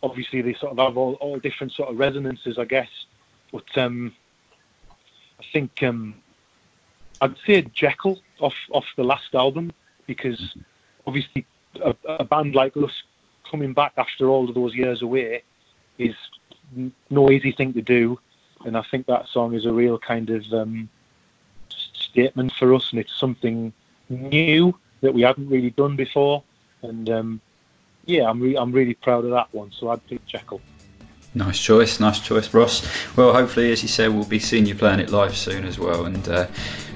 obviously 0.04 0.42
they 0.42 0.54
sort 0.54 0.72
of 0.72 0.78
have 0.78 0.98
all, 0.98 1.14
all 1.16 1.40
different 1.40 1.74
sort 1.74 1.90
of 1.90 1.98
resonances, 1.98 2.58
I 2.58 2.66
guess. 2.66 2.90
But 3.52 3.78
um, 3.78 4.14
I 5.40 5.44
think 5.52 5.82
um, 5.84 6.16
I'd 7.22 7.36
say 7.46 7.62
Jekyll 7.62 8.20
off 8.40 8.56
off 8.72 8.86
the 8.96 9.04
last 9.04 9.34
album 9.34 9.72
because 10.06 10.56
obviously 11.06 11.46
a, 11.84 11.96
a, 12.08 12.24
band 12.24 12.56
like 12.56 12.76
us 12.78 13.04
coming 13.50 13.74
back 13.74 13.94
after 13.98 14.30
all 14.30 14.48
of 14.48 14.56
those 14.56 14.76
years 14.76 15.02
away 15.02 15.44
is 15.98 16.16
no 17.10 17.32
easy 17.32 17.52
thing 17.52 17.74
to 17.74 17.82
do, 17.82 18.20
and 18.66 18.78
I 18.78 18.82
think 18.82 19.06
that 19.08 19.28
song 19.28 19.54
is 19.54 19.66
a 19.66 19.74
real 19.74 19.98
kind 19.98 20.30
of 20.30 20.52
um, 20.54 20.90
statement 21.70 22.54
for 22.54 22.74
us, 22.74 22.92
and 22.92 23.00
it's 23.00 23.16
something 23.16 23.74
new 24.10 24.78
that 25.02 25.14
we 25.14 25.22
hadn't 25.22 25.50
really 25.50 25.72
done 25.72 25.96
before, 25.96 26.44
and 26.82 27.10
um, 27.10 27.42
yeah, 28.06 28.30
I'm 28.30 28.40
re- 28.42 28.58
I'm 28.58 28.72
really 28.72 28.94
proud 28.94 29.26
of 29.26 29.32
that 29.32 29.54
one. 29.54 29.72
So 29.72 29.90
I'd 29.90 30.06
pick 30.08 30.26
Jekyll. 30.26 30.62
Nice 31.36 31.60
choice, 31.60 32.00
nice 32.00 32.20
choice, 32.20 32.52
Ross. 32.54 32.82
Well, 33.16 33.32
hopefully, 33.32 33.72
as 33.72 33.84
you 33.84 33.90
say, 33.90 34.08
we'll 34.08 34.26
be 34.26 34.40
seeing 34.40 34.66
you 34.66 34.74
playing 34.74 35.00
it 35.00 35.12
live 35.12 35.38
soon 35.38 35.66
as 35.66 35.78
well. 35.78 36.06
And 36.06 36.28
uh, 36.28 36.48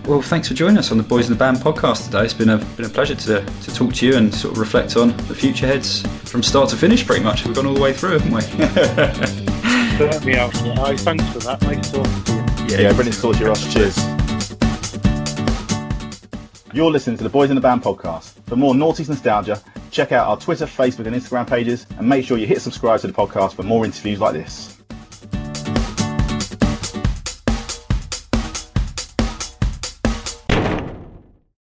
well, 0.06 0.22
thanks 0.22 0.48
for 0.48 0.56
joining 0.56 0.78
us 0.78 0.92
on 0.92 0.98
the 0.98 1.04
Boys 1.04 1.28
in 1.28 1.34
the 1.34 1.38
Band 1.38 1.58
podcast 1.58 2.06
today. 2.06 2.24
It's 2.24 2.34
been 2.34 2.50
a 2.50 2.58
been 2.58 2.86
a 2.86 2.90
pleasure 2.90 3.16
to, 3.16 3.46
to 3.46 3.74
talk 3.76 3.94
to 3.96 4.08
you 4.08 4.16
and 4.16 4.34
sort 4.34 4.54
of 4.54 4.60
reflect 4.60 4.98
on 4.98 5.10
the 5.10 5.36
Futureheads 5.36 6.08
from 6.28 6.42
start 6.42 6.70
to 6.70 6.76
finish. 6.76 7.06
Pretty 7.06 7.24
much, 7.24 7.46
we've 7.46 7.56
gone 7.56 7.68
all 7.68 7.76
the 7.76 7.82
way 7.82 7.94
through, 7.94 8.18
haven't 8.18 8.34
we? 8.34 9.52
Have. 10.08 10.26
Yeah. 10.26 10.50
Thanks 10.96 11.28
for 11.30 11.40
that. 11.40 11.62
Nice 11.62 11.92
talking 11.92 12.12
you. 12.34 12.76
Yeah, 12.76 12.82
yeah 12.82 12.94
brilliant 12.94 13.20
talk 13.20 13.36
to 13.36 13.40
you, 13.42 13.48
Ross. 13.48 13.74
Cheers. 13.74 13.98
You're 16.74 16.90
listening 16.90 17.18
to 17.18 17.24
the 17.24 17.30
Boys 17.30 17.50
in 17.50 17.56
the 17.56 17.62
Band 17.62 17.84
podcast. 17.84 18.34
For 18.48 18.56
more 18.56 18.74
Noughties 18.74 19.10
nostalgia, 19.10 19.62
check 19.92 20.12
out 20.12 20.28
our 20.28 20.38
Twitter, 20.38 20.66
Facebook, 20.66 21.06
and 21.06 21.16
Instagram 21.16 21.48
pages, 21.48 21.86
and 21.98 22.08
make 22.08 22.26
sure 22.26 22.38
you 22.38 22.48
hit 22.48 22.62
subscribe 22.62 23.02
to 23.02 23.08
the 23.08 23.14
podcast 23.14 23.56
for 23.56 23.64
more 23.64 23.86
interviews 23.86 24.20
like 24.20 24.34
this. 24.34 24.81